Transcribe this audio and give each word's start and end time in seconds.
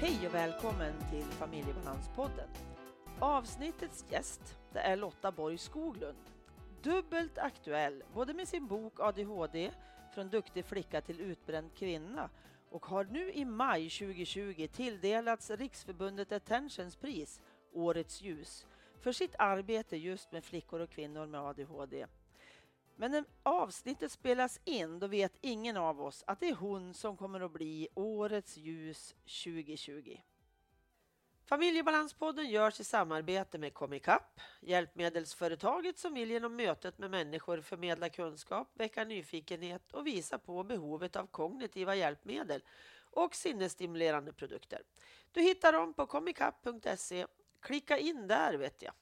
Hej 0.00 0.26
och 0.28 0.34
välkommen 0.34 0.92
till 1.10 1.24
Familjebalanspodden. 1.24 2.48
Avsnittets 3.18 4.04
gäst 4.10 4.58
det 4.72 4.78
är 4.78 4.96
Lotta 4.96 5.32
Borg 5.32 5.58
Skoglund. 5.58 6.18
Dubbelt 6.82 7.38
aktuell, 7.38 8.02
både 8.14 8.34
med 8.34 8.48
sin 8.48 8.66
bok 8.66 9.00
ADHD, 9.00 9.70
från 10.14 10.28
duktig 10.28 10.64
flicka 10.64 11.00
till 11.00 11.20
utbränd 11.20 11.74
kvinna 11.74 12.30
och 12.70 12.86
har 12.86 13.04
nu 13.04 13.32
i 13.32 13.44
maj 13.44 13.90
2020 13.90 14.68
tilldelats 14.72 15.50
Riksförbundet 15.50 16.32
Attentions 16.32 16.96
pris, 16.96 17.40
Årets 17.72 18.22
ljus, 18.22 18.66
för 19.00 19.12
sitt 19.12 19.34
arbete 19.38 19.96
just 19.96 20.32
med 20.32 20.44
flickor 20.44 20.80
och 20.80 20.90
kvinnor 20.90 21.26
med 21.26 21.40
ADHD. 21.40 22.06
Men 23.00 23.10
när 23.10 23.24
avsnittet 23.42 24.12
spelas 24.12 24.60
in, 24.64 24.98
då 24.98 25.06
vet 25.06 25.38
ingen 25.40 25.76
av 25.76 26.00
oss 26.00 26.24
att 26.26 26.40
det 26.40 26.48
är 26.48 26.54
hon 26.54 26.94
som 26.94 27.16
kommer 27.16 27.40
att 27.40 27.52
bli 27.52 27.88
Årets 27.94 28.56
ljus 28.56 29.14
2020. 29.44 30.20
Familjebalanspodden 31.44 32.50
görs 32.50 32.80
i 32.80 32.84
samarbete 32.84 33.58
med 33.58 33.74
Comicap, 33.74 34.40
hjälpmedelsföretaget 34.60 35.98
som 35.98 36.14
vill 36.14 36.30
genom 36.30 36.56
mötet 36.56 36.98
med 36.98 37.10
människor 37.10 37.60
förmedla 37.60 38.08
kunskap, 38.08 38.70
väcka 38.74 39.04
nyfikenhet 39.04 39.92
och 39.92 40.06
visa 40.06 40.38
på 40.38 40.64
behovet 40.64 41.16
av 41.16 41.26
kognitiva 41.26 41.94
hjälpmedel 41.94 42.62
och 43.10 43.34
sinnesstimulerande 43.34 44.32
produkter. 44.32 44.82
Du 45.32 45.40
hittar 45.40 45.72
dem 45.72 45.94
på 45.94 46.06
comicap.se. 46.06 47.26
Klicka 47.60 47.98
in 47.98 48.26
där 48.26 48.54
vet 48.54 48.82
jag. 48.82 48.92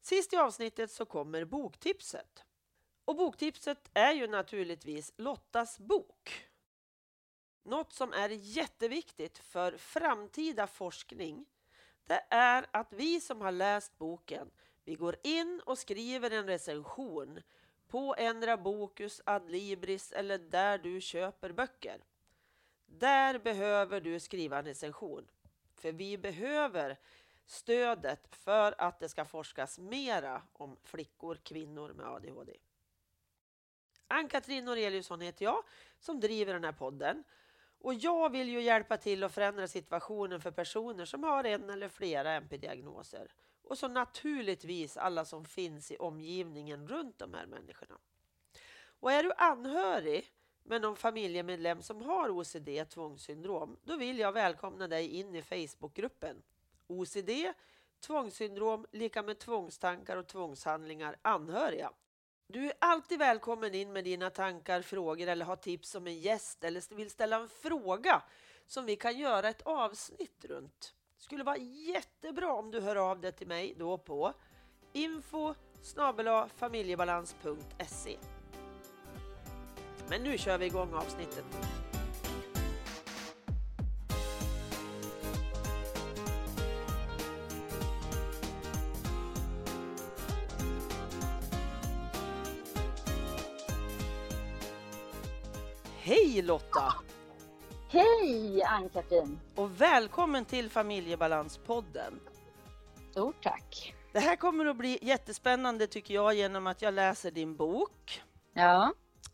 Sist 0.00 0.32
i 0.32 0.36
avsnittet 0.36 0.90
så 0.90 1.04
kommer 1.04 1.44
boktipset. 1.44 2.44
Och 3.08 3.16
boktipset 3.16 3.90
är 3.94 4.12
ju 4.12 4.26
naturligtvis 4.26 5.12
Lottas 5.16 5.78
bok. 5.78 6.48
Något 7.62 7.92
som 7.92 8.12
är 8.12 8.28
jätteviktigt 8.28 9.38
för 9.38 9.76
framtida 9.76 10.66
forskning 10.66 11.46
det 12.04 12.26
är 12.30 12.66
att 12.70 12.92
vi 12.92 13.20
som 13.20 13.40
har 13.40 13.52
läst 13.52 13.98
boken 13.98 14.50
vi 14.84 14.94
går 14.94 15.16
in 15.22 15.62
och 15.66 15.78
skriver 15.78 16.30
en 16.30 16.46
recension 16.46 17.40
på 17.86 18.14
Endra 18.18 18.56
Bokus, 18.56 19.22
Adlibris 19.24 20.12
eller 20.12 20.38
där 20.38 20.78
du 20.78 21.00
köper 21.00 21.52
böcker. 21.52 22.04
Där 22.86 23.38
behöver 23.38 24.00
du 24.00 24.20
skriva 24.20 24.58
en 24.58 24.64
recension. 24.64 25.30
För 25.74 25.92
vi 25.92 26.18
behöver 26.18 26.98
stödet 27.46 28.36
för 28.36 28.74
att 28.78 29.00
det 29.00 29.08
ska 29.08 29.24
forskas 29.24 29.78
mera 29.78 30.42
om 30.52 30.76
flickor, 30.82 31.38
kvinnor 31.42 31.92
med 31.92 32.06
ADHD. 32.06 32.56
Ann-Katrin 34.08 34.64
Noreliusson 34.64 35.20
heter 35.20 35.44
jag 35.44 35.62
som 36.00 36.20
driver 36.20 36.52
den 36.52 36.64
här 36.64 36.72
podden. 36.72 37.24
Och 37.80 37.94
jag 37.94 38.32
vill 38.32 38.48
ju 38.48 38.60
hjälpa 38.60 38.96
till 38.96 39.24
att 39.24 39.34
förändra 39.34 39.68
situationen 39.68 40.40
för 40.40 40.50
personer 40.50 41.04
som 41.04 41.22
har 41.24 41.44
en 41.44 41.70
eller 41.70 41.88
flera 41.88 42.32
MP-diagnoser. 42.32 43.32
Och 43.62 43.78
så 43.78 43.88
naturligtvis 43.88 44.96
alla 44.96 45.24
som 45.24 45.44
finns 45.44 45.90
i 45.90 45.96
omgivningen 45.96 46.88
runt 46.88 47.18
de 47.18 47.34
här 47.34 47.46
människorna. 47.46 47.98
Och 49.00 49.12
är 49.12 49.22
du 49.22 49.32
anhörig 49.36 50.32
med 50.62 50.82
någon 50.82 50.96
familjemedlem 50.96 51.82
som 51.82 52.02
har 52.02 52.30
OCD, 52.30 52.68
tvångssyndrom, 52.88 53.76
då 53.84 53.96
vill 53.96 54.18
jag 54.18 54.32
välkomna 54.32 54.88
dig 54.88 55.08
in 55.08 55.34
i 55.34 55.42
Facebookgruppen. 55.42 56.42
OCD, 56.86 57.30
tvångssyndrom, 58.00 58.86
lika 58.92 59.22
med 59.22 59.38
tvångstankar 59.38 60.16
och 60.16 60.26
tvångshandlingar, 60.26 61.16
anhöriga. 61.22 61.90
Du 62.52 62.66
är 62.66 62.72
alltid 62.78 63.18
välkommen 63.18 63.74
in 63.74 63.92
med 63.92 64.04
dina 64.04 64.30
tankar, 64.30 64.82
frågor 64.82 65.26
eller 65.28 65.44
har 65.44 65.56
tips 65.56 65.94
om 65.94 66.06
en 66.06 66.18
gäst 66.18 66.64
eller 66.64 66.94
vill 66.94 67.10
ställa 67.10 67.36
en 67.36 67.48
fråga 67.48 68.22
som 68.66 68.86
vi 68.86 68.96
kan 68.96 69.18
göra 69.18 69.48
ett 69.48 69.62
avsnitt 69.62 70.44
runt. 70.44 70.94
Det 71.16 71.22
skulle 71.22 71.44
vara 71.44 71.56
jättebra 71.56 72.52
om 72.52 72.70
du 72.70 72.80
hör 72.80 72.96
av 72.96 73.20
dig 73.20 73.32
till 73.32 73.46
mig 73.46 73.74
då 73.78 73.98
på 73.98 74.32
info 74.92 75.54
familjebalans.se. 76.56 78.16
Men 80.08 80.22
nu 80.22 80.38
kör 80.38 80.58
vi 80.58 80.66
igång 80.66 80.94
avsnittet. 80.94 81.44
Hej 96.08 96.42
Lotta! 96.42 96.94
Hej 97.88 98.62
Ann-Katrin! 98.62 99.40
Och 99.54 99.80
välkommen 99.80 100.44
till 100.44 100.70
Familjebalanspodden. 100.70 102.20
Stort 103.10 103.42
tack! 103.42 103.94
Det 104.12 104.18
här 104.18 104.36
kommer 104.36 104.66
att 104.66 104.76
bli 104.76 104.98
jättespännande 105.02 105.86
tycker 105.86 106.14
jag 106.14 106.34
genom 106.34 106.66
att 106.66 106.82
jag 106.82 106.94
läser 106.94 107.30
din 107.30 107.56
bok. 107.56 108.22
Ja. 108.52 108.92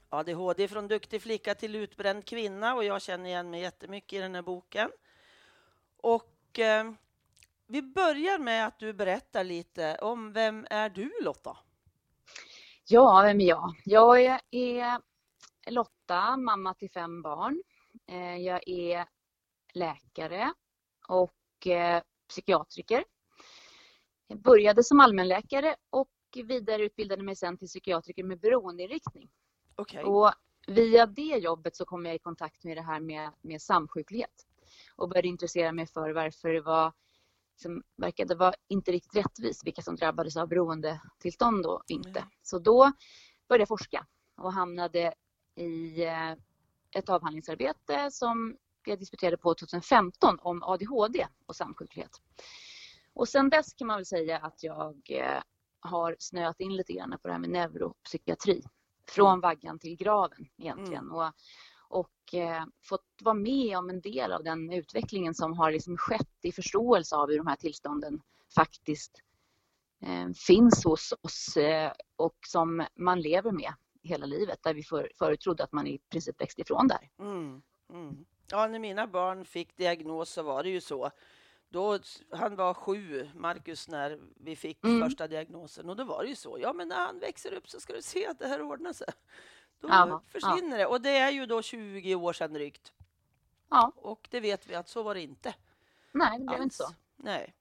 ADHD 0.08 0.68
från 0.68 0.88
duktig 0.88 1.22
flicka 1.22 1.54
till 1.54 1.76
utbränd 1.76 2.24
kvinna 2.24 2.74
och 2.74 2.84
jag 2.84 3.02
känner 3.02 3.26
igen 3.26 3.50
mig 3.50 3.60
jättemycket 3.60 4.12
i 4.12 4.18
den 4.18 4.34
här 4.34 4.42
boken. 4.42 4.90
Och 6.02 6.58
eh, 6.58 6.92
vi 7.66 7.82
börjar 7.82 8.38
med 8.38 8.66
att 8.66 8.78
du 8.78 8.92
berättar 8.92 9.44
lite 9.44 9.98
om 10.02 10.32
vem 10.32 10.66
är 10.70 10.88
du 10.88 11.12
Lotta? 11.22 11.56
Ja, 12.84 13.22
vem 13.22 13.40
är 13.40 13.48
jag? 13.48 13.74
Jag 13.84 14.24
är, 14.24 14.40
är 14.50 15.00
Lotta, 15.66 16.36
mamma 16.36 16.74
till 16.74 16.90
fem 16.90 17.22
barn. 17.22 17.62
Eh, 18.06 18.36
jag 18.36 18.68
är 18.68 19.08
läkare 19.74 20.52
och 21.08 21.66
eh, 21.66 22.02
psykiatriker. 22.28 23.04
Jag 24.26 24.40
började 24.40 24.84
som 24.84 25.00
allmänläkare 25.00 25.76
och 25.90 26.10
vidareutbildade 26.44 27.22
mig 27.22 27.36
sen 27.36 27.58
till 27.58 27.68
psykiatriker 27.68 28.24
med 28.24 28.40
beroendeinriktning. 28.40 29.30
Okay. 29.76 30.04
Och 30.04 30.32
via 30.66 31.06
det 31.06 31.36
jobbet 31.36 31.76
så 31.76 31.84
kom 31.84 32.06
jag 32.06 32.14
i 32.14 32.18
kontakt 32.18 32.64
med 32.64 32.76
det 32.76 32.82
här 32.82 33.00
med, 33.00 33.30
med 33.40 33.62
samsjuklighet 33.62 34.46
och 34.96 35.08
började 35.08 35.28
intressera 35.28 35.72
mig 35.72 35.86
för 35.86 36.10
varför 36.10 36.48
det 36.48 36.60
var 36.60 36.92
som 37.56 37.82
verkade 37.96 38.34
vara 38.34 38.54
inte 38.68 38.92
riktigt 38.92 39.16
rättvist 39.16 39.66
vilka 39.66 39.82
som 39.82 39.96
drabbades 39.96 40.36
av 40.36 40.48
beroendetillstånd 40.48 41.66
och 41.66 41.82
inte. 41.88 42.24
Så 42.42 42.58
då 42.58 42.92
började 43.48 43.62
jag 43.62 43.68
forska 43.68 44.06
och 44.36 44.52
hamnade 44.52 45.14
i 45.56 46.04
eh, 46.04 46.32
ett 46.94 47.08
avhandlingsarbete 47.08 48.10
som 48.10 48.56
jag 48.84 48.98
disputerade 48.98 49.36
på 49.36 49.54
2015 49.54 50.38
om 50.40 50.62
ADHD 50.62 51.26
och 51.46 51.56
samsjuklighet. 51.56 52.10
Och 53.12 53.28
sen 53.28 53.50
dess 53.50 53.74
kan 53.74 53.86
man 53.86 53.96
väl 53.96 54.06
säga 54.06 54.38
att 54.38 54.62
jag 54.62 54.96
eh, 55.10 55.42
har 55.80 56.16
snöat 56.18 56.60
in 56.60 56.76
lite 56.76 56.92
grann 56.92 57.18
på 57.22 57.28
det 57.28 57.32
här 57.32 57.40
med 57.40 57.50
neuropsykiatri. 57.50 58.62
Från 59.08 59.40
vaggan 59.40 59.78
till 59.78 59.96
graven 59.96 60.48
egentligen. 60.58 61.04
Mm. 61.04 61.16
Och, 61.16 61.32
och 61.88 62.34
eh, 62.34 62.64
fått 62.88 63.06
vara 63.22 63.34
med 63.34 63.78
om 63.78 63.90
en 63.90 64.00
del 64.00 64.32
av 64.32 64.44
den 64.44 64.72
utvecklingen 64.72 65.34
som 65.34 65.52
har 65.52 65.70
liksom 65.70 65.96
skett 65.96 66.38
i 66.42 66.52
förståelse 66.52 67.16
av 67.16 67.28
hur 67.28 67.38
de 67.38 67.46
här 67.46 67.56
tillstånden 67.56 68.20
faktiskt 68.54 69.22
eh, 70.02 70.28
finns 70.46 70.84
hos 70.84 71.12
oss 71.22 71.56
eh, 71.56 71.92
och 72.16 72.36
som 72.46 72.86
man 72.94 73.20
lever 73.20 73.52
med 73.52 73.74
hela 74.04 74.26
livet 74.26 74.62
där 74.62 74.74
vi 74.74 74.82
för, 74.82 75.10
förut 75.18 75.40
trodde 75.40 75.64
att 75.64 75.72
man 75.72 75.86
i 75.86 75.98
princip 75.98 76.40
växte 76.40 76.60
ifrån 76.60 76.88
där. 76.88 77.10
Mm, 77.18 77.62
mm. 77.90 78.24
Ja, 78.50 78.66
när 78.66 78.78
mina 78.78 79.06
barn 79.06 79.44
fick 79.44 79.76
diagnos 79.76 80.30
så 80.30 80.42
var 80.42 80.62
det 80.62 80.70
ju 80.70 80.80
så. 80.80 81.10
Då, 81.68 81.98
han 82.30 82.56
var 82.56 82.74
sju, 82.74 83.30
Marcus, 83.34 83.88
när 83.88 84.20
vi 84.36 84.56
fick 84.56 84.84
mm. 84.84 85.08
första 85.08 85.28
diagnosen 85.28 85.90
och 85.90 85.96
då 85.96 86.04
var 86.04 86.22
det 86.22 86.28
ju 86.28 86.36
så. 86.36 86.58
Ja, 86.60 86.72
men 86.72 86.88
när 86.88 87.06
han 87.06 87.18
växer 87.18 87.54
upp 87.54 87.68
så 87.68 87.80
ska 87.80 87.92
du 87.92 88.02
se 88.02 88.26
att 88.26 88.38
det 88.38 88.48
här 88.48 88.62
ordnar 88.62 88.92
sig. 88.92 89.08
Då 89.80 89.88
Aha, 89.88 90.22
försvinner 90.28 90.78
ja. 90.78 90.78
det 90.78 90.86
och 90.86 91.00
det 91.00 91.10
är 91.10 91.30
ju 91.30 91.46
då 91.46 91.62
20 91.62 92.14
år 92.14 92.32
sedan 92.32 92.52
drygt. 92.52 92.92
Ja. 93.70 93.92
Och 93.96 94.28
det 94.30 94.40
vet 94.40 94.66
vi 94.66 94.74
att 94.74 94.88
så 94.88 95.02
var 95.02 95.14
det 95.14 95.20
inte. 95.20 95.54
Nej, 96.12 96.38
det 96.38 96.44
blev 96.44 96.62
inte 96.62 96.76
så. 96.76 96.94
Nej. 97.16 97.54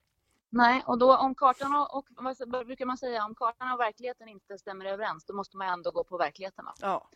Nej, 0.54 0.84
och 0.86 0.98
då 0.98 1.18
om 1.18 1.36
kartan 1.36 1.76
och, 1.76 1.96
och 1.96 2.06
vad 2.48 2.66
brukar 2.66 2.86
man 2.86 2.98
säga, 2.98 3.26
om 3.26 3.36
kartan 3.36 3.72
och 3.72 3.80
verkligheten 3.80 4.28
inte 4.28 4.58
stämmer 4.58 4.86
överens, 4.86 5.26
då 5.26 5.34
måste 5.34 5.58
man 5.58 5.68
ändå 5.68 5.92
gå 5.92 6.04
på 6.04 6.18
verkligheten. 6.18 6.66
Va? 6.66 6.74
Ja. 6.82 7.10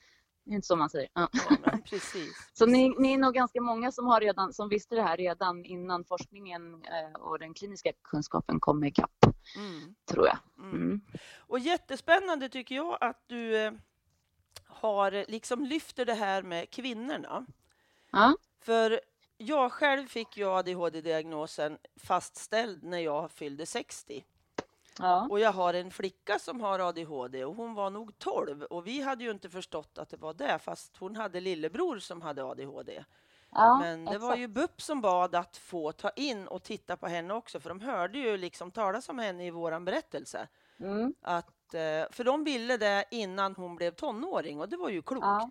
Det 0.43 0.51
är 0.51 0.55
inte 0.55 0.67
så 0.67 0.75
man 0.75 0.89
säger. 0.89 1.09
Ja. 1.13 1.29
ja 1.33 1.77
precis. 1.85 2.49
så 2.53 2.65
ni, 2.65 2.95
ni, 2.99 3.13
är 3.13 3.17
nog 3.17 3.33
ganska 3.33 3.61
många 3.61 3.91
som, 3.91 4.05
har 4.05 4.21
redan, 4.21 4.53
som 4.53 4.69
visste 4.69 4.95
det 4.95 5.01
här 5.01 5.17
redan 5.17 5.65
innan 5.65 6.05
forskningen 6.05 6.83
eh, 6.83 7.21
och 7.21 7.39
den 7.39 7.53
kliniska 7.53 7.91
kunskapen 8.03 8.59
kom 8.59 8.83
ikapp, 8.83 9.25
mm. 9.57 9.95
tror 10.05 10.27
jag. 10.27 10.37
Mm. 10.57 10.75
Mm. 10.75 11.01
Och 11.37 11.59
jättespännande 11.59 12.49
tycker 12.49 12.75
jag 12.75 12.97
att 13.01 13.23
du 13.27 13.65
eh, 13.65 13.73
har 14.65 15.31
liksom 15.31 15.65
lyfter 15.65 16.05
det 16.05 16.13
här 16.13 16.43
med 16.43 16.69
kvinnorna. 16.69 17.45
Ja. 18.11 18.35
För 18.61 19.01
jag 19.37 19.71
själv 19.71 20.07
fick 20.07 20.37
ju 20.37 20.45
ADHD-diagnosen 20.49 21.77
fastställd 21.95 22.83
när 22.83 22.99
jag 22.99 23.31
fyllde 23.31 23.65
60. 23.65 24.25
Ja. 24.99 25.27
Och 25.29 25.39
jag 25.39 25.51
har 25.51 25.73
en 25.73 25.91
flicka 25.91 26.39
som 26.39 26.61
har 26.61 26.79
ADHD 26.79 27.45
och 27.45 27.55
hon 27.55 27.73
var 27.73 27.89
nog 27.89 28.19
12 28.19 28.63
och 28.63 28.87
vi 28.87 29.01
hade 29.01 29.23
ju 29.23 29.31
inte 29.31 29.49
förstått 29.49 29.97
att 29.97 30.09
det 30.09 30.17
var 30.17 30.33
det 30.33 30.59
fast 30.59 30.97
hon 30.97 31.15
hade 31.15 31.39
lillebror 31.39 31.99
som 31.99 32.21
hade 32.21 32.43
ADHD. 32.43 33.03
Ja, 33.51 33.79
Men 33.79 34.05
det 34.05 34.17
var 34.17 34.27
exakt. 34.29 34.39
ju 34.39 34.47
BUP 34.47 34.81
som 34.81 35.01
bad 35.01 35.35
att 35.35 35.57
få 35.57 35.91
ta 35.91 36.09
in 36.09 36.47
och 36.47 36.63
titta 36.63 36.97
på 36.97 37.07
henne 37.07 37.33
också, 37.33 37.59
för 37.59 37.69
de 37.69 37.79
hörde 37.81 38.17
ju 38.19 38.37
liksom 38.37 38.71
talas 38.71 39.09
om 39.09 39.19
henne 39.19 39.45
i 39.45 39.51
våran 39.51 39.85
berättelse. 39.85 40.47
Mm. 40.79 41.13
Att, 41.21 41.73
eh, 41.73 42.05
för 42.11 42.23
de 42.23 42.43
ville 42.43 42.77
det 42.77 43.05
innan 43.11 43.55
hon 43.55 43.75
blev 43.75 43.91
tonåring 43.91 44.59
och 44.59 44.69
det 44.69 44.77
var 44.77 44.89
ju 44.89 45.01
klokt. 45.01 45.25
Ja. 45.25 45.49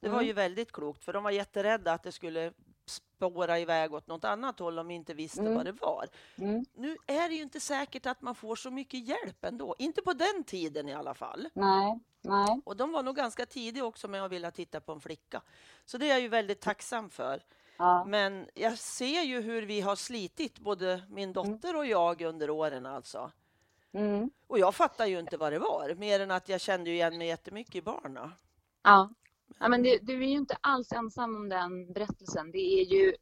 Det 0.00 0.08
var 0.08 0.16
Mm. 0.18 0.26
ju 0.26 0.32
väldigt 0.32 0.72
klokt, 0.72 1.04
för 1.04 1.12
de 1.12 1.22
var 1.22 1.30
jätterädda 1.30 1.92
att 1.92 2.02
det 2.02 2.12
skulle 2.12 2.52
spåra 2.88 3.58
iväg 3.58 3.94
åt 3.94 4.06
något 4.06 4.24
annat 4.24 4.58
håll 4.58 4.78
om 4.78 4.88
de 4.88 4.94
inte 4.94 5.14
visste 5.14 5.40
Mm. 5.40 5.54
vad 5.54 5.64
det 5.64 5.72
var. 5.72 6.06
Mm. 6.38 6.64
Nu 6.74 6.96
är 7.06 7.28
det 7.28 7.34
ju 7.34 7.42
inte 7.42 7.60
säkert 7.60 8.06
att 8.06 8.22
man 8.22 8.34
får 8.34 8.56
så 8.56 8.70
mycket 8.70 9.08
hjälp 9.08 9.44
ändå. 9.44 9.74
Inte 9.78 10.02
på 10.02 10.12
den 10.12 10.44
tiden 10.44 10.88
i 10.88 10.94
alla 10.94 11.14
fall. 11.14 11.48
Nej, 11.54 12.00
nej. 12.22 12.60
Och 12.64 12.76
de 12.76 12.92
var 12.92 13.02
nog 13.02 13.16
ganska 13.16 13.46
tidiga 13.46 13.84
också 13.84 14.08
med 14.08 14.24
att 14.24 14.32
vilja 14.32 14.50
titta 14.50 14.80
på 14.80 14.92
en 14.92 15.00
flicka. 15.00 15.42
Så 15.84 15.98
det 15.98 16.06
är 16.06 16.10
jag 16.10 16.20
ju 16.20 16.28
väldigt 16.28 16.60
tacksam 16.60 17.10
för. 17.10 17.42
Ja. 17.76 18.04
Men 18.04 18.48
jag 18.54 18.78
ser 18.78 19.22
ju 19.22 19.40
hur 19.40 19.62
vi 19.62 19.80
har 19.80 19.96
slitit, 19.96 20.58
både 20.58 21.02
min 21.08 21.32
dotter 21.32 21.76
och 21.76 21.86
jag 21.86 22.22
under 22.22 22.50
åren 22.50 22.86
alltså. 22.86 23.30
Mm. 23.92 24.30
Och 24.46 24.58
jag 24.58 24.74
fattar 24.74 25.06
ju 25.06 25.18
inte 25.18 25.36
vad 25.36 25.52
det 25.52 25.58
var, 25.58 25.94
mer 25.94 26.20
än 26.20 26.30
att 26.30 26.48
jag 26.48 26.60
kände 26.60 26.90
igen 26.90 27.18
mig 27.18 27.26
jättemycket 27.28 27.74
i 27.74 27.82
barna. 27.82 28.32
Ja. 28.82 29.10
Ja 29.58 29.68
men 29.68 29.82
det, 29.82 29.98
du 30.02 30.12
är 30.24 30.26
ju 30.28 30.36
inte 30.36 30.56
alls 30.60 30.92
ensam 30.92 31.36
om 31.36 31.48
den 31.48 31.92
berättelsen. 31.92 32.50
Det 32.52 32.58
är 32.80 32.84
ju 32.84 33.14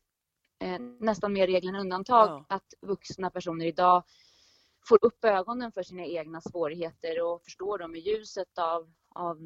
eh, 0.59 0.81
nästan 0.81 1.33
mer 1.33 1.47
regel 1.47 1.69
än 1.69 1.81
undantag 1.81 2.29
Ja. 2.29 2.45
att 2.49 2.75
vuxna 2.81 3.31
personer 3.31 3.67
idag 3.67 4.03
får 4.89 4.99
upp 5.05 5.25
ögonen 5.25 5.73
för 5.73 5.83
sina 5.83 6.05
egna 6.05 6.41
svårigheter 6.41 7.23
och 7.23 7.43
förstår 7.43 7.79
dem 7.79 7.95
i 7.95 7.99
ljuset 7.99 8.59
av, 8.59 8.93
av 9.09 9.37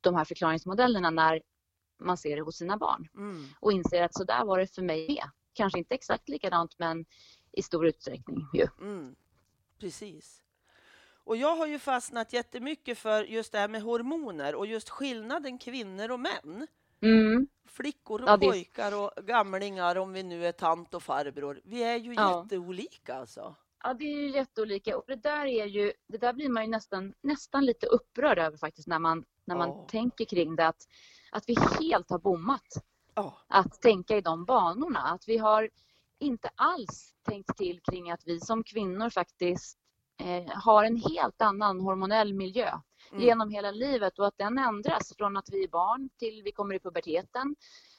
de 0.00 0.14
här 0.14 0.24
förklaringsmodellerna 0.24 1.10
när 1.10 1.42
man 2.02 2.16
ser 2.16 2.36
det 2.36 2.42
hos 2.42 2.56
sina 2.56 2.76
barn 2.76 3.08
Mm. 3.14 3.44
och 3.60 3.72
inser 3.72 4.02
att 4.02 4.14
så 4.14 4.24
där 4.24 4.44
var 4.44 4.58
det 4.58 4.74
för 4.74 4.82
mig 4.82 5.06
med. 5.08 5.30
Kanske 5.52 5.78
inte 5.78 5.94
exakt 5.94 6.28
likadant 6.28 6.78
men 6.78 7.04
i 7.52 7.62
stor 7.62 7.86
utsträckning 7.86 8.38
ju. 8.54 8.66
Mm. 8.80 9.14
Precis. 9.80 10.42
Och 11.24 11.36
jag 11.36 11.56
har 11.56 11.66
ju 11.66 11.78
fastnat 11.78 12.32
jättemycket 12.32 12.98
för 12.98 13.24
just 13.24 13.52
det 13.52 13.58
här 13.58 13.68
med 13.68 13.82
hormoner 13.82 14.54
och 14.54 14.66
just 14.66 14.90
skillnaden 14.90 15.58
kvinnor 15.58 16.10
och 16.10 16.20
män. 16.20 16.66
Mm. 17.02 17.46
Flickor 17.68 18.22
och 18.22 18.28
Ja, 18.28 18.38
pojkar 18.38 18.98
och 18.98 19.26
gamlingar, 19.26 19.96
om 19.96 20.12
vi 20.12 20.22
nu 20.22 20.46
är 20.46 20.52
tant 20.52 20.94
och 20.94 21.02
farbror. 21.02 21.60
Vi 21.64 21.82
är 21.82 21.96
ju 21.96 22.14
Ja. 22.14 22.42
jätteolika 22.42 23.14
alltså. 23.14 23.54
Ja, 23.82 23.94
det 23.94 24.04
är 24.04 24.16
ju 24.16 24.30
jätteolika 24.30 24.96
och 24.98 25.04
det 25.06 25.16
där 25.16 25.46
är 25.46 25.66
ju, 25.66 25.92
det 26.06 26.18
där 26.18 26.32
blir 26.32 26.48
man 26.48 26.64
ju 26.64 26.70
nästan, 26.70 27.14
nästan 27.22 27.64
lite 27.64 27.86
upprörd 27.86 28.38
över 28.38 28.56
faktiskt 28.56 28.88
när 28.88 28.98
man, 28.98 29.24
när 29.44 29.56
man 29.56 29.68
Ja. 29.68 29.86
tänker 29.90 30.24
kring 30.24 30.56
det 30.56 30.66
att, 30.66 30.82
att 31.32 31.44
vi 31.48 31.56
helt 31.80 32.10
har 32.10 32.18
bommat 32.18 32.66
Ja. 33.14 33.38
att 33.48 33.80
tänka 33.82 34.16
i 34.16 34.20
de 34.20 34.44
banorna. 34.44 35.00
Att 35.00 35.28
vi 35.28 35.36
har 35.38 35.70
inte 36.18 36.50
alls 36.54 37.14
tänkt 37.22 37.56
till 37.56 37.80
kring 37.80 38.10
att 38.10 38.22
vi 38.26 38.40
som 38.40 38.64
kvinnor 38.64 39.10
faktiskt 39.10 39.78
har 40.54 40.84
en 40.84 40.96
helt 40.96 41.42
annan 41.42 41.80
hormonell 41.80 42.34
miljö 42.34 42.70
Mm. 43.12 43.24
genom 43.24 43.50
hela 43.50 43.70
livet 43.70 44.18
och 44.18 44.26
att 44.26 44.38
den 44.38 44.58
ändras 44.58 45.12
från 45.16 45.36
att 45.36 45.48
vi 45.52 45.64
är 45.64 45.68
barn 45.68 46.08
till 46.18 46.42
vi 46.44 46.52
kommer 46.52 46.74
i 46.74 46.78
puberteten 46.78 47.56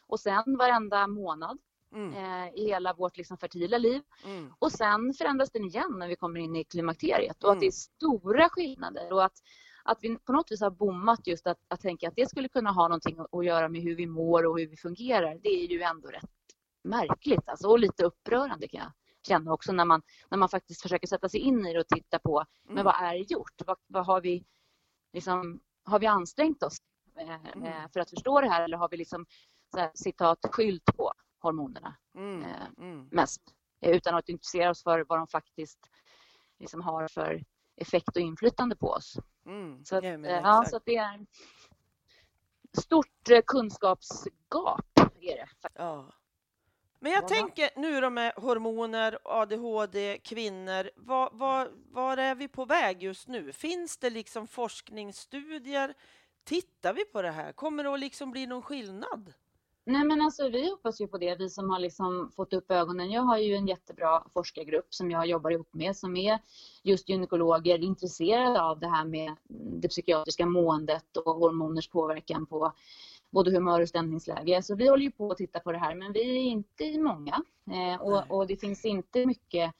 och 0.08 0.20
sen 0.20 0.58
varenda 0.58 1.08
månad 1.08 1.58
Mm. 1.94 2.14
eh, 2.14 2.54
i 2.54 2.66
hela 2.68 2.94
vårt 2.94 3.18
liksom, 3.18 3.38
fertila 3.38 3.78
liv. 3.78 4.02
Mm. 4.26 4.54
Och 4.60 4.72
sen 4.72 5.14
förändras 5.14 5.52
den 5.52 5.64
igen 5.66 5.96
när 6.00 6.08
vi 6.08 6.16
kommer 6.16 6.40
in 6.40 6.56
i 6.56 6.64
klimakteriet 6.64 7.44
och 7.44 7.52
att 7.52 7.60
det 7.60 7.66
Mm. 7.66 7.68
är 7.68 7.72
stora 7.72 8.50
skillnader 8.50 9.14
och 9.14 9.24
att, 9.26 9.38
att 9.84 9.98
vi 10.02 10.18
på 10.18 10.34
något 10.34 10.52
vis 10.52 10.62
har 10.62 10.72
bommat 10.72 11.28
just 11.28 11.48
att, 11.48 11.60
att 11.68 11.82
tänka 11.82 12.08
att 12.08 12.16
det 12.16 12.30
skulle 12.30 12.50
kunna 12.50 12.72
ha 12.72 12.88
någonting 12.88 13.20
att, 13.20 13.34
att 13.34 13.46
göra 13.46 13.70
med 13.70 13.82
hur 13.82 13.96
vi 13.96 14.08
mår 14.08 14.46
och 14.46 14.60
hur 14.60 14.68
vi 14.68 14.78
fungerar. 14.78 15.40
Det 15.44 15.50
är 15.50 15.68
ju 15.68 15.82
ändå 15.82 16.08
rätt 16.08 16.30
märkligt 16.84 17.50
alltså, 17.50 17.68
och 17.68 17.80
lite 17.80 18.06
upprörande 18.06 18.68
kan 18.68 18.80
jag 18.80 18.92
känna 19.28 19.54
också 19.54 19.72
när 19.72 19.86
man, 19.86 20.02
när 20.30 20.38
man 20.38 20.50
faktiskt 20.50 20.82
försöker 20.82 21.08
sätta 21.08 21.30
sig 21.30 21.40
in 21.40 21.66
i 21.66 21.74
det 21.74 21.80
och 21.80 21.88
titta 21.88 22.20
på 22.20 22.46
men 22.64 22.72
Mm. 22.72 22.86
vad 22.86 22.96
är 22.96 23.14
gjort? 23.16 23.62
Vad, 23.66 23.78
vad 23.88 24.06
har 24.06 24.22
vi 24.22 24.46
liksom, 25.14 25.60
har 25.84 26.00
vi 26.00 26.08
ansträngt 26.08 26.64
oss 26.64 26.78
eh, 27.18 27.46
Mm. 27.54 27.64
eh, 27.64 27.90
för 27.94 28.00
att 28.00 28.10
förstå 28.10 28.42
det 28.42 28.50
här 28.50 28.62
eller 28.64 28.78
har 28.78 28.90
vi 28.90 28.98
liksom 28.98 29.26
här, 29.78 29.92
citat 29.96 30.40
skylt 30.52 30.86
på 30.98 31.12
hormonerna? 31.40 31.96
Mm. 32.16 32.42
Eh, 32.44 32.68
Mm. 32.78 33.08
mest 33.12 33.42
eh, 33.82 33.92
utan 33.96 34.16
att 34.16 34.30
intressera 34.30 34.70
oss 34.70 34.84
för 34.84 35.06
vad 35.10 35.20
de 35.20 35.28
faktiskt 35.28 35.80
liksom 36.60 36.82
har 36.82 37.08
för 37.08 37.44
effekt 37.76 38.16
och 38.16 38.22
inflytande 38.22 38.76
på 38.76 38.88
oss. 38.88 39.18
Mm. 39.46 39.86
Så 39.86 39.96
att, 39.98 40.04
Ja, 40.04 40.18
men 40.18 40.32
eh, 40.32 40.42
ja, 40.44 40.66
så 40.70 40.78
att 40.78 40.86
det 40.86 40.96
är 40.98 41.26
stort 42.78 43.46
kunskapsgap. 43.48 44.86
Är 45.22 45.36
det. 45.36 45.48
Ja. 45.74 46.12
Men 47.04 47.12
jag 47.12 47.24
Ja. 47.24 47.28
tänker 47.28 47.70
nu 47.76 48.02
då 48.02 48.10
med 48.10 48.34
hormoner, 48.36 49.18
ADHD, 49.24 50.18
kvinnor. 50.24 50.90
Var, 50.96 51.30
var, 51.34 51.72
var 51.92 52.18
är 52.18 52.36
vi 52.36 52.48
på 52.48 52.66
väg 52.66 53.04
just 53.04 53.28
nu? 53.28 53.52
Finns 53.54 53.98
det 53.98 54.10
liksom 54.10 54.48
forskningsstudier? 54.48 55.94
Tittar 56.44 56.94
vi 56.94 57.06
på 57.06 57.22
det 57.22 57.32
här? 57.32 57.52
Kommer 57.52 57.84
det 57.84 57.94
att 57.94 58.00
liksom 58.00 58.32
bli 58.32 58.48
någon 58.48 58.62
skillnad? 58.62 59.34
Nej 59.86 60.04
men 60.06 60.22
alltså 60.22 60.50
vi 60.50 60.70
hoppas 60.70 61.02
ju 61.02 61.08
på 61.08 61.18
det, 61.18 61.36
vi 61.36 61.50
som 61.50 61.70
har 61.70 61.80
liksom 61.80 62.32
fått 62.36 62.54
upp 62.54 62.72
ögonen. 62.72 63.12
Jag 63.12 63.22
har 63.22 63.38
ju 63.38 63.56
en 63.56 63.68
jättebra 63.68 64.24
forskargrupp 64.34 64.88
som 64.94 65.12
jag 65.12 65.26
jobbar 65.28 65.52
ihop 65.52 65.74
med 65.74 65.98
som 65.98 66.18
är 66.18 66.40
just 66.84 67.10
gynekologer 67.10 67.84
intresserade 67.84 68.62
av 68.62 68.80
det 68.80 68.88
här 68.88 69.06
med 69.06 69.36
det 69.50 69.88
psykiatriska 69.88 70.46
måendet 70.46 71.18
och 71.18 71.36
hormoners 71.36 71.90
påverkan 71.90 72.46
på 72.46 72.74
både 73.32 73.52
humör 73.52 73.82
och 73.82 73.90
stämningsläge. 73.90 74.64
Så 74.64 74.76
vi 74.76 74.90
håller 74.90 75.04
ju 75.04 75.12
på 75.12 75.32
att 75.32 75.38
titta 75.38 75.60
på 75.60 75.72
det 75.72 75.78
här 75.78 75.96
men 75.96 76.14
vi 76.14 76.20
är 76.22 76.42
inte 76.42 77.00
många 77.00 77.44
eh, 77.72 78.02
och, 78.02 78.32
och 78.32 78.48
det 78.48 78.58
finns 78.58 78.86
inte 78.86 79.26
mycket 79.26 79.74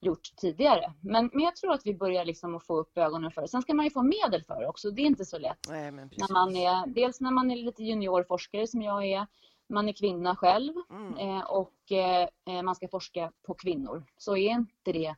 gjort 0.00 0.36
tidigare. 0.36 0.92
Men, 1.00 1.30
men 1.32 1.44
jag 1.44 1.56
tror 1.56 1.72
att 1.72 1.86
vi 1.86 1.94
börjar 1.94 2.24
liksom 2.24 2.54
att 2.54 2.66
få 2.66 2.76
upp 2.78 2.98
ögonen 2.98 3.30
för 3.30 3.42
det. 3.42 3.48
Sen 3.48 3.62
ska 3.62 3.74
man 3.74 3.84
ju 3.84 3.90
få 3.90 4.02
medel 4.02 4.44
för 4.44 4.60
det 4.60 4.68
också, 4.68 4.90
det 4.90 5.02
är 5.02 5.06
inte 5.06 5.24
så 5.24 5.38
lätt 5.38 5.68
Nej, 5.68 5.92
när 5.92 6.32
man 6.32 6.56
är, 6.56 6.86
dels 6.86 7.20
när 7.20 7.30
man 7.30 7.50
är 7.50 7.56
lite 7.56 7.82
juniorforskare 7.84 8.66
som 8.66 8.82
jag 8.82 9.04
är, 9.04 9.26
man 9.68 9.88
är 9.88 9.92
kvinna 9.92 10.36
själv 10.36 10.72
Mm. 10.90 11.14
eh, 11.18 11.44
och 11.44 11.92
eh, 11.92 12.62
man 12.62 12.74
ska 12.74 12.88
forska 12.88 13.32
på 13.46 13.54
kvinnor. 13.54 14.04
Så 14.16 14.36
är 14.36 14.50
inte 14.50 14.92
det, 14.92 15.14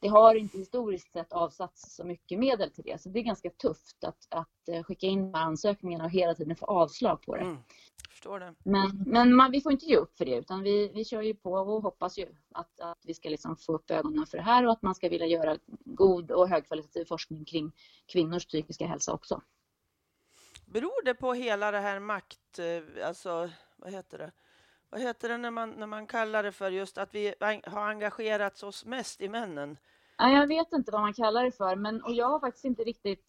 det 0.00 0.08
har 0.08 0.34
inte 0.34 0.58
historiskt 0.58 1.12
sett 1.12 1.32
avsatts 1.32 1.94
så 1.96 2.04
mycket 2.04 2.38
medel 2.38 2.70
till 2.70 2.84
det. 2.84 3.00
Så 3.00 3.08
det 3.08 3.18
är 3.18 3.22
ganska 3.22 3.50
tufft 3.50 4.04
att, 4.04 4.26
att 4.30 4.68
eh, 4.68 4.82
skicka 4.82 5.06
in 5.06 5.34
ansökningarna 5.34 6.04
och 6.04 6.10
hela 6.10 6.34
tiden 6.34 6.56
få 6.56 6.66
avslag 6.66 7.22
på 7.22 7.36
det. 7.36 7.42
Mm. 7.42 7.58
Förstår 8.10 8.40
det. 8.40 8.54
Men, 8.64 9.04
men 9.06 9.36
man, 9.36 9.50
vi 9.50 9.60
får 9.60 9.72
inte 9.72 9.86
ge 9.86 9.96
upp 9.96 10.18
för 10.18 10.24
det 10.24 10.36
utan 10.36 10.62
vi, 10.62 10.88
vi 10.88 11.04
kör 11.04 11.22
ju 11.22 11.34
på 11.34 11.52
och 11.52 11.82
hoppas 11.82 12.18
ju 12.18 12.26
att, 12.54 12.80
att 12.80 12.98
vi 13.04 13.14
ska 13.14 13.28
liksom 13.28 13.56
få 13.56 13.72
upp 13.72 13.90
ögonen 13.90 14.26
för 14.26 14.38
det 14.38 14.44
här 14.44 14.66
och 14.66 14.72
att 14.72 14.82
man 14.82 14.94
ska 14.94 15.08
vilja 15.08 15.26
göra 15.26 15.58
god 15.84 16.30
och 16.30 16.48
högkvalitativ 16.48 17.04
forskning 17.04 17.44
kring 17.44 17.72
kvinnors 18.06 18.46
psykiska 18.46 18.86
hälsa 18.86 19.12
också. 19.12 19.42
Beror 20.66 21.04
det 21.04 21.14
på 21.14 21.32
hela 21.32 21.70
det 21.70 21.80
här 21.80 22.00
makt... 22.00 22.58
eh, 22.58 23.06
Alltså, 23.08 23.50
vad 23.76 23.92
heter 23.92 24.18
det? 24.18 24.32
Vad 24.90 25.00
heter 25.00 25.28
det 25.28 25.38
när 25.38 25.50
man, 25.50 25.70
när 25.70 25.86
man 25.86 26.06
kallar 26.06 26.42
det 26.42 26.52
för 26.52 26.70
just 26.70 26.98
att 26.98 27.14
vi 27.14 27.34
har 27.66 27.88
engagerat 27.88 28.62
oss 28.62 28.84
mest 28.84 29.20
i 29.20 29.28
männen? 29.28 29.76
Ja, 30.18 30.28
jag 30.30 30.46
vet 30.46 30.72
inte 30.72 30.92
vad 30.92 31.00
man 31.00 31.12
kallar 31.14 31.44
det 31.44 31.52
för, 31.52 31.76
men 31.76 32.02
och 32.02 32.12
jag 32.12 32.28
har 32.28 32.40
faktiskt 32.40 32.64
inte 32.64 32.82
riktigt 32.84 33.24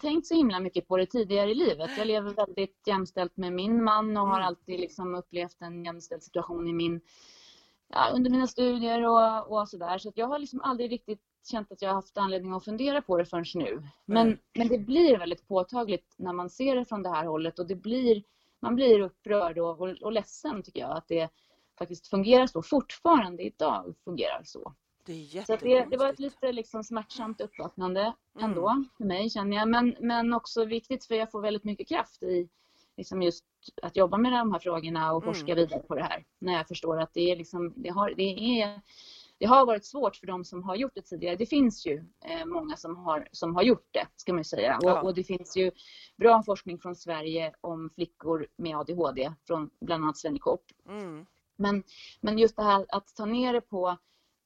tänkt 0.00 0.26
så 0.26 0.34
himla 0.34 0.60
mycket 0.60 0.88
på 0.88 0.96
det 0.96 1.06
tidigare 1.06 1.50
i 1.50 1.54
livet. 1.54 1.90
Jag 1.98 2.06
lever 2.06 2.30
väldigt 2.30 2.82
jämställt 2.86 3.36
med 3.36 3.52
min 3.52 3.84
man 3.84 4.16
och 4.16 4.26
har 4.26 4.36
Mm. 4.36 4.46
alltid 4.46 4.80
liksom 4.80 5.14
upplevt 5.14 5.56
en 5.60 5.84
jämställd 5.84 6.22
situation 6.22 6.68
i 6.68 6.72
min, 6.72 7.00
ja, 7.88 8.10
under 8.14 8.30
mina 8.30 8.46
studier 8.46 9.06
och, 9.06 9.52
och 9.60 9.68
sådär. 9.68 9.98
Så 9.98 10.12
jag 10.14 10.26
har 10.26 10.38
liksom 10.38 10.60
aldrig 10.60 10.92
riktigt 10.92 11.20
känt 11.50 11.72
att 11.72 11.82
jag 11.82 11.88
har 11.90 11.94
haft 11.94 12.18
anledning 12.18 12.52
att 12.52 12.64
fundera 12.64 13.02
på 13.02 13.16
det 13.18 13.24
förrän 13.24 13.44
nu. 13.54 13.82
Men, 14.04 14.38
men 14.54 14.68
det 14.68 14.78
blir 14.78 15.18
väldigt 15.18 15.48
påtagligt 15.48 16.14
när 16.16 16.32
man 16.32 16.50
ser 16.50 16.76
det 16.76 16.84
från 16.84 17.02
det 17.02 17.10
här 17.10 17.24
hållet 17.26 17.58
och 17.58 17.66
det 17.66 17.74
blir, 17.76 18.22
man 18.64 18.74
blir 18.74 19.00
upprörd 19.00 19.58
och, 19.58 19.80
och, 19.80 19.88
och 19.88 20.12
ledsen 20.12 20.62
tycker 20.62 20.80
jag 20.80 20.96
att 20.96 21.08
det 21.08 21.28
faktiskt 21.78 22.08
fungerar 22.08 22.46
så. 22.46 22.62
Fortfarande 22.62 23.42
idag 23.42 23.94
fungerar 24.04 24.42
så. 24.44 24.74
Det 25.06 25.46
Så 25.46 25.56
det, 25.56 25.86
det 25.90 25.96
var 25.96 26.08
ett 26.08 26.18
lite 26.18 26.52
liksom 26.52 26.84
smärtsamt 26.84 27.40
uppvaknande 27.40 28.12
Mm. 28.38 28.50
ändå 28.50 28.84
för 28.96 29.04
mig 29.04 29.30
känner 29.30 29.56
jag. 29.56 29.68
Men, 29.68 29.96
men 30.00 30.32
också 30.34 30.64
viktigt 30.64 31.04
för 31.04 31.14
jag 31.14 31.30
får 31.30 31.40
väldigt 31.40 31.64
mycket 31.64 31.88
kraft 31.88 32.22
i 32.22 32.48
liksom 32.96 33.22
just 33.22 33.44
att 33.82 33.96
jobba 33.96 34.16
med 34.16 34.32
de 34.32 34.52
här 34.52 34.58
frågorna 34.58 35.12
och 35.12 35.22
Mm. 35.22 35.34
forska 35.34 35.54
vidare 35.54 35.80
på 35.80 35.94
det 35.94 36.02
här. 36.02 36.24
När 36.38 36.52
jag 36.52 36.68
förstår 36.68 37.00
att 37.00 37.14
det 37.14 37.30
är 37.30 37.36
liksom, 37.36 37.72
det 37.76 37.88
har, 37.88 38.14
det 38.16 38.60
är, 38.62 38.80
det 39.38 39.46
har 39.46 39.66
varit 39.66 39.84
svårt 39.84 40.16
för 40.16 40.26
de 40.26 40.44
som 40.44 40.62
har 40.62 40.76
gjort 40.76 40.94
det 40.94 41.02
tidigare. 41.02 41.36
Det 41.36 41.46
finns 41.46 41.86
ju 41.86 42.04
eh, 42.24 42.46
många 42.46 42.76
som 42.76 42.96
har, 42.96 43.28
som 43.32 43.54
har 43.54 43.62
gjort 43.62 43.88
det, 43.90 44.06
ska 44.16 44.32
man 44.32 44.40
ju 44.40 44.44
säga. 44.44 44.78
Ja. 44.82 45.00
Och, 45.00 45.08
och 45.08 45.14
det 45.14 45.24
finns 45.24 45.56
ju 45.56 45.70
bra 46.16 46.42
forskning 46.42 46.78
från 46.78 46.96
Sverige 46.96 47.54
om 47.60 47.90
flickor 47.94 48.46
med 48.56 48.76
ADHD 48.76 49.32
från 49.46 49.70
bland 49.80 50.04
annat 50.04 50.16
Sven 50.16 50.38
Kopp. 50.38 50.64
Mm. 50.88 51.26
Men, 51.56 51.82
men 52.20 52.38
just 52.38 52.56
det 52.56 52.62
här 52.62 52.86
att 52.88 53.14
ta 53.16 53.24
ner 53.24 53.52
det 53.52 53.60
på, 53.60 53.96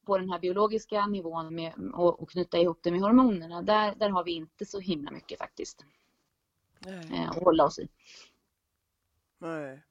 på 0.05 0.17
den 0.17 0.29
här 0.29 0.39
biologiska 0.39 1.05
nivån 1.05 1.55
med, 1.55 1.73
och, 1.93 2.21
och 2.21 2.29
knyta 2.29 2.57
ihop 2.57 2.79
det 2.83 2.91
med 2.91 3.01
hormonerna, 3.01 3.61
där, 3.61 3.95
där 3.95 4.09
har 4.09 4.23
vi 4.23 4.31
inte 4.31 4.65
så 4.65 4.79
himla 4.79 5.11
mycket 5.11 5.39
faktiskt 5.39 5.85
Nej. 6.79 7.09
eh, 7.13 7.29
att 7.29 7.43
hålla 7.43 7.65
oss 7.65 7.79
i. 7.79 7.87
Nej. 9.37 9.83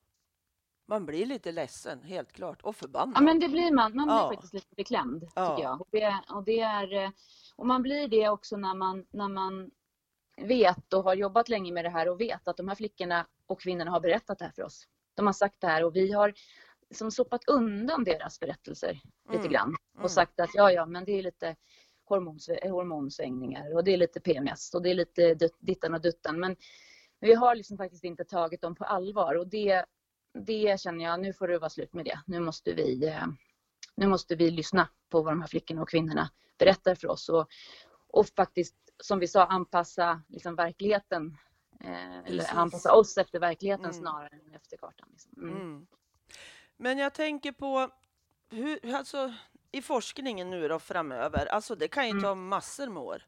Man 0.90 1.07
blir 1.07 1.26
lite 1.26 1.52
ledsen, 1.52 2.02
helt 2.02 2.33
klart, 2.33 2.62
och 2.62 2.76
förbannad. 2.76 3.16
Ja, 3.16 3.21
men 3.21 3.40
det 3.40 3.49
blir 3.49 3.73
man. 3.73 3.97
Man 3.97 4.07
blir 4.07 4.16
Ja. 4.16 4.28
faktiskt 4.33 4.54
lite 4.54 4.75
beklämd, 4.76 5.25
Ja. 5.35 5.49
tycker 5.57 5.68
jag. 5.68 5.80
Och, 5.80 5.88
det, 5.90 6.14
och, 6.35 6.45
det 6.45 6.61
är, 6.61 6.92
eh, 7.04 7.11
och 7.57 7.66
man 7.66 7.83
blir 7.83 8.09
det 8.09 8.28
också 8.28 8.57
när 8.57 8.75
man, 8.75 9.07
när 9.11 9.28
man 9.28 9.71
vet 10.37 10.92
och 10.92 11.04
har 11.04 11.14
jobbat 11.14 11.49
länge 11.49 11.73
med 11.73 11.85
det 11.85 11.88
här 11.90 12.09
och 12.09 12.21
vet 12.21 12.49
att 12.49 12.57
de 12.57 12.68
här 12.68 12.75
flickorna 12.75 13.26
och 13.47 13.61
kvinnorna 13.61 13.90
har 13.90 14.00
berättat 14.00 14.38
det 14.38 14.45
här 14.45 14.52
för 14.52 14.62
oss. 14.62 14.88
De 15.14 15.26
har 15.26 15.33
sagt 15.33 15.61
det 15.61 15.66
här 15.66 15.85
och 15.85 15.97
vi 15.97 16.12
har 16.12 16.35
som 16.90 17.11
sopat 17.11 17.45
undan 17.49 18.04
deras 18.04 18.40
berättelser 18.40 19.00
lite 19.28 19.38
Mm. 19.40 19.52
grann 19.52 19.76
och 19.92 19.99
Mm. 19.99 20.09
sagt 20.09 20.40
att 20.40 20.50
ja, 20.54 20.73
ja, 20.73 20.87
men 20.87 21.04
det 21.04 21.12
är 21.12 21.23
lite 21.23 21.57
hormonsv- 22.09 22.68
hormonsvängningar 22.71 23.75
och 23.75 23.85
det 23.85 23.92
är 23.92 23.97
lite 23.97 24.21
PMS 24.21 24.75
och 24.75 24.83
det 24.83 24.90
är 24.90 24.95
lite 24.95 25.35
dittan 25.59 25.95
och 25.95 26.00
duttan. 26.00 26.40
Men 26.40 26.57
vi 27.21 27.35
har 27.35 27.54
liksom 27.54 27.76
faktiskt 27.76 28.04
inte 28.04 28.25
tagit 28.25 28.61
dem 28.62 28.75
på 28.75 28.85
allvar 28.85 29.35
och 29.35 29.47
det, 29.49 29.85
det 30.38 30.80
känner 30.80 31.04
jag, 31.04 31.21
nu 31.21 31.33
får 31.33 31.49
det 31.49 31.59
vara 31.59 31.71
slut 31.71 31.92
med 31.92 32.04
det. 32.04 32.21
Nu 32.26 32.40
måste 32.40 32.73
vi, 32.75 33.07
eh, 33.07 33.26
nu 33.95 34.07
måste 34.07 34.35
vi 34.35 34.50
lyssna 34.50 34.88
på 35.09 35.23
vad 35.23 35.33
de 35.33 35.40
här 35.40 35.49
flickorna 35.49 35.83
och 35.83 35.88
kvinnorna 35.88 36.30
berättar 36.59 36.95
för 36.95 37.09
oss 37.09 37.28
och, 37.28 37.49
och 38.09 38.26
faktiskt, 38.37 38.75
som 39.02 39.18
vi 39.18 39.28
sa, 39.28 39.45
anpassa 39.47 40.23
liksom 40.28 40.54
verkligheten. 40.57 41.37
Eh, 41.80 42.18
eller 42.18 42.54
anpassa 42.54 42.95
oss 42.95 43.18
efter 43.18 43.38
verkligheten 43.40 43.85
Mm. 43.85 43.97
snarare 43.97 44.28
än 44.47 44.54
efter 44.54 44.76
kartan. 44.76 45.09
Liksom. 45.12 45.33
Mm. 45.37 45.57
Mm. 45.57 45.87
Men 46.76 46.99
jag 46.99 47.14
tänker 47.14 47.52
på 47.52 47.90
hur, 48.50 48.95
alltså, 48.95 49.35
i 49.73 49.83
forskningen 49.83 50.50
nu 50.50 50.68
då 50.68 50.78
framöver, 50.78 51.47
alltså 51.47 51.75
det 51.75 51.88
kan 51.88 52.04
ju 52.07 52.11
Mm. 52.11 52.23
ta 52.23 52.35
massor 52.35 52.87
med 52.87 53.02
år 53.02 53.23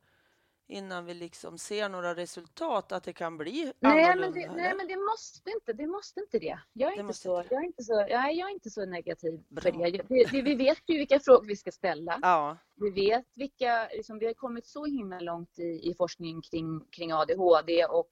innan 0.70 1.04
vi 1.04 1.14
liksom 1.14 1.58
ser 1.58 1.88
några 1.88 2.14
resultat, 2.14 2.92
att 2.92 3.04
det 3.04 3.12
kan 3.12 3.36
bli 3.38 3.72
Nej 3.80 3.94
men, 3.94 4.04
annorlunda. 4.04 4.38
det, 4.38 4.44
eller? 4.44 4.54
nej 4.56 4.74
men 4.76 4.86
det 4.86 4.96
måste 4.96 5.50
inte 5.50 5.72
det. 5.72 5.86
Måste 5.86 6.20
inte 6.20 6.38
det. 6.38 6.58
Jag 6.72 6.92
är, 6.92 6.96
Det 6.96 7.00
inte, 7.02 7.14
så, 7.14 7.42
inte. 7.42 7.54
jag 7.54 7.62
är, 7.62 7.66
inte, 7.66 7.82
så, 7.82 7.92
jag 7.92 8.28
är 8.30 8.48
inte 8.50 8.70
så 8.70 8.86
negativ 8.86 9.40
för 9.54 9.72
Bra. 9.72 9.84
det. 9.84 9.90
det, 9.90 10.24
det. 10.32 10.42
Vi 10.42 10.54
vet 10.54 10.82
ju 10.86 10.98
vilka 10.98 11.20
frågor 11.20 11.46
vi 11.46 11.56
ska 11.56 11.70
ställa. 11.72 12.18
Ja, 12.22 12.56
Vi 12.76 12.90
vet 12.90 13.26
vilka, 13.36 13.88
liksom, 13.92 14.18
vi 14.18 14.26
har 14.26 14.34
kommit 14.34 14.66
så 14.66 14.84
himla 14.84 15.20
långt 15.20 15.58
i, 15.58 15.90
i 15.90 15.94
forskning 15.98 16.42
kring, 16.42 16.84
kring 16.90 17.12
ADHD 17.12 17.84
och 17.84 18.10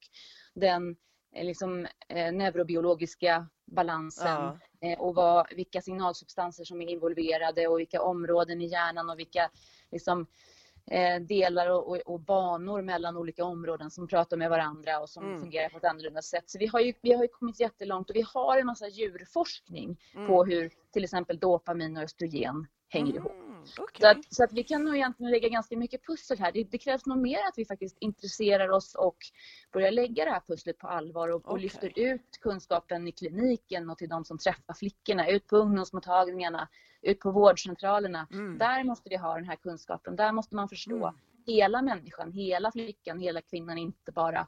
den 0.54 0.96
eh, 1.34 1.44
liksom, 1.44 1.86
eh, 2.08 2.32
neurobiologiska 2.32 3.48
balansen 3.66 4.26
ja, 4.26 4.58
eh, 4.88 5.00
och 5.00 5.14
vad, 5.14 5.46
vilka 5.56 5.80
signalsubstanser 5.80 6.64
som 6.64 6.82
är 6.82 6.88
involverade 6.88 7.66
och 7.68 7.78
vilka 7.78 8.02
områden 8.02 8.60
i 8.62 8.66
hjärnan 8.66 9.10
och 9.10 9.18
vilka 9.18 9.50
liksom, 9.90 10.26
delar 11.26 11.70
och, 11.70 11.88
och, 11.90 11.96
och 12.06 12.20
banor 12.20 12.82
mellan 12.82 13.16
olika 13.16 13.44
områden 13.44 13.90
som 13.90 14.08
pratar 14.08 14.36
med 14.36 14.50
varandra 14.50 15.00
och 15.00 15.08
som 15.10 15.24
Mm. 15.24 15.40
fungerar 15.40 15.68
på 15.68 15.76
ett 15.78 15.84
annorlunda 15.84 16.22
sätt. 16.22 16.44
Så 16.50 16.58
vi 16.58 16.66
har, 16.66 16.80
ju, 16.80 16.92
vi 17.02 17.12
har 17.12 17.22
ju 17.22 17.28
kommit 17.28 17.60
jättelångt 17.60 18.10
och 18.10 18.16
vi 18.16 18.24
har 18.34 18.58
en 18.58 18.66
massa 18.66 18.88
djurforskning 18.88 19.96
på 20.26 20.42
Mm. 20.44 20.50
hur 20.50 20.70
till 20.92 21.04
exempel 21.04 21.38
dopamin 21.38 21.96
och 21.96 22.02
östrogen 22.02 22.66
hänger 22.88 23.14
ihop. 23.14 23.32
Mm, 23.58 23.68
okej. 23.78 24.00
Så 24.00 24.08
att, 24.08 24.34
så 24.34 24.44
att 24.44 24.52
vi 24.52 24.64
kan 24.64 24.84
nog 24.84 24.96
egentligen 24.96 25.30
lägga 25.30 25.48
ganska 25.48 25.76
mycket 25.76 26.06
pussel 26.06 26.38
här. 26.38 26.52
Det, 26.52 26.64
det 26.64 26.78
krävs 26.78 27.06
nog 27.06 27.18
mer 27.18 27.38
att 27.38 27.54
vi 27.58 27.64
faktiskt 27.64 27.96
intresserar 28.00 28.70
oss 28.70 28.94
och 28.94 29.16
börjar 29.72 29.90
lägga 29.90 30.24
det 30.24 30.30
här 30.30 30.42
pusslet 30.46 30.78
på 30.78 30.88
allvar 30.88 31.28
och, 31.28 31.34
och 31.46 31.52
Okej. 31.52 31.62
lyfter 31.62 31.98
ut 31.98 32.38
kunskapen 32.40 33.08
i 33.08 33.12
kliniken 33.12 33.90
och 33.90 33.98
till 33.98 34.08
de 34.08 34.24
som 34.24 34.38
träffar 34.38 34.74
flickorna, 34.74 35.28
ut 35.28 35.46
på 35.46 35.56
ungdomsmottagningarna, 35.56 36.68
ut 37.02 37.20
på 37.20 37.30
vårdcentralerna. 37.30 38.26
Mm. 38.32 38.58
Där 38.58 38.84
måste 38.84 39.08
vi 39.10 39.16
ha 39.16 39.34
den 39.34 39.44
här 39.44 39.56
kunskapen. 39.56 40.16
Där 40.16 40.32
måste 40.32 40.56
man 40.56 40.68
förstå 40.68 41.06
Mm. 41.06 41.20
hela 41.46 41.82
människan, 41.82 42.32
hela 42.32 42.72
flickan, 42.72 43.18
hela 43.18 43.40
kvinnan, 43.40 43.78
inte 43.78 44.12
bara 44.12 44.46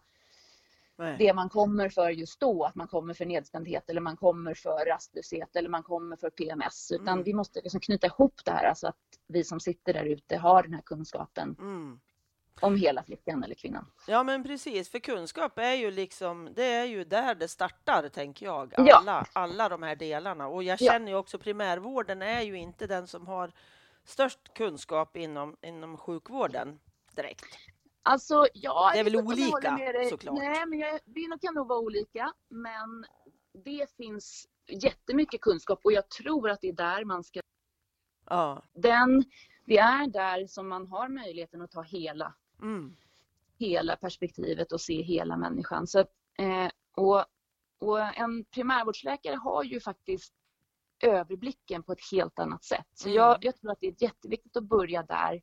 Nej. 1.00 1.16
det 1.19 1.33
man 1.35 1.49
kommer 1.49 1.88
för 1.88 2.11
just 2.11 2.40
då, 2.40 2.64
att 2.64 2.75
man 2.75 2.88
kommer 2.88 3.14
för 3.14 3.26
nedstämdhet 3.26 3.90
eller 3.90 4.00
man 4.00 4.16
kommer 4.16 4.54
för 4.54 4.85
rastlöshet 4.87 5.57
eller 5.57 5.69
man 5.69 5.83
kommer 5.83 6.16
för 6.16 6.30
PMS. 6.30 6.90
Utan 6.92 7.09
Mm. 7.09 7.23
vi 7.25 7.35
måste 7.35 7.61
liksom 7.61 7.80
knyta 7.80 8.07
ihop 8.07 8.40
det 8.45 8.50
här 8.50 8.75
så 8.75 8.87
att 8.88 8.97
vi 9.26 9.45
som 9.45 9.61
sitter 9.61 9.92
där 9.92 10.04
ute 10.04 10.37
har 10.37 10.62
den 10.62 10.75
här 10.75 10.83
kunskapen 10.83 11.57
Mm. 11.59 12.00
om 12.61 12.76
hela 12.76 13.02
flickan 13.02 13.45
eller 13.45 13.54
kvinnan. 13.54 13.87
Ja 14.07 14.23
men 14.23 14.42
precis, 14.45 14.88
för 14.90 14.99
kunskap 14.99 15.59
är 15.59 15.73
ju 15.75 15.90
liksom, 15.90 16.52
det 16.57 16.64
är 16.64 16.85
ju 16.85 17.04
där 17.04 17.35
det 17.35 17.49
startar 17.49 18.09
tänker 18.09 18.47
jag. 18.47 18.75
Ja. 18.76 18.97
Alla, 18.97 19.26
alla 19.33 19.69
de 19.69 19.83
här 19.83 19.97
delarna. 19.97 20.47
Och 20.49 20.62
jag 20.62 20.80
Ja. 20.80 20.92
känner 20.92 21.12
ju 21.12 21.19
också 21.19 21.38
primärvården 21.38 22.23
är 22.23 22.40
ju 22.42 22.57
inte 22.59 22.87
den 22.87 23.07
som 23.07 23.26
har 23.26 23.52
störst 24.04 24.54
kunskap 24.54 25.16
inom, 25.16 25.57
inom 25.62 25.97
sjukvården 25.97 26.80
direkt. 27.16 27.45
Alltså, 28.02 28.47
ja, 28.54 28.90
Det 28.92 28.99
är 28.99 29.04
väl 29.04 29.16
olika, 29.16 29.78
såklart. 30.11 30.38
Nej, 30.38 30.66
men 30.66 30.78
jag, 30.78 31.00
det 31.04 31.38
kan 31.40 31.54
nog 31.54 31.69
vara 31.69 31.78
olika. 31.78 32.33
Men 32.49 33.04
det 33.64 33.90
finns 33.97 34.49
jättemycket 34.83 35.40
kunskap 35.40 35.80
och 35.85 35.92
jag 35.92 36.09
tror 36.09 36.50
att 36.50 36.61
det 36.61 36.69
är 36.69 36.73
där 36.73 37.04
man 37.04 37.25
ska... 37.25 37.40
Ja. 38.28 38.62
Den, 38.73 39.25
det 39.64 39.78
är 39.78 40.07
där 40.07 40.47
som 40.47 40.69
man 40.69 40.87
har 40.87 41.09
möjligheten 41.09 41.62
att 41.62 41.71
ta 41.71 41.83
hela 41.83 42.35
Mm. 42.62 42.97
hela 43.59 43.97
perspektivet 43.97 44.73
och 44.73 44.80
se 44.80 45.02
hela 45.02 45.37
människan. 45.37 45.87
Så, 45.87 45.99
eh, 46.38 46.71
och, 46.97 47.25
och 47.78 48.00
en 48.00 48.45
primärvårdsläkare 48.45 49.37
har 49.37 49.64
ju 49.64 49.80
faktiskt 49.80 50.35
överblicken 51.02 51.83
på 51.83 51.92
ett 51.92 52.11
helt 52.12 52.38
annat 52.38 52.64
sätt. 52.64 52.87
Så 52.95 53.09
Mm. 53.09 53.16
jag, 53.16 53.38
jag 53.45 53.57
tror 53.57 53.71
att 53.73 53.80
det 53.80 53.87
är 53.87 54.02
jätteviktigt 54.02 54.57
att 54.57 54.64
börja 54.64 55.02
där. 55.02 55.42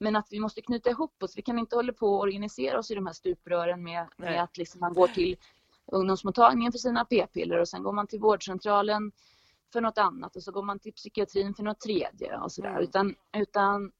Men 0.00 0.16
att 0.16 0.26
vi 0.30 0.40
måste 0.40 0.60
knyta 0.62 0.90
ihop 0.90 1.22
oss. 1.22 1.38
Vi 1.38 1.42
kan 1.42 1.58
inte 1.58 1.76
hålla 1.76 1.92
på 1.92 2.06
och 2.06 2.20
organisera 2.20 2.78
oss 2.78 2.90
i 2.90 2.94
de 2.94 3.06
här 3.06 3.12
stuprören 3.12 3.82
med, 3.82 4.06
med 4.16 4.42
att 4.42 4.56
liksom 4.58 4.80
man 4.80 4.94
går 4.94 5.06
till 5.08 5.36
ungdomsmottagningen 5.86 6.72
för 6.72 6.78
sina 6.78 7.04
p-piller 7.04 7.58
och 7.58 7.68
sen 7.68 7.82
går 7.82 7.92
man 7.92 8.06
till 8.06 8.20
vårdcentralen 8.20 9.12
för 9.72 9.80
något 9.80 9.98
annat 9.98 10.36
och 10.36 10.42
så 10.42 10.52
går 10.52 10.62
man 10.62 10.78
till 10.78 10.92
psykiatrin 10.92 11.54
för 11.54 11.62
något 11.62 11.80
tredje 11.80 12.38
och 12.38 12.52
sådär. 12.52 12.70
Mm. 12.70 12.82
Utan, 12.82 13.14
utan 13.36 13.92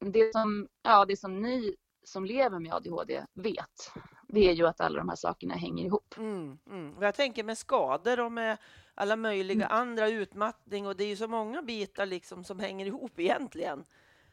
det, 0.00 0.32
som, 0.32 0.68
ja, 0.82 1.04
det 1.04 1.16
som 1.16 1.42
ni 1.42 1.76
som 2.04 2.24
lever 2.24 2.58
med 2.58 2.74
ADHD 2.74 3.24
vet, 3.34 3.92
det 4.28 4.48
är 4.48 4.52
ju 4.52 4.66
att 4.66 4.80
alla 4.80 4.98
de 4.98 5.08
här 5.08 5.16
sakerna 5.16 5.54
hänger 5.54 5.84
ihop. 5.84 6.14
Mm, 6.18 6.58
mm. 6.70 6.94
Jag 7.00 7.14
tänker 7.14 7.44
med 7.44 7.58
skador 7.58 8.20
och 8.20 8.32
med 8.32 8.58
alla 8.94 9.16
möjliga 9.16 9.66
Mm. 9.66 9.78
andra 9.80 10.08
utmattning 10.08 10.86
och 10.86 10.96
det 10.96 11.04
är 11.04 11.08
ju 11.08 11.16
så 11.16 11.28
många 11.28 11.62
bitar 11.62 12.06
liksom 12.06 12.44
som 12.44 12.58
hänger 12.58 12.86
ihop 12.86 13.20
egentligen. 13.20 13.84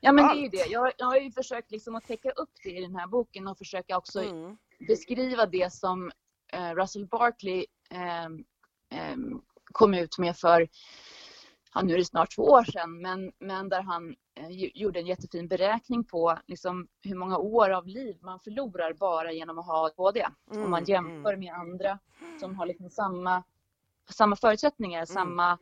Ja 0.04 0.12
men 0.12 0.26
det 0.28 0.32
är 0.32 0.36
ju 0.36 0.44
Allt. 0.44 0.52
det. 0.52 0.66
Jag, 0.72 0.92
jag 0.98 1.06
har 1.06 1.18
ju 1.18 1.32
försökt 1.32 1.72
liksom 1.72 1.96
att 1.96 2.04
täcka 2.08 2.30
upp 2.32 2.50
det 2.64 2.70
i 2.70 2.82
den 2.82 2.96
här 2.96 3.08
boken 3.08 3.48
och 3.48 3.58
försöka 3.58 3.98
också 3.98 4.24
Mm. 4.24 4.58
beskriva 4.88 5.46
det 5.46 5.74
som 5.74 6.12
eh, 6.54 6.72
Russell 6.76 7.08
Barkley 7.08 7.66
eh, 7.92 8.30
kom 9.64 9.94
ut 9.94 10.18
med 10.18 10.38
för, 10.38 10.68
ja, 11.74 11.82
nu 11.82 11.94
är 11.94 11.98
det 11.98 12.06
snart 12.06 12.36
två 12.36 12.44
år 12.44 12.64
sedan, 12.64 13.02
men, 13.02 13.32
men 13.40 13.70
där 13.70 13.82
han 13.82 14.16
eh, 14.36 14.50
gjorde 14.52 15.00
en 15.00 15.06
jättefin 15.08 15.48
beräkning 15.48 16.04
på 16.04 16.38
liksom, 16.48 16.88
hur 17.04 17.16
många 17.16 17.38
år 17.38 17.70
av 17.70 17.88
liv 17.88 18.18
man 18.22 18.40
förlorar 18.40 18.94
bara 18.94 19.32
genom 19.32 19.60
att 19.60 19.66
ha 19.66 19.86
ADHD. 19.86 20.28
Mm, 20.52 20.64
Om 20.64 20.72
man 20.72 20.84
jämför 20.86 21.36
med 21.38 21.54
andra 21.54 22.00
som 22.40 22.56
har 22.56 22.66
liksom 22.66 22.90
samma, 22.90 23.44
samma 24.10 24.36
förutsättningar, 24.36 25.06
samma 25.06 25.58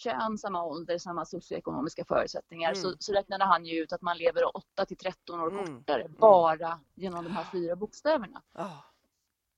kön, 0.00 0.38
samma 0.38 0.62
ålder, 0.64 0.98
samma 0.98 1.24
socioekonomiska 1.24 2.04
förutsättningar. 2.04 2.68
Mm. 2.72 2.82
Så, 2.82 2.94
så 2.98 3.12
räknade 3.12 3.44
han 3.44 3.64
ju 3.66 3.82
ut 3.82 3.92
att 3.92 4.02
man 4.02 4.18
lever 4.18 4.56
8 4.56 4.86
till 4.86 4.96
13 4.96 5.40
år 5.40 5.50
Mm, 5.50 5.66
kortare 5.66 6.08
bara 6.08 6.80
genom 6.94 7.24
de 7.24 7.30
här 7.30 7.46
fyra 7.52 7.76
bokstäverna. 7.76 8.42
Oh. 8.54 8.78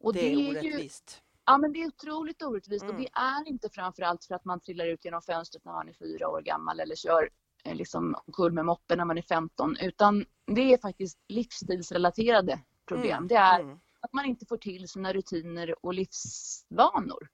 Och 0.01 0.13
det 0.13 0.33
är 0.33 0.37
ju, 0.37 0.51
orättvist. 0.51 1.23
ja, 1.45 1.59
men 1.59 1.73
det 1.73 1.83
är 1.83 1.87
otroligt 1.87 2.43
orättvist 2.43 2.83
Mm. 2.83 2.97
och 2.97 3.03
det 3.03 3.09
är 3.13 3.49
inte 3.49 3.69
framförallt 3.69 4.25
för 4.25 4.35
att 4.35 4.45
man 4.45 4.61
trillar 4.61 4.87
ut 4.87 5.05
genom 5.05 5.23
fönstret 5.23 5.65
när 5.65 5.73
man 5.73 5.89
är 5.89 5.93
fyra 5.93 6.29
år 6.29 6.41
gammal 6.41 6.81
eller 6.81 6.95
kör 6.95 7.29
liksom 7.65 8.15
kul 8.33 8.53
med 8.53 8.65
moppen 8.65 8.99
när 8.99 9.05
man 9.05 9.19
är 9.19 9.23
15 9.23 9.77
utan 9.77 10.25
det 10.47 10.73
är 10.73 10.79
faktiskt 10.79 11.19
livsstilsrelaterade 11.29 12.61
problem. 12.89 13.17
Mm, 13.17 13.29
Det 13.29 13.35
är 13.37 13.61
mm. 13.61 13.79
att 14.01 14.13
man 14.13 14.25
inte 14.25 14.47
får 14.47 14.57
till 14.57 14.89
sina 14.89 15.13
rutiner 15.13 15.75
och 15.87 15.95
livsvanor. 15.95 17.29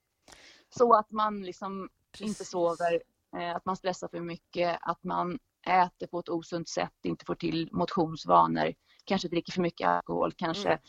Så 0.69 0.93
att 0.93 1.11
man 1.11 1.41
liksom 1.41 1.89
inte 2.17 2.27
Precis. 2.37 2.49
sover, 2.49 3.01
eh, 3.37 3.55
att 3.55 3.65
man 3.65 3.75
stressar 3.75 4.07
för 4.07 4.19
mycket, 4.19 4.79
att 4.81 5.03
man 5.03 5.39
äter 5.67 6.07
på 6.07 6.19
ett 6.19 6.29
osunt 6.29 6.69
sätt, 6.69 6.93
inte 7.03 7.25
får 7.25 7.35
till 7.35 7.69
motionsvanor, 7.71 8.73
kanske 9.05 9.27
dricker 9.27 9.51
för 9.53 9.61
mycket 9.61 9.87
alkohol, 9.87 10.33
kanske 10.37 10.69
Mm. 10.69 10.79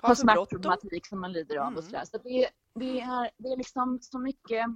har 0.00 0.14
smärtproblematik 0.14 1.06
som 1.06 1.20
man 1.20 1.32
lider 1.32 1.56
av 1.56 1.66
Mm. 1.66 1.76
och 1.78 1.84
sådär. 1.84 2.04
Så 2.04 2.18
det, 2.18 2.48
det, 2.74 3.00
är, 3.00 3.30
det 3.38 3.48
är 3.48 3.56
liksom 3.56 3.98
så 4.02 4.18
mycket 4.18 4.66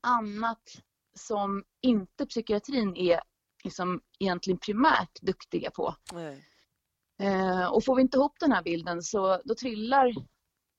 annat 0.00 0.62
som 1.14 1.64
inte 1.80 2.26
psykiatrin 2.26 2.96
är 2.96 3.20
liksom 3.64 4.00
egentligen 4.18 4.58
primärt 4.58 5.20
duktiga 5.22 5.70
på. 5.70 5.94
Eh, 7.18 7.66
och 7.72 7.84
får 7.84 7.96
vi 7.96 8.02
inte 8.02 8.16
ihop 8.16 8.36
den 8.40 8.52
här 8.52 8.62
bilden 8.62 9.02
så 9.02 9.40
då 9.44 9.54
trillar 9.54 10.14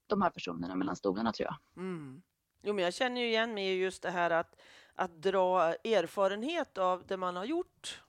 de 0.07 0.21
här 0.21 0.29
personerna 0.29 0.75
mellan 0.75 0.95
stolarna 0.95 1.31
tror 1.31 1.45
jag. 1.47 1.83
Mm. 1.83 2.21
Jo, 2.65 2.74
men 2.74 2.84
jag 2.84 2.93
känner 2.93 3.22
ju 3.22 3.27
igen 3.27 3.53
mig 3.53 3.67
i 3.67 3.75
just 3.77 4.01
det 4.01 4.12
här 4.12 4.29
att, 4.31 4.55
att 4.95 5.22
dra 5.22 5.74
erfarenhet 5.74 6.77
av 6.77 7.03
det 7.07 7.17
man 7.17 7.36
har 7.36 7.45
gjort 7.45 8.01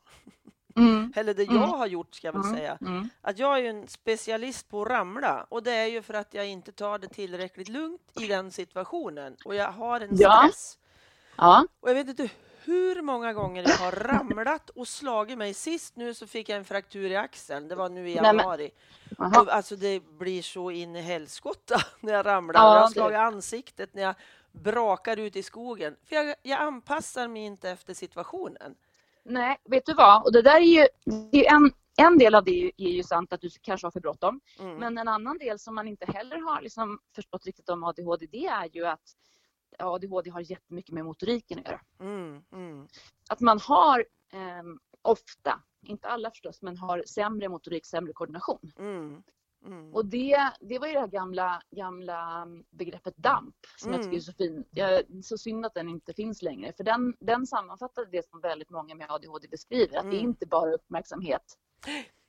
Mm. 0.77 1.13
Eller 1.17 1.35
det 1.35 1.43
jag 1.43 1.57
Mm. 1.57 1.69
har 1.71 1.87
gjort 1.87 2.15
ska 2.15 2.27
jag 2.27 2.33
väl 2.33 2.43
Mm. 2.43 2.55
säga. 2.57 2.79
Mm. 2.81 3.09
Att 3.21 3.39
jag 3.39 3.55
är 3.59 3.63
ju 3.63 3.69
en 3.69 3.89
specialist 3.89 4.69
på 4.69 4.83
att 4.83 4.89
ramla 4.89 5.47
och 5.49 5.63
det 5.63 5.73
är 5.73 5.87
ju 5.87 6.03
för 6.03 6.15
att 6.15 6.35
jag 6.35 6.47
inte 6.47 6.73
tar 6.73 6.99
det 6.99 7.09
tillräckligt 7.09 7.69
lugnt 7.69 8.03
i 8.21 8.27
den 8.27 8.51
situationen 8.51 9.37
och 9.45 9.55
jag 9.55 9.73
har 9.73 10.01
en 10.01 10.09
Ja. 10.13 10.39
stress. 10.43 10.79
Ja. 11.37 11.67
Och 11.81 11.91
jag 11.91 11.95
vet 11.95 12.09
inte 12.09 12.29
hur 12.65 13.03
många 13.03 13.33
gånger 13.33 13.63
jag 13.69 13.77
har 13.77 13.93
ramlat 13.93 14.71
och 14.71 14.89
slagit 14.89 15.39
mig. 15.39 15.55
Sist 15.55 15.97
nu 15.97 16.15
så 16.15 16.27
fick 16.27 16.49
jag 16.49 16.59
en 16.59 16.65
fraktur 16.65 17.11
i 17.11 17.17
axeln. 17.17 17.69
Det 17.69 17.75
var 17.75 17.89
nu 17.89 18.09
i 18.11 18.15
januari. 18.15 18.71
Alltså 19.19 19.77
det 19.77 20.01
blir 20.01 20.43
så 20.43 20.71
in 20.71 20.97
i 20.97 21.01
helskotta 21.01 21.81
när 22.01 22.13
jag 22.13 22.27
ramlar. 22.27 22.61
Ja, 22.61 22.75
jag 22.75 22.81
har 22.81 22.89
slagit 22.89 23.19
ansiktet 23.19 23.95
när 23.95 24.03
jag 24.03 24.15
brakar 24.63 25.17
ut 25.17 25.37
i 25.37 25.43
skogen. 25.43 25.97
För 26.05 26.17
jag, 26.17 26.35
jag 26.43 26.61
anpassar 26.61 27.29
mig 27.29 27.43
inte 27.43 27.71
efter 27.71 27.95
situationen. 27.95 28.75
Nej, 29.25 29.57
vet 29.65 29.87
du 29.87 29.95
vad? 29.95 30.25
Och 30.25 30.33
det 30.33 30.43
där 30.43 30.57
är 30.57 30.83
ju, 30.83 30.87
det 31.33 31.47
är 31.47 31.55
en, 31.55 31.73
en 31.97 32.19
del 32.19 32.35
av 32.35 32.45
det 32.45 32.51
är 32.51 32.63
ju, 32.63 32.71
är 32.77 32.91
ju 32.91 33.03
sant 33.03 33.33
att 33.33 33.41
du 33.41 33.51
kanske 33.63 33.87
har 33.87 33.91
för 33.91 34.01
bråttom. 34.01 34.41
Mm. 34.61 34.77
Men 34.77 34.99
en 34.99 35.09
annan 35.09 35.39
del 35.39 35.59
som 35.59 35.75
man 35.75 35.89
inte 35.89 36.07
heller 36.13 36.37
har 36.37 36.63
liksom 36.63 36.99
förstått 37.15 37.47
riktigt 37.47 37.69
om 37.69 37.85
ADHD, 37.85 38.27
det 38.27 38.47
är 38.47 38.69
ju 38.73 38.87
att 38.87 39.17
ADHD 39.79 40.31
har 40.31 40.41
jättemycket 40.51 40.95
med 40.95 41.05
motoriken 41.05 41.59
att 41.59 41.65
göra. 41.65 41.81
Mm, 42.01 42.43
mm, 42.53 42.89
Att 43.29 43.41
man 43.41 43.61
har 43.61 44.05
ehm, 44.33 44.79
ofta, 45.03 45.63
inte 45.83 46.09
alla 46.09 46.31
förstås, 46.31 46.63
men 46.63 46.77
har 46.77 47.03
sämre 47.07 47.49
motorik, 47.49 47.87
sämre 47.87 48.13
koordination. 48.13 48.73
mm, 48.79 49.23
mm. 49.67 49.95
Och 49.95 50.07
det, 50.07 50.53
det 50.61 50.79
var 50.79 50.87
ju 50.87 50.93
det 50.93 51.01
här 51.01 51.07
gamla, 51.07 51.63
gamla 51.71 52.47
begreppet 52.71 53.17
DAMP 53.17 53.55
som 53.79 53.91
jag 53.93 54.01
Mm. 54.01 54.05
tycker 54.07 54.17
är 54.17 54.21
så 54.21 54.33
fin. 54.33 54.65
Jag, 54.71 55.03
så 55.25 55.39
synd 55.39 55.67
att 55.67 55.75
den 55.75 55.89
inte 55.89 56.13
finns 56.15 56.43
längre. 56.43 56.73
För 56.73 56.85
den, 56.85 57.17
den 57.21 57.47
sammanfattade 57.47 58.09
det 58.11 58.29
som 58.31 58.41
väldigt 58.41 58.71
många 58.71 58.95
med 58.95 59.11
ADHD 59.11 59.49
beskriver. 59.49 59.97
Att 59.99 60.05
det 60.11 60.17
är 60.17 60.21
Mm. 60.21 60.29
inte 60.31 60.47
bara 60.47 60.73
uppmärksamhet. 60.75 61.59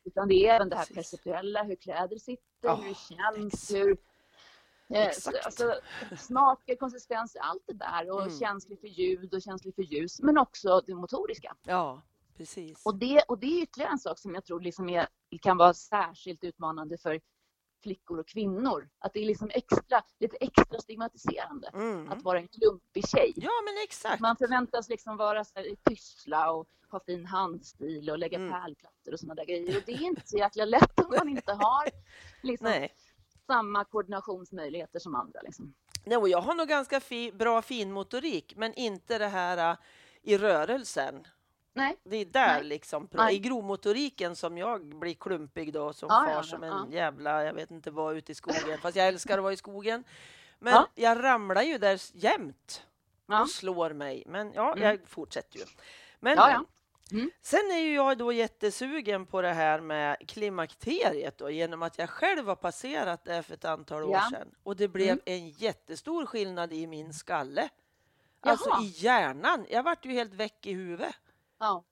Utan 0.04 0.28
det 0.28 0.36
är 0.48 0.56
även 0.56 0.70
det 0.70 0.76
här 0.76 0.86
perceptuella, 0.96 1.64
hur 1.64 1.76
kläder 1.76 2.18
sitter, 2.18 2.42
Ja, 2.62 2.76
hur 2.76 2.90
det 2.90 2.96
känns, 2.96 3.54
ex- 3.54 3.74
hur 3.74 3.98
eh, 4.90 5.08
exakt. 5.08 5.46
alltså, 5.46 5.74
smaker, 6.18 6.76
konsistenser, 6.76 7.40
allt 7.42 7.64
det 7.68 7.74
där. 7.74 8.12
Och 8.12 8.22
Mm. 8.22 8.40
känslig 8.40 8.80
för 8.80 8.88
ljud 8.88 9.34
och 9.34 9.42
känslig 9.42 9.76
för 9.76 9.82
ljus. 9.84 10.22
Men 10.22 10.38
också 10.38 10.82
det 10.88 10.96
motoriska. 10.96 11.56
Ja, 11.64 12.02
precis. 12.38 12.86
Och 12.86 12.96
det, 12.96 13.22
och 13.28 13.40
det 13.40 13.48
är 13.60 13.64
ytterligare 13.64 13.92
en 13.92 14.00
sak 14.00 14.20
som 14.20 14.34
jag 14.36 14.46
tror 14.46 14.62
liksom 14.62 14.90
är, 14.90 15.08
kan 15.42 15.58
vara 15.58 15.74
särskilt 15.74 16.44
utmanande 16.44 16.98
för 16.98 17.20
flickor 17.84 18.20
och 18.20 18.28
kvinnor. 18.28 18.90
Att 19.00 19.14
det 19.14 19.20
är 19.20 19.26
liksom 19.26 19.50
extra, 19.54 20.02
lite 20.20 20.38
extra 20.38 20.80
stigmatiserande 20.80 21.70
Mm. 21.74 22.12
att 22.12 22.24
vara 22.24 22.40
en 22.40 22.48
klumpig 22.48 23.08
tjej. 23.08 23.34
Ja, 23.36 23.52
men 23.66 23.84
exakt. 23.84 24.20
Man 24.22 24.36
förväntas 24.38 24.90
liksom 24.90 25.18
vara 25.18 25.44
så 25.44 25.52
här, 25.56 25.76
pyssla 25.90 26.52
och 26.52 26.68
ha 26.92 27.00
fin 27.00 27.26
handstil 27.26 28.10
och 28.10 28.18
lägga 28.18 28.38
Mm. 28.38 28.52
pärlplattor 28.52 29.14
och 29.14 29.20
sådana 29.20 29.36
där 29.36 29.46
grejer. 29.46 29.78
Och 29.78 29.84
det 29.86 29.92
är 29.92 30.02
inte 30.02 30.22
så 30.26 30.38
jäkla 30.38 30.66
lätt 30.66 31.00
om 31.00 31.16
man 31.18 31.30
inte 31.30 31.54
har 31.54 31.90
liksom, 32.44 32.88
samma 33.48 33.86
koordinationsmöjligheter 33.86 35.00
som 35.00 35.16
andra. 35.16 35.42
Liksom. 35.42 35.74
Nej, 36.06 36.18
och 36.18 36.30
jag 36.30 36.42
har 36.42 36.56
nog 36.56 36.68
ganska 36.68 37.00
fi, 37.00 37.32
bra 37.32 37.62
finmotorik, 37.62 38.54
men 38.56 38.74
inte 38.74 39.18
det 39.18 39.28
här 39.28 39.72
uh, 39.72 39.78
i 40.22 40.38
rörelsen. 40.38 41.28
Nej. 41.78 41.96
Det 42.04 42.18
är 42.18 42.26
där 42.26 42.48
Nej. 42.54 42.64
liksom, 42.64 43.08
Nej. 43.12 43.36
i 43.36 43.40
grovmotoriken 43.40 44.36
som 44.36 44.58
jag 44.58 44.86
blir 44.86 45.14
klumpig 45.14 45.74
då 45.74 45.94
som 45.94 46.08
Ja, 46.12 46.24
far 46.26 46.32
ja, 46.32 46.44
som 46.44 46.64
en 46.64 46.70
ja. 46.70 46.88
jävla, 46.92 47.44
jag 47.44 47.54
vet 47.54 47.72
inte 47.72 47.92
vad, 47.92 48.16
ute 48.18 48.32
i 48.32 48.36
skogen. 48.36 48.78
Fast 48.82 48.96
jag 48.96 49.08
älskar 49.08 49.38
att 49.38 49.44
vara 49.44 49.54
i 49.54 49.58
skogen. 49.58 50.04
Men 50.60 50.74
Ja. 50.74 50.88
jag 50.96 51.24
ramlar 51.24 51.62
ju 51.62 51.78
där 51.78 52.00
jämt 52.14 52.84
och 53.42 53.50
slår 53.50 53.94
mig. 53.94 54.24
Men 54.28 54.54
ja, 54.54 54.72
Mm. 54.74 54.84
jag 54.84 55.00
fortsätter 55.08 55.58
ju. 55.60 55.66
Men 56.20 56.38
Ja, 56.38 56.50
ja. 56.52 56.64
Mm. 57.12 57.32
sen 57.42 57.72
är 57.72 57.78
ju 57.80 57.94
jag 57.94 58.18
då 58.18 58.32
jättesugen 58.32 59.26
på 59.26 59.42
det 59.42 59.54
här 59.54 59.80
med 59.80 60.18
klimakteriet 60.28 61.38
då, 61.38 61.50
genom 61.50 61.84
att 61.84 61.98
jag 61.98 62.10
själv 62.10 62.48
har 62.48 62.56
passerat 62.56 63.24
det 63.26 63.44
för 63.44 63.54
ett 63.54 63.66
antal 63.66 64.04
år 64.04 64.12
Ja. 64.12 64.28
sedan. 64.32 64.48
Och 64.64 64.76
det 64.76 64.88
blev 64.88 65.10
Mm. 65.10 65.20
en 65.26 65.50
jättestor 65.50 66.26
skillnad 66.26 66.74
i 66.74 66.88
min 66.88 67.14
skalle. 67.14 67.70
Alltså 68.42 68.70
Jaha. 68.70 68.82
i 68.84 68.88
hjärnan. 68.88 69.66
Jag 69.70 69.84
vart 69.84 70.06
ju 70.06 70.12
helt 70.12 70.34
väck 70.34 70.66
i 70.66 70.74
huvudet. 70.74 71.16
Ja. 71.60 71.84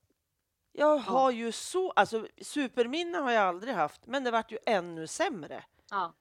Jag 0.72 0.98
har 0.98 1.32
ju 1.32 1.52
så, 1.52 1.92
alltså 1.92 2.28
superminne 2.42 3.18
har 3.18 3.32
jag 3.32 3.44
aldrig 3.44 3.74
haft, 3.74 4.08
men 4.08 4.24
det 4.24 4.32
vart 4.32 4.52
ju 4.52 4.58
ännu 4.66 5.08
sämre. 5.08 5.64
Ja. 5.92 6.14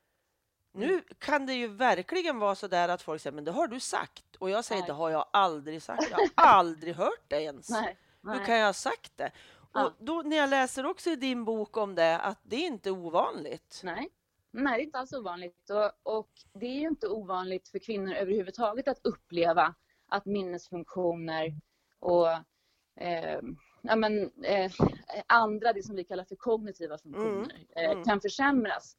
Nu 0.72 1.00
kan 1.18 1.46
det 1.46 1.54
ju 1.54 1.66
verkligen 1.68 2.38
vara 2.38 2.54
så 2.54 2.68
där 2.68 2.88
att 2.88 3.02
folk 3.02 3.22
säger, 3.22 3.34
men 3.34 3.44
det 3.44 3.50
har 3.50 3.68
du 3.68 3.80
sagt. 3.80 4.36
Och 4.36 4.50
jag 4.50 4.64
säger, 4.64 4.80
Nej. 4.80 4.86
det 4.86 4.92
har 4.92 5.10
jag 5.10 5.28
aldrig 5.32 5.82
sagt. 5.82 6.10
Jag 6.10 6.18
har 6.18 6.28
aldrig 6.36 6.94
hört 6.94 7.24
det 7.28 7.42
ens. 7.42 7.70
Nej. 7.70 7.98
Hur 8.22 8.30
Nej. 8.30 8.46
kan 8.46 8.56
jag 8.56 8.66
ha 8.66 8.72
sagt 8.72 9.16
det? 9.16 9.32
Ja. 9.72 9.86
Och 9.86 9.92
då 9.98 10.22
när 10.22 10.36
jag 10.36 10.50
läser 10.50 10.86
också 10.86 11.10
i 11.10 11.16
din 11.16 11.44
bok 11.44 11.76
om 11.76 11.94
det, 11.94 12.18
att 12.18 12.38
det 12.42 12.56
är 12.56 12.66
inte 12.66 12.90
ovanligt. 12.90 13.80
Nej. 13.84 14.10
Nej, 14.50 14.76
det 14.76 14.82
är 14.82 14.84
inte 14.84 14.98
alls 14.98 15.12
ovanligt. 15.12 15.70
Och, 15.70 16.18
och 16.18 16.30
det 16.52 16.66
är 16.66 16.80
ju 16.80 16.88
inte 16.88 17.08
ovanligt 17.08 17.68
för 17.68 17.78
kvinnor 17.78 18.12
överhuvudtaget 18.12 18.88
att 18.88 19.00
uppleva 19.02 19.74
att 20.08 20.24
minnesfunktioner 20.24 21.60
och 21.98 22.28
eh, 22.96 23.40
ja, 23.82 23.96
men, 23.96 24.30
eh, 24.44 24.72
andra, 25.26 25.72
det 25.72 25.82
som 25.82 25.96
vi 25.96 26.04
kallar 26.04 26.24
för 26.24 26.36
kognitiva 26.36 26.98
funktioner, 26.98 27.66
eh, 27.76 27.90
mm. 27.90 28.04
kan 28.04 28.20
försämras. 28.20 28.96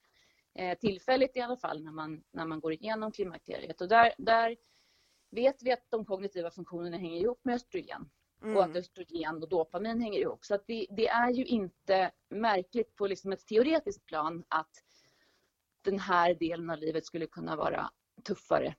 Eh, 0.53 0.77
tillfälligt 0.77 1.37
i 1.37 1.41
alla 1.41 1.57
fall 1.57 1.83
när 1.83 1.91
man, 1.91 2.23
när 2.31 2.45
man 2.45 2.59
går 2.59 2.73
igenom 2.73 3.11
klimakteriet. 3.11 3.81
Och 3.81 3.87
där, 3.87 4.13
där 4.17 4.55
vet 5.31 5.63
vi 5.63 5.71
att 5.71 5.85
de 5.89 6.05
kognitiva 6.05 6.51
funktionerna 6.51 6.97
hänger 6.97 7.21
ihop 7.21 7.39
med 7.43 7.55
östrogen 7.55 8.09
och 8.41 8.61
att 8.63 8.65
Mm. 8.65 8.77
östrogen 8.77 9.43
och 9.43 9.49
dopamin 9.49 10.01
hänger 10.01 10.19
ihop. 10.19 10.45
Så 10.45 10.55
att 10.55 10.67
det, 10.67 10.87
det 10.89 11.07
är 11.07 11.31
ju 11.31 11.45
inte 11.45 12.11
märkligt 12.29 12.95
på 12.95 13.07
liksom 13.07 13.31
ett 13.31 13.47
teoretiskt 13.47 14.05
plan 14.05 14.43
att 14.47 14.71
den 15.81 15.99
här 15.99 16.33
delen 16.33 16.69
av 16.69 16.77
livet 16.77 17.05
skulle 17.05 17.27
kunna 17.27 17.55
vara 17.55 17.89
tuffare, 18.23 18.75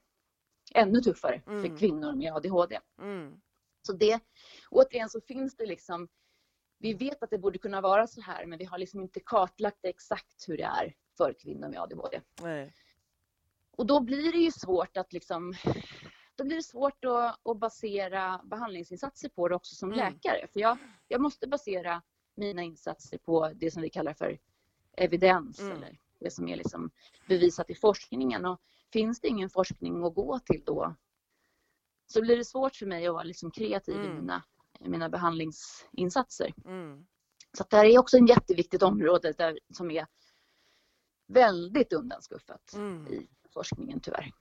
ännu 0.75 1.01
tuffare 1.01 1.43
Mm. 1.47 1.63
för 1.63 1.79
kvinnor 1.79 2.13
med 2.13 2.33
ADHD. 2.33 2.81
Mm. 3.03 3.41
Så 3.83 3.93
det, 3.93 4.21
återigen 4.77 5.09
så 5.09 5.21
finns 5.21 5.57
det 5.57 5.67
liksom, 5.67 6.09
vi 6.79 6.95
vet 6.95 7.23
att 7.23 7.31
det 7.31 7.39
borde 7.39 7.59
kunna 7.59 7.81
vara 7.81 8.07
så 8.07 8.21
här 8.21 8.47
men 8.47 8.59
vi 8.59 8.65
har 8.65 8.79
liksom 8.79 9.01
inte 9.01 9.21
kartlagt 9.21 9.85
exakt 9.85 10.49
hur 10.49 10.57
det 10.57 10.63
är 10.65 10.95
för 11.17 11.33
kvinnor 11.33 11.69
med 11.69 11.81
ADHD. 11.81 12.21
Nej. 12.43 12.75
Och 13.71 13.87
då 13.87 14.01
blir 14.01 14.33
det 14.33 14.39
ju 14.39 14.51
svårt 14.53 14.97
att 14.97 15.13
liksom 15.13 15.55
då 16.37 16.45
blir 16.45 16.57
det 16.57 16.63
svårt 16.63 17.05
att, 17.05 17.47
att 17.49 17.59
basera 17.59 18.41
behandlingsinsatser 18.45 19.29
på 19.29 19.49
det 19.49 19.55
också 19.55 19.75
som 19.75 19.93
Mm. 19.93 19.99
läkare. 20.13 20.47
För 20.53 20.61
jag, 20.61 20.79
jag 21.09 21.21
måste 21.21 21.47
basera 21.49 22.03
mina 22.35 22.63
insatser 22.63 23.19
på 23.19 23.53
det 23.55 23.71
som 23.71 23.83
vi 23.83 23.91
kallar 23.91 24.15
för 24.15 24.39
evidens 24.93 25.61
Mm. 25.61 25.73
eller 25.77 25.99
det 26.21 26.31
som 26.31 26.49
är 26.49 26.57
liksom 26.57 26.91
bevisat 27.29 27.71
i 27.71 27.75
forskningen. 27.75 28.45
Och 28.47 28.61
finns 28.93 29.21
det 29.21 29.29
ingen 29.29 29.51
forskning 29.51 30.05
att 30.05 30.15
gå 30.15 30.39
till 30.39 30.63
då 30.65 30.95
så 32.07 32.21
blir 32.21 32.37
det 32.37 32.45
svårt 32.45 32.77
för 32.77 32.87
mig 32.87 33.07
att 33.07 33.13
vara 33.15 33.23
liksom 33.25 33.51
kreativ 33.51 33.95
Mm. 33.95 34.11
i 34.11 34.15
mina 34.15 34.45
behandlingsinsatser. 35.11 36.55
Mm. 36.65 37.07
Så 37.59 37.65
det 37.71 37.77
här 37.77 37.85
är 37.85 37.99
också 37.99 38.17
ett 38.19 38.29
jätteviktigt 38.29 38.83
område 38.83 39.33
där, 39.33 39.59
som 39.75 39.91
är 39.91 40.07
väldigt 41.27 41.93
undanskuffat 41.93 42.73
Mm. 42.75 43.07
i 43.07 43.29
forskningen 43.53 44.01
tyvärr. 44.01 44.33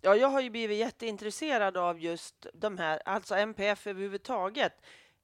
Ja, 0.00 0.16
jag 0.16 0.28
har 0.28 0.40
ju 0.40 0.50
blivit 0.50 0.78
jätteintresserad 0.78 1.76
av 1.76 2.00
just 2.00 2.46
de 2.54 2.78
här, 2.78 3.02
alltså 3.04 3.34
MPF 3.34 3.86
överhuvudtaget, 3.86 4.72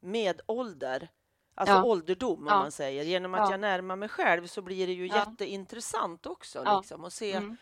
med 0.00 0.40
ålder. 0.46 1.08
Alltså 1.54 1.74
Ja. 1.74 1.84
ålderdom 1.84 2.38
om 2.38 2.46
Ja. 2.46 2.58
man 2.58 2.72
säger. 2.72 3.04
Genom 3.04 3.34
att 3.34 3.40
Ja. 3.40 3.50
jag 3.50 3.60
närmar 3.60 3.96
mig 3.96 4.08
själv 4.08 4.46
så 4.46 4.62
blir 4.62 4.86
det 4.86 4.92
ju 4.92 5.06
Ja. 5.06 5.16
jätteintressant 5.16 6.26
också. 6.26 6.62
Ja. 6.64 6.78
Liksom, 6.80 7.04
att 7.04 7.12
se. 7.12 7.32
Mm. 7.32 7.56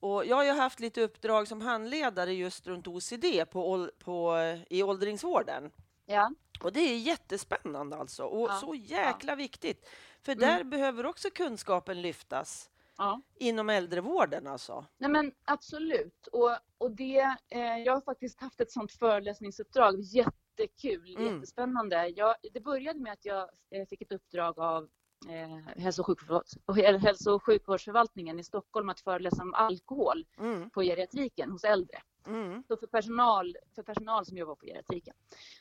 Och 0.00 0.26
jag 0.26 0.36
har 0.36 0.44
ju 0.44 0.52
haft 0.52 0.80
lite 0.80 1.00
uppdrag 1.00 1.48
som 1.48 1.60
handledare 1.60 2.32
just 2.32 2.66
runt 2.66 2.86
OCD 2.86 3.44
på, 3.50 3.90
på, 3.98 4.36
i 4.70 4.82
åldringsvården. 4.82 5.70
Ja, 6.06 6.30
Och 6.62 6.72
det 6.72 6.80
är 6.80 6.98
jättespännande 6.98 7.96
alltså. 7.96 8.24
Och 8.24 8.48
Ja. 8.50 8.52
så 8.52 8.74
jäkla 8.74 9.34
viktigt. 9.36 9.88
För 10.22 10.32
Mm. 10.32 10.40
där 10.40 10.64
behöver 10.64 11.06
också 11.06 11.30
kunskapen 11.30 12.02
lyftas 12.02 12.70
ja. 12.96 13.20
inom 13.38 13.70
äldrevården 13.70 14.46
alltså. 14.46 14.86
Nej 14.98 15.10
men 15.10 15.32
absolut. 15.44 16.26
Och, 16.32 16.50
och 16.78 16.90
det, 16.90 17.36
eh, 17.48 17.76
jag 17.84 17.92
har 17.94 18.00
faktiskt 18.00 18.40
haft 18.40 18.60
ett 18.60 18.70
sånt 18.72 18.92
föreläsningsuppdrag. 18.92 20.00
Jättekul, 20.00 21.16
Mm. 21.16 21.34
jättespännande. 21.34 22.08
Jag, 22.08 22.34
det 22.52 22.60
började 22.60 23.00
med 23.00 23.12
att 23.12 23.24
jag 23.24 23.48
eh, 23.70 23.86
fick 23.88 24.02
ett 24.02 24.12
uppdrag 24.12 24.58
av 24.58 24.88
eh, 25.28 25.82
hälso, 25.82 26.02
och 26.02 26.06
sjukvårds, 26.06 26.54
eller 26.76 26.98
hälso 26.98 27.30
och 27.32 27.44
sjukvårdsförvaltningen 27.44 28.38
i 28.40 28.44
Stockholm 28.44 28.88
att 28.88 29.00
föreläsa 29.00 29.42
om 29.42 29.54
alkohol 29.54 30.26
Mm, 30.38 30.70
på 30.70 30.82
geriatriken 30.82 31.50
hos 31.50 31.64
äldre. 31.64 32.02
Mm, 32.26 32.62
Så 32.68 32.76
för 32.76 32.86
personal, 32.86 33.56
för 33.74 33.82
personal 33.82 34.26
som 34.26 34.36
jobbar 34.36 34.54
på 34.54 34.66
geriatriken. 34.66 35.14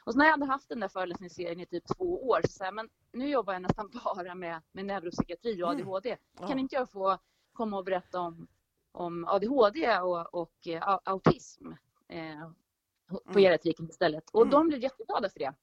Och 0.06 0.14
så 0.14 0.18
när 0.20 0.26
jag 0.26 0.32
hade 0.32 0.46
haft 0.46 0.70
den 0.70 0.80
där 0.80 0.88
föreläsningsserien 0.88 1.60
i 1.60 1.66
typ 1.66 1.84
två 1.98 2.28
år 2.28 2.42
så 2.46 2.52
sa 2.52 2.66
jag, 2.66 2.74
men 2.74 2.90
nu 3.12 3.30
jobbar 3.30 3.54
jag 3.54 3.62
nästan 3.62 3.92
bara 4.16 4.36
med, 4.36 4.62
med 4.72 4.86
neuropsykiatri 4.86 5.64
och 5.64 5.70
Mm. 5.74 5.82
ADHD. 5.82 6.18
Ja. 6.40 6.48
Kan 6.48 6.60
inte 6.60 6.76
jag 6.76 6.90
få 6.92 7.18
komma 7.54 7.78
och 7.78 7.84
berätta 7.86 8.20
om, 8.20 8.48
om 8.92 9.26
ADHD 9.28 10.00
och, 10.00 10.34
och 10.34 10.54
au- 10.66 11.00
autism 11.06 11.68
eh, 12.08 12.50
på 13.08 13.22
Mm. 13.30 13.42
geriatriken 13.44 13.90
istället? 13.90 14.30
Och 14.30 14.42
Mm. 14.42 14.52
de 14.52 14.68
blev 14.68 14.80
jätteglada 14.84 15.30
för 15.30 15.40
det. 15.40 15.54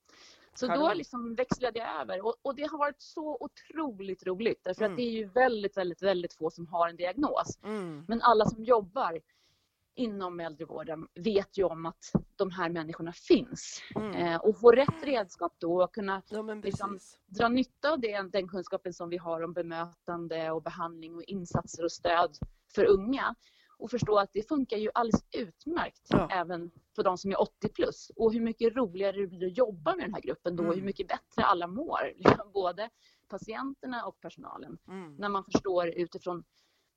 Så 0.54 0.66
Kanon. 0.66 0.88
då 0.88 0.94
liksom 0.94 1.34
växlade 1.34 1.78
jag 1.78 2.00
över 2.00 2.26
och, 2.26 2.34
och 2.42 2.54
det 2.54 2.62
har 2.70 2.78
varit 2.78 3.00
så 3.02 3.36
otroligt 3.40 4.26
roligt 4.26 4.64
därför 4.64 4.82
Mm. 4.84 4.92
att 4.92 4.96
det 4.96 5.02
är 5.02 5.10
ju 5.10 5.24
väldigt, 5.24 5.76
väldigt, 5.76 6.02
väldigt 6.02 6.34
få 6.34 6.50
som 6.50 6.66
har 6.66 6.88
en 6.88 6.96
diagnos. 6.96 7.58
Mm. 7.62 8.04
Men 8.08 8.22
alla 8.22 8.44
som 8.44 8.64
jobbar 8.64 9.20
inom 9.94 10.40
äldrevården 10.40 11.08
vet 11.14 11.58
ju 11.58 11.64
om 11.64 11.86
att 11.86 12.12
de 12.36 12.50
här 12.50 12.68
människorna 12.70 13.12
finns. 13.12 13.80
Mm. 13.96 14.12
Eh, 14.14 14.40
och 14.40 14.60
få 14.60 14.70
rätt 14.72 15.02
redskap 15.02 15.54
då 15.58 15.82
och 15.82 15.94
kunna 15.94 16.22
Ja, 16.28 16.42
liksom- 16.42 16.98
dra 17.26 17.48
nytta 17.48 17.92
av 17.92 18.00
det, 18.00 18.20
den 18.22 18.48
kunskapen 18.48 18.92
som 18.92 19.08
vi 19.08 19.16
har 19.16 19.42
om 19.42 19.52
bemötande 19.52 20.50
och 20.50 20.62
behandling 20.62 21.14
och 21.14 21.22
insatser 21.22 21.84
och 21.84 21.92
stöd 21.92 22.36
för 22.74 22.84
unga 22.84 23.34
och 23.78 23.90
förstå 23.90 24.18
att 24.18 24.32
det 24.32 24.48
funkar 24.48 24.76
ju 24.76 24.90
alldeles 24.94 25.24
utmärkt 25.36 26.06
Ja. 26.08 26.28
även 26.32 26.70
för 26.96 27.02
de 27.02 27.18
som 27.18 27.30
är 27.30 27.40
80 27.40 27.68
plus 27.68 28.10
och 28.16 28.32
hur 28.32 28.40
mycket 28.40 28.76
roligare 28.76 29.16
det 29.20 29.26
blir 29.26 29.46
att 29.46 29.58
jobba 29.58 29.96
med 29.96 30.04
den 30.04 30.14
här 30.14 30.20
gruppen 30.20 30.56
då 30.56 30.62
och 30.62 30.68
hur 30.68 30.74
Mm. 30.74 30.86
mycket 30.86 31.08
bättre 31.08 31.44
alla 31.44 31.66
mår, 31.66 32.12
liksom, 32.16 32.52
både 32.52 32.90
patienterna 33.28 34.06
och 34.06 34.20
personalen 34.20 34.78
Mm. 34.88 35.14
när 35.16 35.28
man 35.28 35.44
förstår 35.44 35.86
utifrån 35.88 36.44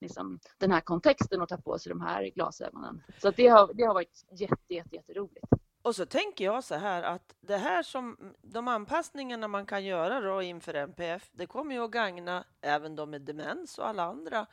liksom, 0.03 0.39
den 0.57 0.71
här 0.71 0.81
kontexten 0.81 1.41
och 1.41 1.49
tar 1.49 1.57
på 1.57 1.79
sig 1.79 1.89
de 1.89 2.01
här 2.01 2.23
glasögonen. 2.35 3.03
Så 3.21 3.31
det, 3.31 3.47
har, 3.47 3.73
det 3.73 3.83
har 3.83 3.93
varit 3.93 4.25
jätte, 4.31 4.73
jätte, 4.73 4.95
jätteroligt. 4.95 5.45
Och 5.81 5.95
så 5.95 6.05
tänker 6.05 6.45
jag 6.45 6.63
så 6.63 6.75
här 6.75 7.03
att 7.03 7.35
det 7.41 7.57
här 7.57 7.83
som 7.83 8.33
de 8.41 8.67
anpassningarna 8.67 9.47
man 9.47 9.65
kan 9.65 9.83
göra 9.85 10.21
då 10.21 10.41
inför 10.41 10.73
NPF, 10.73 11.29
det 11.31 11.45
kommer 11.45 11.75
ju 11.75 11.83
att 11.83 11.91
gagna 11.91 12.43
även 12.61 12.95
de 12.95 13.09
med 13.09 13.21
demens 13.21 13.77
och 13.77 13.87
alla 13.87 14.03
andra 14.03 14.45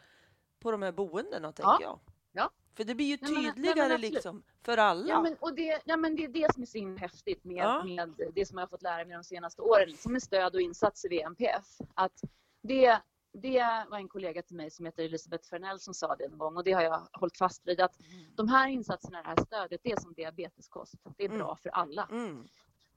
på 0.61 0.71
de 0.71 0.83
här 0.83 0.93
boendena, 0.93 1.53
tänker 1.53 1.83
jag. 1.83 2.01
Ja. 2.33 2.51
För 2.77 2.85
det 2.85 2.95
blir 2.95 3.07
ju 3.07 3.19
Nej, 3.21 3.33
men- 3.33 3.43
nej, 3.43 3.45
men 3.45 3.55
tydligare 3.65 3.95
absolut. 3.95 4.13
liksom 4.13 4.43
för 4.63 4.77
alla. 4.79 5.09
Ja, 5.09 5.23
men, 5.23 5.37
och 5.41 5.55
det, 5.55 5.81
ja, 5.85 5.97
men 5.97 6.17
det 6.17 6.25
är 6.25 6.29
det 6.29 6.55
som 6.55 6.63
är 6.63 6.67
så 6.67 6.97
häftigt 7.01 7.45
med, 7.45 7.57
Ja. 7.57 7.85
med 7.85 8.15
det 8.35 8.47
som 8.47 8.59
jag 8.59 8.63
har 8.63 8.69
fått 8.69 8.83
lära 8.83 9.05
mig 9.05 9.15
de 9.17 9.25
senaste 9.25 9.63
åren, 9.63 9.89
liksom 9.89 10.13
med 10.13 10.23
stöd 10.23 10.55
och 10.55 10.61
insatser 10.61 11.09
vid 11.09 11.21
NPF. 11.21 11.67
Att 11.95 12.21
det, 12.63 12.99
det 13.33 13.87
var 13.91 13.99
en 13.99 14.09
kollega 14.09 14.43
till 14.43 14.57
mig 14.57 14.71
som 14.71 14.87
heter 14.87 15.03
Elisabeth 15.05 15.49
Fernell 15.49 15.81
som 15.81 15.95
sa 15.95 16.17
det 16.17 16.25
en 16.25 16.39
gång 16.39 16.57
och 16.57 16.65
det 16.65 16.73
har 16.73 16.83
jag 16.83 17.09
hållit 17.13 17.39
fast 17.39 17.67
vid 17.69 17.81
att 17.81 17.97
de 18.37 18.49
här 18.49 18.69
insatserna, 18.69 19.23
det 19.23 19.29
här 19.29 19.45
stödet, 19.47 19.81
det 19.85 19.93
är 19.93 20.01
som 20.01 20.15
diabeteskost. 20.15 20.95
Det 21.17 21.25
är 21.25 21.29
Mm. 21.29 21.39
bra 21.39 21.57
för 21.57 21.71
alla. 21.71 22.09
Mm. 22.11 22.49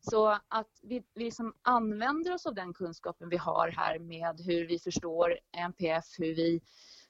Så 0.01 0.39
att 0.47 0.79
vi, 0.81 1.03
vi 1.13 1.31
som 1.31 1.53
använder 1.61 2.33
oss 2.33 2.45
av 2.45 2.55
den 2.55 2.73
kunskapen 2.73 3.29
vi 3.29 3.37
har 3.37 3.69
här 3.69 3.99
med 3.99 4.39
hur 4.41 4.67
vi 4.67 4.79
förstår 4.79 5.39
NPF, 5.51 6.05
hur 6.19 6.35
vi 6.35 6.61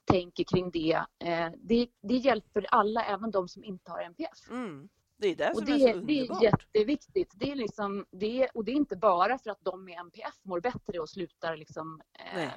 tänker 0.06 0.44
kring 0.44 0.72
det, 0.72 1.06
eh, 1.20 1.50
det, 1.58 1.88
det 2.02 2.16
hjälper 2.18 2.66
alla, 2.72 3.06
även 3.06 3.32
de 3.32 3.48
som 3.48 3.64
inte 3.64 3.92
har 3.92 4.02
NPF. 4.02 4.50
Mm. 4.50 4.90
Det 5.18 5.28
är 5.28 5.36
det 5.36 5.50
Och 5.50 5.58
som 5.58 5.66
det, 5.66 5.72
är 5.72 5.94
så 5.94 6.00
det 6.00 6.20
är 6.20 6.44
jätteviktigt. 6.44 7.32
Det 7.36 7.52
är 7.52 7.56
liksom, 7.56 8.06
det, 8.12 8.48
och 8.54 8.66
det 8.66 8.72
är 8.72 8.76
inte 8.76 8.96
bara 8.96 9.38
för 9.38 9.50
att 9.50 9.62
de 9.62 9.86
med 9.86 10.00
NPF 10.00 10.36
mår 10.42 10.62
bättre 10.62 11.00
och 11.00 11.10
slutar 11.10 11.58
liksom, 11.58 12.02
eh, 12.20 12.52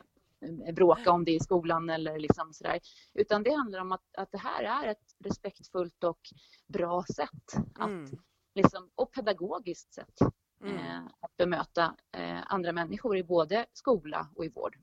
bråka 0.75 1.11
om 1.11 1.25
det 1.25 1.33
i 1.33 1.41
skolan 1.41 1.91
eller 1.91 2.19
liksom 2.19 2.53
sådär. 2.53 2.81
Utan 3.15 3.43
det 3.43 3.55
handlar 3.55 3.81
om 3.81 3.93
att, 3.93 4.05
att 4.19 4.33
det 4.33 4.39
här 4.39 4.63
är 4.85 4.89
ett 4.91 5.15
respektfullt 5.25 6.05
och 6.05 6.21
bra 6.67 7.05
sätt 7.17 7.63
att, 7.75 7.89
Mm. 7.89 8.11
liksom, 8.55 8.91
och 8.95 9.13
pedagogiskt 9.13 9.95
sätt 9.95 10.19
Mm. 10.61 10.77
eh, 10.77 11.01
att 11.21 11.37
bemöta 11.37 11.97
eh, 12.13 12.41
andra 12.47 12.73
människor 12.73 13.17
i 13.17 13.25
både 13.25 13.67
skola 13.73 14.29
och 14.37 14.45
i 14.45 14.49
vård. 14.49 14.77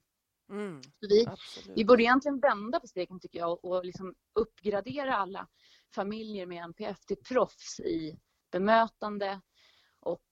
Mm. 0.50 0.82
Vi, 1.00 1.26
Absolut. 1.28 1.78
vi 1.78 1.86
borde 1.86 2.04
egentligen 2.04 2.40
vända 2.40 2.80
på 2.80 2.88
steken 2.88 3.20
tycker 3.20 3.40
jag 3.40 3.52
och, 3.52 3.66
och 3.66 3.86
liksom 3.86 4.16
uppgradera 4.40 5.18
alla 5.18 5.48
familjer 5.96 6.46
med 6.46 6.64
NPF 6.64 7.06
till 7.06 7.18
proffs 7.18 7.80
i 7.80 8.20
bemötande 8.52 9.42
och 10.00 10.28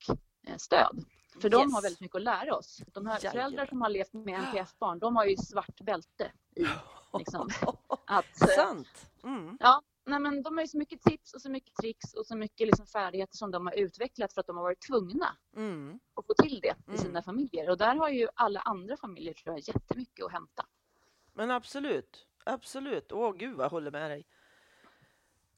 eh, 0.48 0.58
stöd. 0.58 1.06
För 1.40 1.50
de 1.50 1.62
Yes. 1.62 1.74
har 1.74 1.82
väldigt 1.82 2.02
mycket 2.02 2.16
att 2.16 2.22
lära 2.22 2.56
oss. 2.56 2.82
De 2.94 3.08
här 3.08 3.14
Jajamän. 3.14 3.32
föräldrar 3.32 3.66
som 3.66 3.82
har 3.82 3.90
levt 3.90 4.14
med 4.14 4.40
NPF-barn, 4.40 5.00
de 5.00 5.16
har 5.16 5.26
ju 5.26 5.38
svart 5.38 5.82
bälte 5.82 6.32
i 6.56 6.66
liksom, 7.20 7.50
att... 8.08 8.42
eh, 8.42 8.48
Sant. 8.48 9.12
Mm. 9.24 9.58
Ja, 9.60 9.82
nej 10.06 10.20
men 10.20 10.44
de 10.44 10.58
har 10.58 10.62
ju 10.64 10.68
så 10.68 10.78
mycket 10.78 11.02
tips 11.02 11.34
och 11.34 11.42
så 11.42 11.50
mycket 11.50 11.76
tricks 11.76 12.14
och 12.14 12.26
så 12.26 12.36
mycket 12.36 12.68
liksom 12.68 12.86
färdigheter 12.88 13.38
som 13.38 13.52
de 13.52 13.66
har 13.68 13.74
utvecklat 13.74 14.34
för 14.34 14.42
att 14.42 14.48
de 14.48 14.56
har 14.58 14.64
varit 14.64 14.82
tvungna 14.88 15.38
Mm. 15.56 16.00
att 16.14 16.26
få 16.26 16.34
till 16.34 16.60
det 16.62 16.68
i 16.88 16.88
Mm. 16.88 16.98
sina 16.98 17.22
familjer. 17.24 17.70
Och 17.70 17.78
där 17.78 17.96
har 17.96 18.10
ju 18.10 18.28
alla 18.36 18.60
andra 18.60 18.98
familjer 18.98 19.34
tror 19.34 19.56
jag 19.56 19.68
jättemycket 19.76 20.26
att 20.26 20.32
hämta. 20.32 20.66
Men 21.34 21.52
absolut, 21.52 22.28
absolut. 22.46 23.12
Åh 23.12 23.34
gud 23.34 23.56
vad 23.58 23.66
jag 23.66 23.70
håller 23.70 23.92
med 23.92 24.12
dig. 24.12 24.26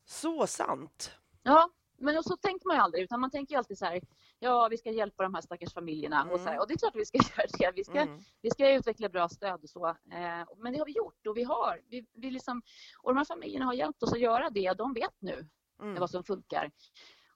Så 0.05 0.47
sant. 0.47 1.11
Ja, 1.43 1.69
men 1.97 2.17
och 2.17 2.25
så 2.25 2.37
tänker 2.37 2.67
man 2.67 2.75
ju 2.75 2.81
aldrig, 2.81 3.03
utan 3.03 3.19
man 3.19 3.31
tänker 3.31 3.53
ju 3.55 3.57
alltid 3.57 3.77
så 3.77 3.85
här, 3.85 4.01
ja 4.43 4.67
vi 4.71 4.77
ska 4.77 4.91
hjälpa 4.91 5.23
de 5.23 5.33
här 5.33 5.41
stackars 5.41 5.73
familjerna 5.73 6.23
och 6.31 6.39
så 6.39 6.45
här, 6.45 6.51
Mm. 6.51 6.59
och 6.61 6.67
det 6.67 6.73
är 6.73 6.77
klart 6.77 6.95
att 6.95 7.01
vi 7.01 7.05
ska 7.05 7.17
göra 7.37 7.47
det. 7.59 7.71
Vi 7.75 7.83
ska, 7.83 7.99
Mm. 7.99 8.19
vi 8.41 8.49
ska 8.51 8.73
utveckla 8.73 9.09
bra 9.09 9.29
stöd 9.29 9.63
och 9.63 9.69
så. 9.69 9.87
Eh, 9.87 10.45
men 10.57 10.73
det 10.73 10.79
har 10.79 10.85
vi 10.85 10.91
gjort 10.91 11.27
och 11.27 11.37
vi 11.37 11.43
har, 11.43 11.81
vi, 11.89 12.05
vi 12.13 12.31
liksom, 12.31 12.61
och 13.01 13.11
de 13.11 13.17
här 13.17 13.25
familjerna 13.25 13.65
har 13.65 13.73
hjälpt 13.73 14.03
oss 14.03 14.13
att 14.13 14.19
göra 14.19 14.49
det. 14.49 14.73
De 14.73 14.93
vet 14.93 15.15
nu 15.19 15.47
Mm. 15.81 15.99
vad 15.99 16.09
som 16.09 16.23
funkar. 16.23 16.71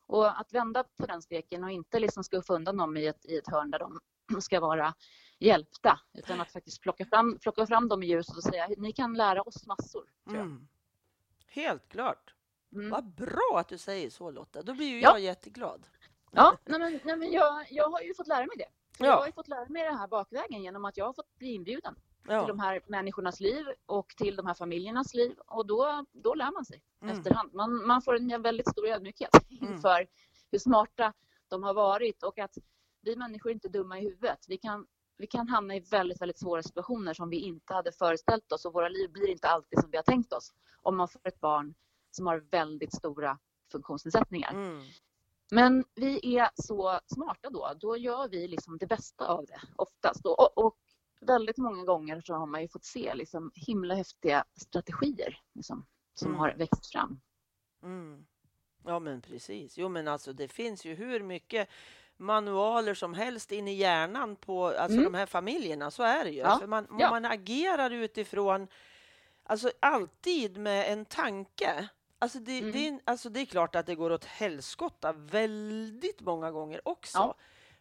Och 0.06 0.39
att 0.39 0.54
vända 0.54 0.84
på 0.84 1.06
den 1.06 1.22
steken 1.22 1.63
och 1.63 1.72
inte 1.72 2.00
liksom 2.00 2.24
skuffa 2.24 2.54
undan 2.54 2.78
dem 2.78 2.98
i 2.98 3.06
ett, 3.08 3.26
i 3.26 3.38
ett 3.38 3.48
hörn 3.52 3.72
där 3.72 3.80
de 3.80 4.00
ska 4.41 4.60
vara 4.60 4.93
hjälpta, 5.39 6.00
utan 6.13 6.41
att 6.41 6.52
faktiskt 6.52 6.82
plocka 6.82 7.06
fram, 7.06 7.38
plocka 7.41 7.65
fram 7.65 7.88
dem 7.88 8.04
i 8.04 8.06
ljuset 8.08 8.36
och 8.38 8.43
säga, 8.43 8.67
ni 8.78 8.91
kan 8.93 9.13
lära 9.13 9.41
oss 9.41 9.65
massor. 9.67 10.04
Mm. 10.30 10.67
Helt 11.48 11.89
klart. 11.89 12.34
Mm. 12.74 12.89
Vad 12.89 13.06
bra 13.15 13.58
att 13.60 13.67
du 13.70 13.78
säger 13.78 14.10
så 14.10 14.32
Lotta. 14.32 14.62
Då 14.62 14.74
blir 14.74 14.88
ju 14.88 15.00
Ja. 15.02 15.10
jag 15.12 15.20
jätteglad. 15.20 15.88
Ja, 16.32 16.58
nej 16.66 16.80
men, 16.80 17.00
nej 17.04 17.18
men 17.18 17.32
jag, 17.32 17.66
jag 17.72 17.90
har 17.90 18.02
ju 18.02 18.13
fått 18.13 18.28
lära 18.28 18.46
mig 18.46 18.58
det. 18.58 18.68
Jag 19.00 19.08
Ja. 19.08 19.20
har 19.20 19.26
ju 19.26 19.32
fått 19.32 19.48
lära 19.48 19.70
mig 19.70 19.84
det 19.84 19.98
här 19.98 20.08
bakvägen 20.08 20.63
genom 20.63 20.86
att 20.86 20.98
jag 20.98 21.06
har 21.06 21.13
fått 21.13 21.38
bli 21.38 21.54
inbjuden 21.54 21.96
till 21.96 22.34
Ja. 22.34 22.48
de 22.48 22.60
här 22.60 22.82
människornas 22.88 23.40
liv 23.40 23.66
och 23.86 24.08
till 24.18 24.36
de 24.36 24.46
här 24.48 24.54
familjernas 24.54 25.13
liv 25.13 25.36
och 25.48 25.66
då, 25.68 26.06
då 26.12 26.34
lär 26.34 26.52
man 26.52 26.66
sig 26.66 26.84
Mm. 27.02 27.18
efterhand. 27.18 27.54
Man, 27.54 27.88
man 27.88 28.02
får 28.02 28.16
en 28.16 28.42
väldigt 28.42 28.70
stor 28.70 28.88
ödmjukhet 28.88 29.30
Mm. 29.62 29.74
inför 29.74 30.08
hur 30.52 30.60
smarta 30.60 31.13
de 31.48 31.63
har 31.63 31.74
varit 31.74 32.24
och 32.24 32.40
att 32.40 32.58
vi 33.02 33.16
människor 33.16 33.50
är 33.50 33.54
inte 33.54 33.68
dumma 33.70 34.00
i 34.00 34.04
huvudet. 34.04 34.46
Vi 34.48 34.58
kan, 34.58 34.88
vi 35.18 35.28
kan 35.28 35.48
hamna 35.48 35.76
i 35.76 35.80
väldigt, 35.80 36.22
väldigt 36.22 36.40
svåra 36.40 36.63
situationer 36.63 37.13
som 37.13 37.30
vi 37.30 37.38
inte 37.38 37.74
hade 37.74 37.92
föreställt 37.92 38.52
oss 38.52 38.66
och 38.66 38.74
våra 38.74 38.90
liv 38.90 39.12
blir 39.12 39.28
inte 39.30 39.48
alltid 39.48 39.80
som 39.82 39.92
vi 39.92 39.98
har 39.98 40.04
tänkt 40.04 40.34
oss 40.34 40.54
om 40.82 40.98
man 40.98 41.08
får 41.08 41.22
ett 41.28 41.40
barn 41.40 41.74
som 42.12 42.28
har 42.28 42.38
väldigt 42.38 42.94
stora 42.96 43.38
funktionsnedsättningar. 43.72 44.52
Mm. 44.52 44.82
Men 45.52 45.86
vi 45.96 46.38
är 46.38 46.50
så 46.56 47.00
smarta 47.14 47.50
då. 47.50 47.72
Då 47.80 47.98
gör 47.98 48.28
vi 48.30 48.48
liksom 48.48 48.78
det 48.78 48.88
bästa 48.88 49.28
av 49.28 49.46
det 49.46 49.60
oftast. 49.76 50.26
Och, 50.26 50.58
och 50.58 50.78
väldigt 51.22 51.58
många 51.58 51.84
gånger 51.84 52.22
så 52.26 52.34
har 52.34 52.46
man 52.46 52.62
ju 52.62 52.68
fått 52.68 52.86
se 52.86 53.14
liksom 53.16 53.52
himla 53.56 53.96
häftiga 53.96 54.46
strategier 54.56 55.42
liksom, 55.54 55.86
som 56.14 56.28
Mm. 56.28 56.40
har 56.40 56.54
växt 56.58 56.92
fram. 56.92 57.20
Mm. 57.84 58.26
Ja 58.86 59.00
men 59.00 59.22
precis. 59.22 59.78
Jo 59.78 59.90
men 59.90 60.08
alltså 60.08 60.34
det 60.34 60.48
finns 60.48 60.86
ju 60.86 60.94
hur 60.96 61.24
mycket 61.24 61.70
manualer 62.18 62.94
som 62.94 63.14
helst 63.14 63.52
in 63.52 63.68
i 63.68 63.74
hjärnan 63.74 64.36
på 64.36 64.66
alltså 64.66 64.98
Mm. 64.98 65.04
de 65.12 65.18
här 65.18 65.26
familjerna. 65.26 65.92
Så 65.92 66.04
är 66.04 66.24
det 66.24 66.32
ju. 66.32 66.38
Ja, 66.40 66.58
För 66.60 66.68
man, 66.68 66.88
ja. 67.00 67.10
man 67.10 67.26
agerar 67.26 67.92
utifrån, 67.92 68.68
alltså 69.44 69.72
alltid 69.80 70.58
med 70.58 70.94
en 70.94 71.06
tanke. 71.06 71.90
Alltså 72.19 72.39
det, 72.39 72.60
Mm. 72.60 72.71
det, 72.71 72.88
är, 72.88 72.99
alltså 73.06 73.30
det 73.30 73.39
är 73.39 73.45
klart 73.45 73.75
att 73.75 73.86
det 73.86 73.95
går 73.95 74.12
åt 74.12 74.25
helskotta 74.25 75.13
väldigt 75.13 76.21
många 76.21 76.51
gånger 76.51 76.88
också. 76.88 77.17
Ja. 77.17 77.36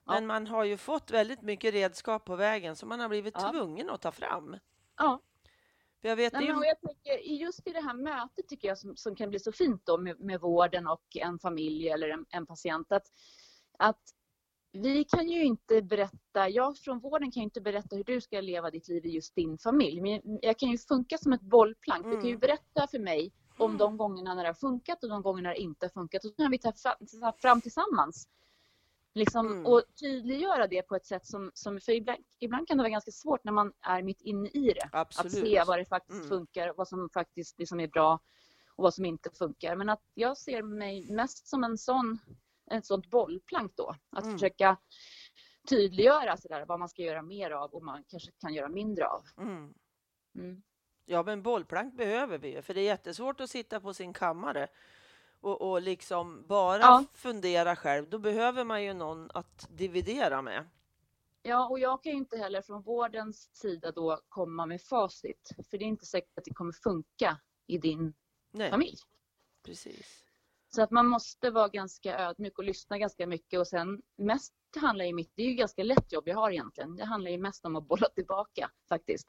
Men 0.05 0.23
Ja. 0.23 0.27
man 0.27 0.47
har 0.47 0.65
ju 0.65 0.77
fått 0.77 1.11
väldigt 1.11 1.43
mycket 1.43 1.75
redskap 1.75 2.25
på 2.25 2.37
vägen 2.37 2.77
som 2.77 2.89
man 2.89 3.01
har 3.01 3.09
blivit 3.09 3.35
Ja. 3.39 3.53
tvungen 3.53 3.91
att 3.91 4.01
ta 4.03 4.13
fram. 4.13 4.57
Ja. 4.97 5.21
För 6.01 6.09
jag 6.09 6.17
vet, 6.17 6.33
Nej, 6.33 6.49
är 6.49 6.53
men, 6.55 6.63
ju... 6.63 6.69
jag 6.69 6.81
tänker, 6.81 7.19
just 7.33 7.67
i 7.67 7.73
det 7.73 7.81
här 7.81 7.95
mötet 7.95 8.49
tycker 8.49 8.69
jag 8.69 8.79
som, 8.79 8.97
som 8.97 9.17
kan 9.17 9.31
bli 9.31 9.39
så 9.39 9.53
fint 9.53 9.87
då 9.87 9.99
med, 9.99 10.21
med 10.21 10.41
vården 10.41 10.87
och 10.87 11.17
en 11.17 11.39
familj 11.39 11.89
eller 11.89 12.09
en, 12.09 12.27
en 12.31 12.47
patient 12.47 12.93
att, 12.93 13.07
att 13.79 14.01
vi 14.73 15.05
kan 15.05 15.29
ju 15.29 15.45
inte 15.45 15.83
berätta, 15.83 16.49
jag 16.49 16.79
från 16.79 16.99
vården 17.01 17.31
kan 17.33 17.41
ju 17.41 17.45
inte 17.45 17.61
berätta 17.61 17.97
hur 17.97 18.05
du 18.05 18.21
ska 18.21 18.41
leva 18.41 18.71
ditt 18.71 18.89
liv 18.89 19.07
i 19.07 19.11
just 19.11 19.35
din 19.35 19.59
familj. 19.59 20.01
Men 20.01 20.39
jag 20.43 20.59
kan 20.59 20.71
ju 20.71 20.79
funka 20.79 21.19
som 21.19 21.33
ett 21.33 21.41
bollplank. 21.41 22.05
Du 22.05 22.11
kan 22.13 22.21
ju 22.25 22.29
Mm. 22.29 22.41
berätta 22.41 22.87
för 22.87 22.99
mig 22.99 23.33
om 23.59 23.77
de 23.79 23.97
gångerna 23.97 24.35
när 24.35 24.43
det 24.43 24.49
har 24.49 24.55
funkat 24.55 25.03
och 25.03 25.09
de 25.09 25.23
gångerna 25.23 25.49
när 25.49 25.55
det 25.55 25.61
inte 25.61 25.87
har 25.87 25.91
funkat. 25.91 26.25
Och 26.25 26.31
så 26.31 26.37
kan 26.37 26.51
vi 26.51 26.59
ta 26.59 26.73
fram 27.39 27.61
tillsammans. 27.61 28.29
Liksom, 29.15 29.47
Mm. 29.47 29.67
Och 29.67 29.83
tydliggöra 30.01 30.67
det 30.67 30.83
på 30.83 30.97
ett 30.97 31.07
sätt 31.07 31.27
som, 31.27 31.51
som 31.55 31.81
för 31.81 31.93
ibland, 31.93 32.19
ibland 32.39 32.69
kan 32.69 32.77
det 32.77 32.83
vara 32.83 32.91
ganska 32.91 33.11
svårt 33.11 33.45
när 33.45 33.53
man 33.53 33.73
är 33.81 34.03
mitt 34.03 34.21
inne 34.21 34.49
i 34.49 34.73
det. 34.73 34.89
Absolut. 34.93 35.33
Att 35.33 35.39
se 35.41 35.63
vad 35.67 35.79
det 35.79 35.85
faktiskt 35.85 36.19
Mm. 36.19 36.29
funkar, 36.29 36.75
vad 36.77 36.89
som 36.89 37.09
faktiskt 37.15 37.59
liksom 37.59 37.81
är 37.81 37.89
bra 37.89 38.21
och 38.77 38.83
vad 38.83 38.95
som 38.95 39.05
inte 39.05 39.31
funkar. 39.31 39.77
Men 39.77 39.89
att 39.89 40.03
jag 40.15 40.39
ser 40.39 40.63
mig 40.63 41.13
mest 41.13 41.49
som 41.49 41.65
en 41.65 41.79
sån, 41.79 42.19
ett 42.71 42.87
sånt 42.87 43.11
bollplank 43.11 43.73
då. 43.77 43.95
Att 44.11 44.25
Mm. 44.25 44.35
försöka 44.35 44.77
tydliggöra 45.69 46.37
så 46.37 46.49
där, 46.49 46.67
vad 46.67 46.79
man 46.79 46.89
ska 46.89 47.03
göra 47.03 47.23
mer 47.23 47.51
av 47.51 47.71
och 47.75 47.83
man 47.85 48.05
kanske 48.09 48.31
kan 48.41 48.55
göra 48.55 48.69
mindre 48.69 49.07
av. 49.07 49.25
Mm. 49.39 50.63
Ja, 51.09 51.23
men 51.23 51.43
bollplank 51.43 51.95
behöver 51.95 52.39
vi 52.39 52.53
ju, 52.53 52.63
för 52.63 52.75
det 52.75 52.81
är 52.81 52.85
jättesvårt 52.85 53.41
att 53.41 53.51
sitta 53.51 53.81
på 53.81 53.95
sin 53.95 54.13
kammare 54.13 54.69
och, 55.41 55.71
och 55.71 55.83
liksom 55.83 56.47
bara 56.47 56.79
Ja. 56.81 57.05
fundera 57.15 57.77
själv, 57.77 58.09
då 58.11 58.19
behöver 58.19 58.65
man 58.65 58.85
ju 58.85 58.95
någon 58.95 59.31
att 59.35 59.69
dividera 59.71 60.43
med. 60.43 60.69
Ja, 61.43 61.69
och 61.69 61.79
jag 61.79 62.03
kan 62.03 62.13
ju 62.13 62.19
inte 62.19 62.37
heller 62.39 62.63
från 62.63 62.83
vårdens 62.83 63.51
sida 63.57 63.93
då 63.93 64.21
komma 64.29 64.67
med 64.67 64.83
facit. 64.83 65.51
För 65.71 65.79
det 65.79 65.85
är 65.85 65.87
inte 65.87 66.07
säkert 66.07 66.39
att 66.39 66.45
det 66.45 66.55
kommer 66.55 66.73
funka 66.73 67.41
i 67.67 67.79
din 67.79 68.15
Nej, 68.51 68.71
familj. 68.71 68.97
precis. 69.63 70.23
Så 70.69 70.83
att 70.83 70.91
man 70.91 71.07
måste 71.07 71.51
vara 71.51 71.69
ganska 71.69 72.19
ödmjuk 72.19 72.59
och 72.59 72.65
lyssna 72.65 72.99
ganska 72.99 73.27
mycket 73.27 73.61
och 73.61 73.67
sen 73.67 74.03
mest 74.17 74.53
handlar 74.77 75.05
ju 75.05 75.13
mitt, 75.13 75.33
det 75.35 75.43
är 75.43 75.47
ju 75.47 75.55
ganska 75.55 75.83
lätt 75.83 76.13
jobb 76.13 76.29
jag 76.29 76.37
har 76.37 76.51
egentligen. 76.51 76.97
Det 76.97 77.05
handlar 77.05 77.31
ju 77.31 77.39
mest 77.39 77.65
om 77.65 77.77
att 77.77 77.85
bolla 77.89 78.09
tillbaka 78.09 78.71
faktiskt. 78.89 79.29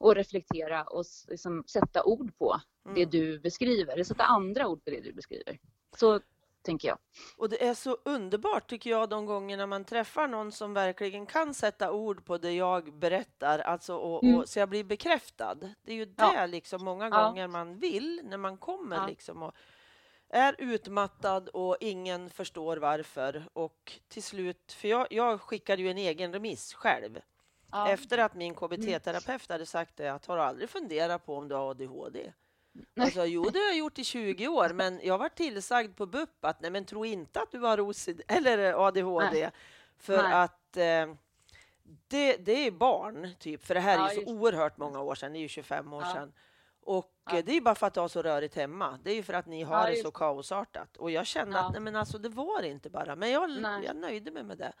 Och 0.00 0.14
reflektera 0.14 0.82
och 0.84 1.04
liksom 1.28 1.64
sätta 1.66 2.04
ord 2.04 2.38
på 2.38 2.60
det 2.84 2.90
Mm. 3.02 3.10
du 3.10 3.38
beskriver. 3.40 3.92
Eller 3.92 4.04
sätta 4.04 4.24
andra 4.24 4.68
ord 4.68 4.84
på 4.84 4.90
det 4.90 5.00
du 5.00 5.12
beskriver. 5.12 5.58
Så 5.96 6.20
tänker 6.62 6.88
jag. 6.88 6.98
Och 7.36 7.48
det 7.48 7.64
är 7.64 7.74
så 7.74 7.96
underbart 8.04 8.70
tycker 8.70 8.90
jag 8.90 9.08
de 9.08 9.26
gångerna 9.26 9.66
man 9.66 9.84
träffar 9.84 10.28
någon 10.28 10.52
som 10.52 10.74
verkligen 10.74 11.26
kan 11.26 11.54
sätta 11.54 11.92
ord 11.92 12.24
på 12.24 12.38
det 12.38 12.52
jag 12.52 12.94
berättar, 12.98 13.58
alltså 13.58 13.96
och, 13.96 14.24
Mm. 14.24 14.36
och, 14.38 14.48
så 14.48 14.58
jag 14.58 14.68
blir 14.68 14.84
bekräftad. 14.84 15.54
Det 15.82 15.92
är 15.92 15.96
ju 15.96 16.14
Ja. 16.16 16.32
det 16.32 16.46
liksom 16.46 16.84
många 16.84 17.08
Ja. 17.08 17.24
gånger 17.28 17.48
man 17.48 17.78
vill 17.78 18.20
när 18.24 18.36
man 18.36 18.56
kommer 18.56 18.96
Ja. 18.96 19.06
liksom 19.06 19.42
och 19.42 19.54
är 20.28 20.54
utmattad 20.58 21.48
och 21.48 21.76
ingen 21.80 22.30
förstår 22.30 22.76
varför. 22.76 23.44
Och 23.52 23.92
till 24.08 24.22
slut, 24.22 24.72
för 24.72 24.88
jag, 24.88 25.06
jag 25.10 25.40
skickade 25.40 25.82
ju 25.82 25.90
en 25.90 25.98
egen 25.98 26.32
remiss 26.32 26.74
själv 26.74 27.18
Ja. 27.72 27.88
efter 27.88 28.18
att 28.18 28.34
min 28.34 28.54
KBT-terapeut 28.54 29.48
hade 29.52 29.66
sagt 29.66 29.96
det, 29.96 30.08
att 30.08 30.26
har 30.26 30.36
du 30.36 30.42
aldrig 30.42 30.70
funderat 30.70 31.26
på 31.26 31.36
om 31.36 31.48
du 31.48 31.54
har 31.54 31.70
ADHD? 31.70 32.32
Nej. 32.72 33.04
Alltså, 33.04 33.24
jo, 33.24 33.42
det 33.44 33.58
har 33.58 33.66
jag 33.66 33.76
gjort 33.78 33.98
i 33.98 34.04
20 34.04 34.48
år, 34.48 34.68
men 34.68 35.00
jag 35.02 35.18
var 35.18 35.28
tillsagd 35.28 35.96
på 35.96 36.06
BUP 36.06 36.44
att 36.44 36.60
nej, 36.60 36.70
men 36.70 36.84
tro 36.84 37.04
inte 37.04 37.40
att 37.40 37.50
du 37.50 37.58
har 37.58 37.80
OCD, 37.80 38.20
eller 38.28 38.86
ADHD, 38.86 39.50
för 39.98 40.22
Nej. 40.22 40.32
att 40.32 40.76
eh, 40.76 41.14
det, 42.08 42.36
det 42.36 42.66
är 42.66 42.70
barn, 42.70 43.28
typ, 43.38 43.64
för 43.66 43.74
det 43.74 43.80
här 43.80 43.98
Ja, 43.98 44.10
är 44.10 44.14
ju 44.14 44.24
så 44.24 44.30
oerhört 44.30 44.76
många 44.76 45.00
år 45.00 45.14
sedan, 45.14 45.32
det 45.32 45.38
är 45.38 45.40
ju 45.40 45.48
25 45.48 45.92
år 45.92 46.02
Ja. 46.02 46.12
sedan. 46.14 46.32
Och 46.82 47.12
Ja. 47.30 47.36
eh, 47.38 47.44
det 47.44 47.56
är 47.56 47.60
bara 47.60 47.74
för 47.74 47.86
att 47.86 47.94
du 47.94 48.00
har 48.00 48.08
så 48.08 48.22
rörigt 48.22 48.54
hemma. 48.54 48.98
Det 49.02 49.10
är 49.10 49.14
ju 49.14 49.22
för 49.22 49.32
att 49.32 49.46
ni 49.46 49.62
har 49.62 49.84
Ja, 49.88 49.90
det 49.90 49.96
så 50.02 50.10
kaosartat. 50.10 50.96
Och 50.96 51.10
jag 51.10 51.26
kände 51.26 51.60
att 51.60 51.72
nej, 51.72 51.80
men 51.80 51.96
alltså, 51.96 52.18
det 52.18 52.28
var 52.28 52.62
inte 52.62 52.90
bara, 52.90 53.16
men 53.16 53.30
jag, 53.30 53.50
Nej. 53.50 53.84
jag 53.84 53.96
nöjde 53.96 54.30
mig 54.30 54.42
med 54.42 54.58
det. 54.58 54.72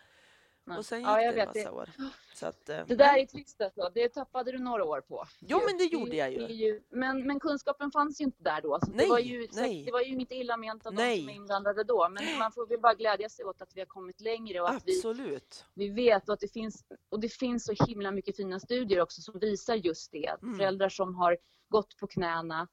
Nej. 0.70 0.78
Och 0.78 0.86
sen 0.86 0.98
gick 0.98 1.08
Ja, 1.08 1.22
jag 1.22 1.34
det 1.34 1.40
en 1.40 1.46
vet 1.46 1.54
det. 1.54 1.64
massa 1.64 1.72
år. 1.76 1.90
Så 2.34 2.46
att, 2.46 2.68
eh, 2.68 2.86
Det 2.86 2.94
där 2.94 3.18
är 3.18 3.26
trist 3.26 3.60
alltså. 3.60 3.90
Det 3.94 4.08
tappade 4.08 4.52
du 4.52 4.58
några 4.58 4.84
år 4.84 5.00
på. 5.00 5.24
Jo, 5.40 5.60
men 5.66 5.78
det 5.78 5.84
gjorde 5.84 6.16
jag 6.16 6.32
ju. 6.32 6.82
Men, 6.90 7.26
men 7.26 7.40
kunskapen 7.40 7.90
fanns 7.90 8.20
ju 8.20 8.24
inte 8.24 8.42
där 8.42 8.60
då. 8.62 8.78
Så 8.82 8.90
Nej, 8.90 9.04
det, 9.06 9.10
var 9.10 9.18
ju, 9.18 9.48
nej. 9.52 9.84
det 9.84 9.92
var 9.92 10.00
ju 10.00 10.06
inget 10.06 10.32
illa 10.32 10.56
ment 10.56 10.86
av 10.86 10.92
de 10.94 10.96
som 10.96 11.28
är 11.28 11.34
inblandade 11.34 11.84
då. 11.84 12.08
Men 12.08 12.38
man 12.38 12.52
får 12.52 12.66
väl 12.66 12.80
bara 12.80 12.94
glädja 12.94 13.28
sig 13.28 13.44
åt 13.44 13.62
att 13.62 13.76
vi 13.76 13.80
har 13.80 13.86
kommit 13.86 14.20
längre 14.20 14.60
och 14.60 14.70
att 14.70 14.82
vi, 14.86 14.96
Absolut. 14.96 15.64
vi 15.74 15.88
vet 15.88 16.28
och 16.28 16.34
att 16.34 16.40
det 16.40 16.52
finns, 16.52 16.84
och 17.08 17.20
det 17.20 17.28
finns 17.28 17.64
så 17.64 17.86
himla 17.86 18.10
mycket 18.10 18.36
fina 18.36 18.60
studier 18.60 19.00
också 19.00 19.20
som 19.22 19.38
visar 19.38 19.74
just 19.74 20.12
det. 20.12 20.36
Mm. 20.42 20.56
Föräldrar 20.58 20.88
som 20.88 21.14
har 21.14 21.36
gått 21.68 21.96
på 21.96 22.06
knäna 22.06 22.68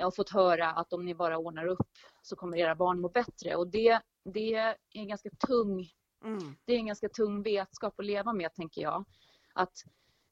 eh, 0.00 0.06
och 0.06 0.16
fått 0.16 0.30
höra 0.30 0.70
att 0.70 0.92
om 0.92 1.04
ni 1.04 1.14
bara 1.14 1.38
ordnar 1.38 1.66
upp 1.66 1.88
så 2.22 2.36
kommer 2.36 2.58
era 2.58 2.74
barn 2.74 3.00
må 3.00 3.08
bättre. 3.08 3.56
Och 3.56 3.66
det, 3.66 4.00
det 4.24 4.54
är 4.54 4.76
en 4.92 5.08
ganska 5.08 5.30
tung 5.46 5.88
Mm. 6.24 6.56
det 6.64 6.72
är 6.72 6.76
en 6.76 6.86
ganska 6.86 7.08
tung 7.08 7.42
vetskap 7.42 8.00
att 8.00 8.04
leva 8.06 8.32
med, 8.32 8.54
tänker 8.54 8.82
jag. 8.82 9.04
Att, 9.52 9.84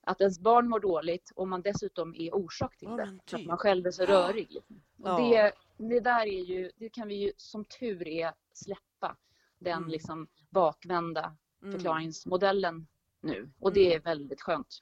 att 0.02 0.20
ens 0.20 0.40
barn 0.40 0.68
mår 0.68 0.80
dåligt 0.80 1.32
och 1.36 1.48
man 1.48 1.62
dessutom 1.62 2.14
är 2.14 2.34
orsak 2.34 2.76
till 2.76 2.88
det. 2.88 2.96
För 3.06 3.16
att 3.16 3.26
typ. 3.26 3.46
man 3.46 3.58
själv 3.58 3.86
är 3.86 3.90
så 3.90 4.04
rörig. 4.04 4.50
liksom. 4.50 4.82
Och 4.98 5.08
Ja. 5.08 5.18
det, 5.18 5.52
det 5.88 6.00
där 6.00 6.20
är 6.26 6.44
ju, 6.44 6.70
det 6.76 6.88
kan 6.88 7.08
vi 7.08 7.14
ju 7.14 7.32
som 7.36 7.64
tur 7.64 8.08
är 8.08 8.32
släppa. 8.52 9.16
Den 9.58 9.78
Mm. 9.78 9.88
liksom 9.88 10.28
bakvända 10.50 11.36
Mm. 11.62 11.72
förklaringsmodellen 11.72 12.86
nu. 13.20 13.50
Och 13.60 13.72
det 13.72 13.94
är 13.94 14.00
väldigt 14.00 14.40
skönt. 14.42 14.80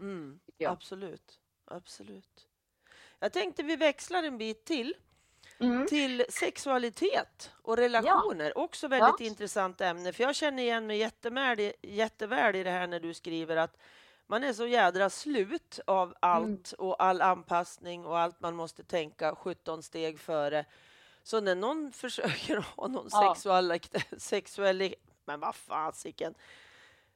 Mm. 0.00 0.40
Absolut. 0.66 1.40
Absolut. 1.64 2.48
Jag 3.18 3.32
tänkte 3.32 3.62
vi 3.62 3.76
växlar 3.76 4.22
en 4.22 4.38
bit 4.38 4.64
till. 4.64 4.94
Mm. 5.58 5.86
Till 5.86 6.24
sexualitet 6.28 7.50
och 7.62 7.76
relationer. 7.76 8.58
Också 8.58 8.88
väldigt 8.88 9.20
Ja. 9.20 9.26
intressant 9.26 9.80
ämne. 9.80 10.12
För 10.12 10.22
jag 10.24 10.34
känner 10.34 10.62
igen 10.62 10.86
mig 10.86 10.98
jätteväl, 10.98 11.72
jätteväl 11.82 12.56
i 12.56 12.62
det 12.62 12.70
här 12.70 12.86
när 12.86 13.00
du 13.00 13.14
skriver 13.14 13.56
att 13.56 13.76
man 14.26 14.44
är 14.44 14.52
så 14.52 14.66
jädra 14.66 15.10
slut 15.10 15.80
av 15.86 16.14
allt 16.20 16.44
Mm. 16.74 16.88
och 16.88 17.02
all 17.02 17.22
anpassning 17.22 18.06
och 18.06 18.18
allt 18.18 18.40
man 18.40 18.54
måste 18.56 18.84
tänka 18.84 19.34
17 19.34 19.82
steg 19.82 20.20
före. 20.20 20.64
Så 21.22 21.40
när 21.40 21.54
någon 21.54 21.92
försöker 21.96 22.56
ha 22.76 22.86
någon 22.88 23.08
Ja. 23.10 23.34
sexuell, 23.34 23.80
sexuell, 24.18 24.94
men 25.24 25.40
vad 25.40 25.54
fasiken, 25.54 26.34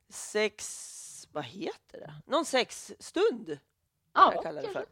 sex, 0.08 1.28
vad 1.32 1.44
heter 1.44 1.98
det? 2.00 2.12
Någon 2.26 2.44
sexstund 2.44 3.58
Ja, 4.14 4.32
jag 4.34 4.42
kallar 4.42 4.62
det 4.62 4.68
för. 4.68 4.86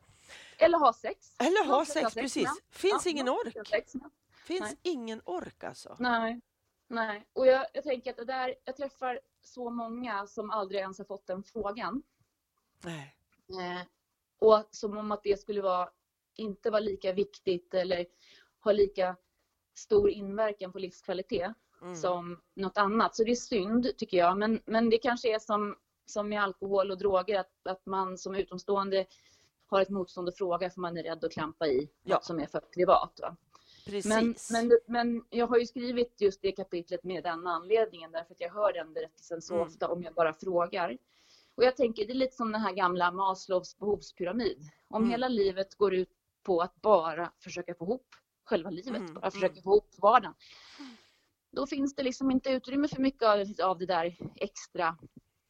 Eller 0.58 0.78
ha 0.78 0.92
sex. 0.92 1.34
Eller 1.38 1.66
ha 1.66 1.84
sex, 1.84 2.02
ha 2.14 2.22
precis. 2.22 2.44
med. 2.44 2.52
Finns 2.70 3.06
Ja, 3.06 3.10
ingen 3.10 3.28
ork. 3.28 3.68
sex. 3.68 3.92
Finns 4.30 4.60
Nej. 4.60 4.76
ingen 4.82 5.22
ork 5.24 5.64
alltså. 5.64 5.96
Nej. 5.98 6.40
Nej. 6.88 7.26
Och 7.32 7.46
jag, 7.46 7.66
jag 7.74 7.84
tänker 7.84 8.10
att 8.10 8.16
det 8.16 8.24
där, 8.24 8.54
jag 8.64 8.76
träffar 8.76 9.20
så 9.42 9.70
många 9.70 10.26
som 10.26 10.50
aldrig 10.50 10.80
ens 10.80 10.98
har 10.98 11.04
fått 11.04 11.26
den 11.26 11.42
frågan. 11.42 12.02
Nej. 12.84 13.16
Eh, 13.48 13.86
och 14.38 14.64
som 14.70 14.96
om 14.96 15.12
att 15.12 15.22
det 15.22 15.40
skulle 15.40 15.62
vara, 15.62 15.88
inte 16.36 16.70
vara 16.70 16.80
lika 16.80 17.12
viktigt 17.12 17.74
eller 17.74 18.06
ha 18.64 18.72
lika 18.72 19.16
stor 19.74 20.10
inverkan 20.10 20.72
på 20.72 20.78
livskvalitet 20.78 21.52
Mm. 21.82 21.96
som 21.96 22.40
något 22.54 22.78
annat. 22.78 23.16
Så 23.16 23.24
det 23.24 23.30
är 23.30 23.34
synd 23.34 23.96
tycker 23.96 24.16
jag. 24.16 24.38
Men, 24.38 24.62
men 24.66 24.90
det 24.90 24.98
kanske 24.98 25.34
är 25.34 25.38
som, 25.38 25.76
som 26.06 26.28
med 26.28 26.42
alkohol 26.42 26.90
och 26.90 26.98
droger 26.98 27.40
att, 27.40 27.66
att 27.66 27.86
man 27.86 28.18
som 28.18 28.34
utomstående 28.34 29.06
har 29.66 29.80
ett 29.80 29.90
motstånd 29.90 30.28
att 30.28 30.36
fråga 30.38 30.70
för 30.70 30.80
man 30.80 30.96
är 30.98 31.02
rädd 31.02 31.24
att 31.24 31.32
klampa 31.32 31.66
i 31.66 31.88
Ja. 32.02 32.14
något 32.14 32.24
som 32.24 32.40
är 32.40 32.46
för 32.46 32.60
privat. 32.60 33.18
Va? 33.22 33.36
Precis. 33.86 34.06
Men, 34.50 34.68
men, 34.68 34.78
men 34.86 35.24
jag 35.30 35.46
har 35.46 35.58
ju 35.58 35.66
skrivit 35.66 36.20
just 36.20 36.42
det 36.42 36.52
kapitlet 36.52 37.04
med 37.04 37.24
den 37.24 37.46
anledningen 37.46 38.12
därför 38.12 38.34
att 38.34 38.40
jag 38.40 38.50
hör 38.52 38.72
den 38.72 38.92
berättelsen 38.92 39.42
så 39.42 39.54
Mm. 39.54 39.66
ofta 39.66 39.88
om 39.88 40.02
jag 40.02 40.14
bara 40.14 40.32
frågar. 40.32 40.98
Och 41.54 41.64
jag 41.64 41.76
tänker 41.76 42.06
det 42.06 42.12
är 42.12 42.14
lite 42.14 42.36
som 42.36 42.52
den 42.52 42.60
här 42.60 42.72
gamla 42.72 43.10
Maslows 43.10 43.78
behovspyramid. 43.78 44.58
Om 44.88 45.02
Mm. 45.02 45.10
hela 45.10 45.28
livet 45.28 45.74
går 45.74 45.94
ut 45.94 46.10
på 46.42 46.60
att 46.60 46.74
bara 46.82 47.32
försöka 47.38 47.74
få 47.74 47.84
ihop 47.84 48.06
själva 48.44 48.70
livet, 48.70 48.96
Mm, 48.96 49.14
bara 49.14 49.30
försöka 49.30 49.52
mm. 49.52 49.62
få 49.62 49.70
ihop 49.70 49.94
vardagen. 49.98 50.34
Då 51.50 51.66
finns 51.66 51.94
det 51.94 52.02
liksom 52.02 52.30
inte 52.30 52.50
utrymme 52.50 52.88
för 52.88 53.00
mycket 53.00 53.22
av, 53.22 53.68
av 53.70 53.78
det 53.78 53.86
där 53.86 54.16
extra 54.36 54.96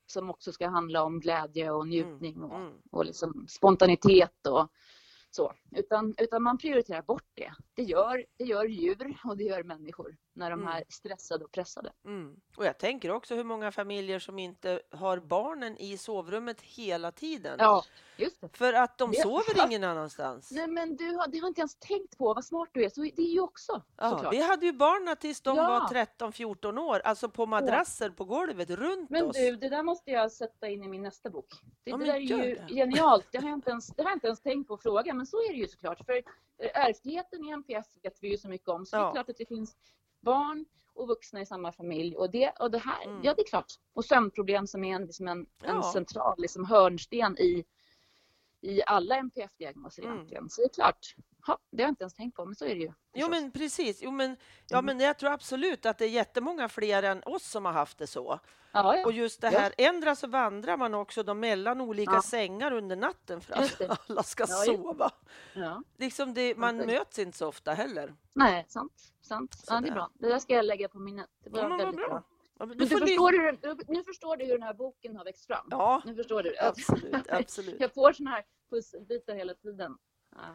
som 0.06 0.30
också 0.30 0.52
ska 0.52 0.68
handla 0.68 1.02
om 1.04 1.20
glädje 1.20 1.70
och 1.70 1.88
njutning 1.88 2.42
och, 2.42 2.56
Mm. 2.60 2.72
och 2.90 3.04
liksom 3.04 3.46
spontanitet 3.48 4.46
och 4.46 4.68
så. 5.30 5.52
Utan, 5.76 6.14
utan 6.18 6.42
man 6.42 6.58
prioriterar 6.58 7.02
bort 7.02 7.30
det. 7.34 7.52
Det 7.74 7.82
gör, 7.82 8.24
det 8.36 8.44
gör 8.44 8.64
djur 8.64 9.20
och 9.24 9.36
det 9.36 9.44
gör 9.44 9.62
människor 9.62 10.16
när 10.36 10.50
de 10.50 10.60
Mm. 10.62 10.72
är 10.74 10.84
stressade 10.88 11.44
och 11.44 11.52
pressade. 11.52 11.92
Mm. 12.04 12.36
Och 12.56 12.64
jag 12.66 12.78
tänker 12.78 13.10
också 13.10 13.34
hur 13.34 13.44
många 13.44 13.72
familjer 13.72 14.18
som 14.18 14.38
inte 14.38 14.80
har 14.90 15.18
barnen 15.18 15.76
i 15.76 15.98
sovrummet 15.98 16.60
hela 16.60 17.12
tiden. 17.12 17.56
Ja, 17.58 17.84
just 18.16 18.40
det. 18.40 18.48
För 18.56 18.72
att 18.72 18.98
de 18.98 19.10
Det- 19.10 19.22
sover 19.22 19.66
ingen 19.66 19.84
annanstans. 19.84 20.50
Nej 20.50 20.66
men 20.66 20.96
du 20.96 21.14
har, 21.14 21.26
det 21.28 21.38
har 21.38 21.48
inte 21.48 21.60
ens 21.60 21.74
tänkt 21.76 22.18
på 22.18 22.34
vad 22.34 22.44
smart 22.44 22.68
du 22.72 22.84
är. 22.84 22.88
Så 22.88 23.00
det 23.00 23.18
är 23.22 23.32
ju 23.32 23.40
också 23.40 23.82
Ja, 23.96 24.10
såklart. 24.10 24.32
vi 24.34 24.42
hade 24.42 24.66
ju 24.66 24.72
barnen 24.72 25.16
tills 25.16 25.40
de 25.40 25.56
Ja. 25.56 25.68
var 25.68 25.88
13-14 25.88 26.78
år, 26.78 27.00
alltså 27.04 27.28
på 27.28 27.46
madrasser 27.46 28.10
på 28.10 28.24
golvet 28.24 28.70
runt 28.70 29.10
Men 29.10 29.24
oss. 29.26 29.36
du, 29.36 29.56
det 29.56 29.68
där 29.68 29.82
måste 29.82 30.10
jag 30.10 30.32
sätta 30.32 30.68
in 30.68 30.84
i 30.84 30.88
min 30.88 31.02
nästa 31.02 31.30
bok. 31.30 31.46
Det, 31.84 31.90
Ja, 31.90 31.96
det 31.96 31.98
men 31.98 32.06
där 32.08 32.14
är 32.14 32.18
ju 32.20 32.54
det. 32.54 32.74
genialt. 32.74 33.26
Det 33.32 33.38
har, 33.38 33.48
jag 33.48 33.56
inte 33.58 33.70
ens, 33.70 33.86
det 33.86 34.02
har 34.02 34.10
jag 34.10 34.16
inte 34.16 34.26
ens 34.26 34.40
tänkt 34.40 34.68
på 34.68 34.74
att 34.74 34.82
fråga, 34.82 35.14
men 35.14 35.26
så 35.26 35.36
är 35.36 35.48
det 35.52 35.58
ju 35.58 35.68
såklart. 35.68 36.06
För 36.06 36.12
eh, 36.58 36.86
ärftligheten 36.88 37.44
i 37.44 37.50
NPF 37.50 37.86
vet 38.02 38.18
vi 38.22 38.28
ju 38.30 38.38
så 38.38 38.48
mycket 38.48 38.68
om. 38.68 38.86
Så 38.86 38.96
det 38.96 39.02
Ja. 39.02 39.08
är 39.08 39.12
klart 39.12 39.28
att 39.28 39.36
det 39.36 39.46
finns 39.46 39.76
barn 40.26 40.64
och 40.94 41.08
vuxna 41.08 41.40
i 41.40 41.46
samma 41.46 41.72
familj. 41.72 42.16
Och 42.16 42.30
det, 42.30 42.50
och 42.60 42.70
det 42.70 42.78
här, 42.78 43.04
Mm. 43.04 43.20
ja 43.24 43.34
det 43.34 43.42
är 43.42 43.46
klart. 43.46 43.72
Och 43.94 44.04
sömnproblem 44.04 44.66
som 44.66 44.84
är 44.84 44.94
en, 44.96 45.04
liksom 45.06 45.28
en, 45.28 45.38
en 45.62 45.76
Ja. 45.76 45.92
central 45.92 46.34
liksom 46.38 46.64
hörnsten 46.64 47.38
i, 47.38 47.64
i 48.60 48.82
alla 48.86 49.16
NPF-diagnoser 49.16 50.02
Mm. 50.02 50.14
egentligen. 50.14 50.48
Så 50.50 50.60
det 50.60 50.66
är 50.66 50.74
klart. 50.74 51.14
Ha, 51.46 51.58
det 51.70 51.82
har 51.82 51.86
jag 51.88 51.92
inte 51.92 52.02
ens 52.02 52.14
tänkt 52.14 52.34
på, 52.36 52.44
men 52.44 52.54
så 52.54 52.64
är 52.64 52.74
det 52.74 52.80
ju. 52.80 52.86
Jo 52.86 52.94
förstås. 53.12 53.30
men 53.30 53.50
precis, 53.50 53.98
jo, 54.02 54.10
men, 54.10 54.36
ja, 54.68 54.78
Mm. 54.78 54.84
men 54.96 55.06
jag 55.06 55.18
tror 55.18 55.30
absolut 55.30 55.86
att 55.86 55.98
det 55.98 56.04
är 56.04 56.08
jättemånga 56.08 56.68
fler 56.68 57.02
än 57.02 57.22
oss 57.26 57.44
som 57.50 57.64
har 57.64 57.72
haft 57.72 57.98
det 57.98 58.06
så. 58.06 58.40
ja, 58.72 58.96
ja. 58.96 59.04
Och 59.06 59.12
just 59.12 59.40
det 59.40 59.50
Ja. 59.52 59.58
här, 59.58 59.72
ändra 59.78 60.14
så 60.14 60.26
vandrar 60.26 60.76
man 60.76 60.94
också 60.94 61.22
de 61.22 61.40
mellan 61.40 61.80
olika 61.80 62.12
Ja. 62.12 62.22
sängar 62.22 62.72
under 62.72 62.96
natten 62.96 63.40
för 63.40 63.54
att 63.54 63.80
alla 64.10 64.22
ska 64.22 64.46
sova. 64.46 65.10
Liksom 65.98 66.34
det, 66.34 66.54
man 66.56 66.80
Exakt. 66.80 66.92
möts 66.98 67.18
inte 67.18 67.38
så 67.38 67.48
ofta 67.48 67.72
heller. 67.74 68.14
Nej, 68.32 68.64
sant. 68.68 69.12
sant. 69.22 69.64
Ja, 69.66 69.80
det 69.80 69.88
är 69.88 69.92
bra. 69.92 70.10
Det 70.14 70.28
där 70.28 70.38
ska 70.38 70.54
jag 70.54 70.64
lägga 70.64 70.88
på 70.88 70.98
minnet. 70.98 71.30
Det 71.44 71.50
var 71.50 71.68
väldigt 71.78 71.96
bra. 71.96 72.08
bra. 72.08 72.22
Ja, 72.58 72.66
men 72.66 72.68
Men 72.68 72.78
Du 72.78 72.86
förstår 72.98 73.32
hur, 73.32 73.52
du- 73.74 73.84
nu 73.92 74.04
förstår 74.04 74.36
du 74.36 74.44
hur 74.44 74.52
den 74.52 74.62
här 74.62 74.74
boken 74.74 75.16
har 75.16 75.24
växt 75.24 75.46
fram. 75.46 75.66
Ja, 75.70 76.02
Nu 76.04 76.14
förstår 76.14 76.42
du. 76.42 76.58
absolut, 76.58 77.14
absolut. 77.28 77.80
Jag 77.80 77.94
får 77.94 78.12
såna 78.12 78.30
här 78.30 78.44
pusselbitar 78.70 79.34
hela 79.34 79.54
tiden 79.54 79.98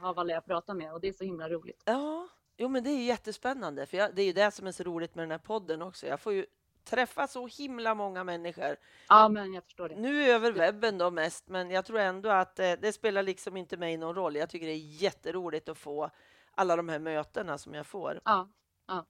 av 0.02 0.20
alla 0.20 0.34
jag 0.34 0.46
pratar 0.46 0.74
med 0.74 0.94
och 0.94 1.02
det 1.02 1.08
är 1.08 1.14
så 1.14 1.24
himla 1.24 1.50
roligt. 1.50 1.82
Ja, 1.86 2.28
Jo, 2.58 2.68
men 2.68 2.84
det 2.84 2.90
är 2.90 3.04
jättespännande, 3.06 3.86
för 3.86 3.98
jag, 3.98 4.16
det 4.16 4.22
är 4.22 4.26
ju 4.26 4.34
det 4.34 4.52
som 4.52 4.68
är 4.68 4.72
så 4.72 4.84
roligt 4.84 5.16
med 5.16 5.24
den 5.24 5.32
här 5.32 5.38
podden 5.38 5.82
också. 5.82 6.08
Jag 6.08 6.20
får 6.20 6.34
ju 6.34 6.46
träffa 6.84 7.28
så 7.28 7.48
himla 7.48 7.96
många 7.96 8.24
människor. 8.24 8.76
Ja, 9.10 9.30
men 9.30 9.54
jag 9.54 9.64
förstår 9.64 9.90
det. 9.90 9.96
Nu 9.96 10.24
över 10.32 10.52
webben 10.52 10.98
då 10.98 11.12
mest, 11.12 11.48
men 11.50 11.72
jag 11.72 11.86
tror 11.86 12.00
ändå 12.00 12.30
att 12.30 12.60
eh, 12.60 12.72
det 12.82 12.94
spelar 12.94 13.24
liksom 13.24 13.58
inte 13.58 13.78
mig 13.78 13.98
någon 13.98 14.16
roll. 14.16 14.36
Jag 14.36 14.50
tycker 14.50 14.66
det 14.68 14.72
är 14.74 15.04
jätteroligt 15.04 15.70
att 15.70 15.78
få 15.78 16.10
alla 16.52 16.76
de 16.76 16.90
här 16.90 17.00
mötena 17.00 17.58
som 17.58 17.74
jag 17.74 17.86
får. 17.88 18.22
Ja, 18.26 18.50
ja. 18.88 19.06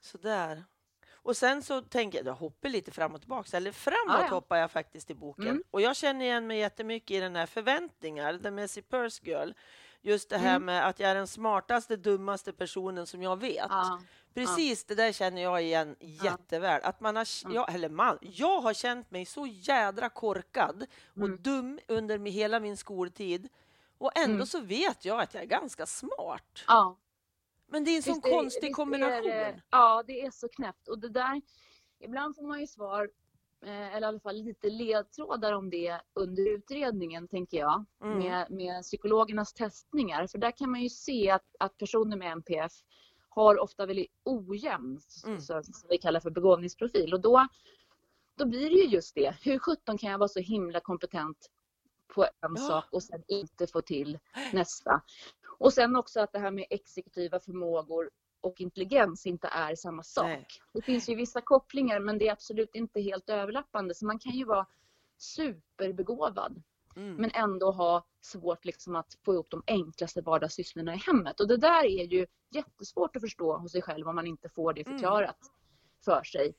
Så 0.00 0.18
där. 0.18 0.64
Och 1.28 1.36
sen 1.36 1.62
så 1.62 1.80
tänker 1.82 2.18
jag, 2.18 2.26
jag 2.26 2.34
hoppar 2.34 2.68
lite 2.68 2.90
fram 2.90 3.14
och 3.14 3.20
tillbaka, 3.20 3.56
eller 3.56 3.72
framåt 3.72 3.98
Ja, 4.06 4.20
ja. 4.22 4.28
hoppar 4.28 4.56
jag 4.56 4.70
faktiskt 4.70 5.10
i 5.10 5.14
boken. 5.14 5.48
Mm. 5.48 5.62
Och 5.70 5.80
jag 5.80 5.96
känner 5.96 6.24
igen 6.24 6.46
mig 6.46 6.58
jättemycket 6.58 7.10
i 7.10 7.20
den 7.20 7.36
här 7.36 7.46
förväntningar, 7.46 8.38
The 8.38 8.50
Messy 8.50 8.82
Purse 8.82 9.22
Girl. 9.24 9.50
Just 10.02 10.30
det 10.30 10.38
här 10.38 10.50
Mm. 10.56 10.64
med 10.64 10.86
att 10.88 11.00
jag 11.00 11.10
är 11.10 11.14
den 11.14 11.26
smartaste, 11.26 11.96
dummaste 11.96 12.52
personen 12.52 13.06
som 13.06 13.22
jag 13.22 13.36
vet. 13.40 13.66
ja. 13.68 14.00
Precis 14.34 14.84
det 14.84 14.94
där 14.94 15.12
känner 15.12 15.42
jag 15.42 15.62
igen 15.62 15.96
jätteväl. 16.00 16.80
Att 16.84 17.00
man 17.00 17.16
har, 17.16 17.26
jag, 17.54 17.74
eller 17.74 17.88
man, 17.88 18.18
jag 18.20 18.60
har 18.60 18.74
känt 18.74 19.10
mig 19.10 19.24
så 19.26 19.46
jädra 19.46 20.08
korkad 20.08 20.86
och 21.16 21.26
Mm. 21.26 21.42
dum 21.42 21.78
under 21.88 22.18
hela 22.18 22.60
min 22.60 22.76
skoltid. 22.76 23.48
Och 23.98 24.18
ändå 24.18 24.34
Mm. 24.34 24.46
så 24.46 24.60
vet 24.60 25.04
jag 25.04 25.20
att 25.20 25.34
jag 25.34 25.42
är 25.42 25.46
ganska 25.46 25.86
smart. 25.86 26.64
ja. 26.66 26.96
Men 27.70 27.84
det 27.84 27.90
är 27.90 27.96
en 27.96 28.02
sån 28.02 28.20
konstig 28.20 28.74
kombination. 28.74 29.30
Är, 29.30 29.52
det- 29.52 29.62
ja, 29.70 30.02
det 30.06 30.20
är 30.26 30.30
så 30.30 30.48
knäppt. 30.48 30.88
Och 30.88 30.98
det 30.98 31.08
där, 31.08 31.42
ibland 32.00 32.36
får 32.36 32.42
man 32.42 32.60
ju 32.60 32.66
svar, 32.66 33.10
eh, 33.64 33.94
eller 33.96 34.00
i 34.00 34.04
alla 34.04 34.20
fall 34.20 34.36
lite 34.36 34.70
ledtrådar 34.70 35.52
om 35.52 35.70
det 35.70 36.00
under 36.14 36.48
utredningen, 36.48 37.28
tänker 37.28 37.58
jag, 37.58 37.84
Mm. 38.02 38.18
med, 38.18 38.50
med 38.50 38.82
psykologernas 38.82 39.52
testningar. 39.52 40.26
För 40.26 40.38
där 40.38 40.50
kan 40.50 40.70
man 40.70 40.82
ju 40.82 40.88
se 40.88 41.30
att, 41.30 41.44
att 41.58 41.76
personer 41.78 42.16
med 42.16 42.32
NPF 42.32 42.72
har 43.28 43.58
ofta 43.60 43.86
väldigt 43.86 44.12
ojämn, 44.24 45.00
Mm. 45.26 45.40
så, 45.40 45.62
som 45.62 45.88
vi 45.88 45.98
kallar 45.98 46.20
för 46.20 46.30
begåvningsprofil. 46.30 47.14
Och 47.14 47.20
då, 47.20 47.46
då 48.36 48.46
blir 48.46 48.70
det 48.70 48.76
ju 48.76 48.84
just 48.84 49.14
det. 49.14 49.34
Hur 49.42 49.58
sjutton 49.58 49.98
kan 49.98 50.10
jag 50.10 50.18
vara 50.18 50.28
så 50.28 50.40
himla 50.40 50.80
kompetent 50.80 51.50
på 52.14 52.24
en 52.24 52.30
Ja. 52.40 52.56
sak 52.56 52.84
och 52.92 53.02
sen 53.02 53.22
inte 53.28 53.66
få 53.66 53.80
till 53.80 54.18
nästa? 54.52 55.02
Och 55.58 55.72
sen 55.72 55.96
också 55.96 56.20
att 56.20 56.32
det 56.32 56.38
här 56.38 56.50
med 56.50 56.66
exekutiva 56.70 57.40
förmågor 57.40 58.10
och 58.40 58.60
intelligens 58.60 59.26
inte 59.26 59.48
är 59.48 59.74
samma 59.74 60.02
sak. 60.02 60.24
Nej. 60.26 60.46
Det 60.72 60.82
finns 60.82 61.08
ju 61.08 61.14
vissa 61.14 61.40
kopplingar 61.40 62.00
men 62.00 62.18
det 62.18 62.28
är 62.28 62.32
absolut 62.32 62.74
inte 62.74 63.00
helt 63.00 63.28
överlappande. 63.30 63.94
Så 63.94 64.06
man 64.06 64.18
kan 64.18 64.32
ju 64.32 64.44
vara 64.44 64.66
superbegåvad 65.18 66.62
Mm. 66.96 67.14
men 67.16 67.30
ändå 67.34 67.70
ha 67.70 68.06
svårt 68.20 68.64
liksom 68.64 68.96
att 68.96 69.18
få 69.24 69.32
ihop 69.34 69.50
de 69.50 69.62
enklaste 69.66 70.20
vardagssysslorna 70.22 70.94
i 70.94 70.96
hemmet. 70.96 71.40
Och 71.40 71.48
det 71.48 71.56
där 71.56 71.84
är 71.84 72.04
ju 72.04 72.26
jättesvårt 72.50 73.16
att 73.16 73.22
förstå 73.22 73.56
hos 73.56 73.72
sig 73.72 73.82
själv 73.82 74.08
om 74.08 74.14
man 74.14 74.26
inte 74.26 74.48
får 74.48 74.72
det 74.72 74.86
Mm. 74.86 74.92
förklarat 74.98 75.38
för 76.04 76.22
sig. 76.24 76.54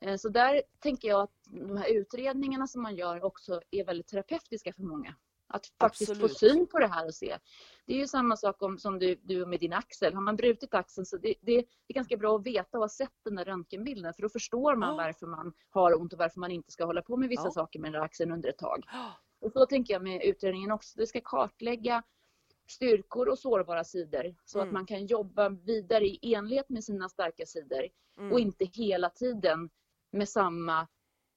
Eh, 0.00 0.16
Så 0.16 0.28
där 0.28 0.62
tänker 0.78 1.08
jag 1.08 1.20
att 1.20 1.30
de 1.46 1.76
här 1.76 1.88
utredningarna 1.92 2.66
som 2.66 2.82
man 2.82 2.96
gör 2.96 3.24
också 3.24 3.60
är 3.70 3.84
väldigt 3.84 4.06
terapeutiska 4.08 4.72
för 4.72 4.82
många. 4.82 5.14
Att 5.50 5.66
faktiskt 5.66 6.10
Absolut. 6.10 6.32
få 6.32 6.38
syn 6.38 6.66
på 6.66 6.78
det 6.78 6.86
här 6.86 7.06
och 7.06 7.14
se. 7.14 7.38
Det 7.86 7.92
är 7.92 7.96
ju 7.96 8.06
samma 8.06 8.36
sak 8.36 8.62
om, 8.62 8.78
som 8.78 8.98
du, 8.98 9.14
du 9.22 9.46
med 9.46 9.60
din 9.60 9.72
axel. 9.72 10.14
Har 10.14 10.20
man 10.20 10.36
brutit 10.36 10.74
axeln 10.74 11.06
så 11.06 11.16
det, 11.16 11.34
det, 11.40 11.56
det 11.56 11.64
är 11.88 11.94
ganska 11.94 12.16
bra 12.16 12.36
att 12.36 12.46
veta 12.46 12.78
och 12.78 12.84
ha 12.84 12.88
sett 12.88 13.12
den 13.24 13.34
där 13.34 13.44
röntgenbilden 13.44 14.14
för 14.14 14.22
då 14.22 14.28
förstår 14.28 14.76
man 14.76 14.88
Ja. 14.90 14.96
varför 14.96 15.26
man 15.26 15.52
har 15.70 16.00
ont 16.00 16.12
och 16.12 16.18
varför 16.18 16.40
man 16.40 16.50
inte 16.50 16.70
ska 16.72 16.84
hålla 16.84 17.02
på 17.02 17.16
med 17.16 17.28
vissa 17.28 17.44
Ja. 17.46 17.50
saker 17.50 17.78
med 17.78 17.92
den 17.92 18.00
där 18.00 18.04
axeln 18.06 18.32
under 18.32 18.48
ett 18.48 18.58
tag. 18.58 18.84
Ja. 18.92 19.12
Och 19.40 19.52
så 19.52 19.66
tänker 19.66 19.94
jag 19.94 20.02
med 20.02 20.22
utredningen 20.24 20.70
också. 20.72 20.98
Det 20.98 21.06
ska 21.06 21.20
kartlägga 21.24 22.02
styrkor 22.70 23.28
och 23.28 23.38
sårbara 23.38 23.84
sidor 23.84 24.34
så 24.44 24.58
Mm. 24.58 24.68
att 24.68 24.72
man 24.74 24.86
kan 24.86 25.06
jobba 25.06 25.48
vidare 25.48 26.04
i 26.06 26.34
enlighet 26.34 26.68
med 26.68 26.84
sina 26.84 27.08
starka 27.08 27.46
sidor 27.46 27.88
Mm. 28.18 28.32
och 28.32 28.40
inte 28.40 28.64
hela 28.64 29.10
tiden 29.10 29.70
med 30.12 30.28
samma 30.28 30.86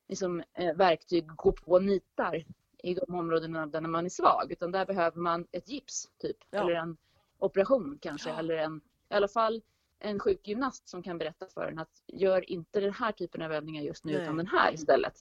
liksom, 0.09 0.43
eh, 0.53 0.75
verktyg 0.75 1.27
gå 1.35 1.51
på 1.51 1.79
nitar 1.79 2.45
i 2.83 2.93
de 2.93 3.15
områdena 3.15 3.65
där 3.65 3.81
man 3.81 4.05
är 4.05 4.09
svag. 4.09 4.51
Utan 4.51 4.71
där 4.71 4.85
behöver 4.85 5.17
man 5.17 5.47
ett 5.51 5.69
gips 5.69 6.11
typ. 6.17 6.37
Ja. 6.49 6.59
Eller 6.59 6.73
en 6.73 6.97
operation 7.39 7.97
kanske. 8.01 8.29
Ja. 8.29 8.39
Eller 8.39 8.57
en, 8.57 8.81
i 9.09 9.13
alla 9.13 9.27
fall 9.27 9.61
en 9.99 10.19
sjukgymnast 10.19 10.89
som 10.89 11.03
kan 11.03 11.17
berätta 11.17 11.47
för 11.47 11.67
en 11.67 11.79
att 11.79 12.03
gör 12.07 12.49
inte 12.51 12.79
den 12.79 12.93
här 12.93 13.11
typen 13.11 13.41
av 13.41 13.53
övningar 13.53 13.81
just 13.81 14.05
nu 14.05 14.13
Nej. 14.13 14.21
utan 14.21 14.37
den 14.37 14.47
här 14.47 14.73
istället. 14.73 15.19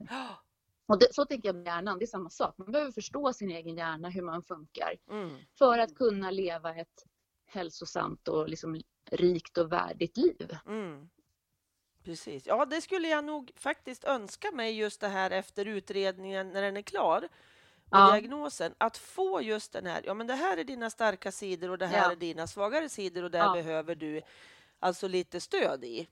Och 0.86 0.98
det, 0.98 1.14
så 1.14 1.24
tänker 1.24 1.48
jag 1.48 1.56
med 1.56 1.66
hjärnan, 1.66 1.98
det 1.98 2.04
är 2.04 2.06
samma 2.06 2.30
sak. 2.30 2.54
Man 2.58 2.72
behöver 2.72 2.92
förstå 2.92 3.32
sin 3.32 3.50
egen 3.50 3.76
hjärna, 3.76 4.08
hur 4.08 4.22
man 4.22 4.42
funkar. 4.42 4.94
Mm. 5.10 5.36
För 5.58 5.78
att 5.78 5.94
kunna 5.94 6.30
leva 6.30 6.74
ett 6.74 7.06
hälsosamt 7.46 8.28
och 8.28 8.48
liksom 8.48 8.80
rikt 9.10 9.58
och 9.58 9.72
värdigt 9.72 10.16
liv. 10.16 10.56
Mm. 10.66 11.08
Precis. 12.04 12.46
Ja, 12.46 12.64
det 12.64 12.80
skulle 12.80 13.08
jag 13.08 13.24
nog 13.24 13.52
faktiskt 13.56 14.04
önska 14.04 14.52
mig 14.52 14.78
just 14.78 15.00
det 15.00 15.08
här 15.08 15.30
efter 15.30 15.64
utredningen 15.64 16.50
när 16.50 16.62
den 16.62 16.76
är 16.76 16.82
klar. 16.82 17.28
Ja. 17.90 18.12
diagnosen, 18.12 18.74
att 18.78 18.96
få 18.96 19.40
just 19.42 19.72
den 19.72 19.86
här, 19.86 20.02
ja 20.04 20.14
men 20.14 20.26
det 20.26 20.34
här 20.34 20.56
är 20.56 20.64
dina 20.64 20.90
starka 20.90 21.32
sidor 21.32 21.70
och 21.70 21.78
det 21.78 21.86
här 21.86 22.04
Ja. 22.06 22.12
är 22.12 22.16
dina 22.16 22.46
svagare 22.46 22.88
sidor 22.88 23.22
och 23.22 23.30
där 23.30 23.38
Ja. 23.38 23.52
behöver 23.52 23.94
du 23.94 24.22
alltså 24.78 25.08
lite 25.08 25.40
stöd 25.40 25.84
i. 25.84 26.08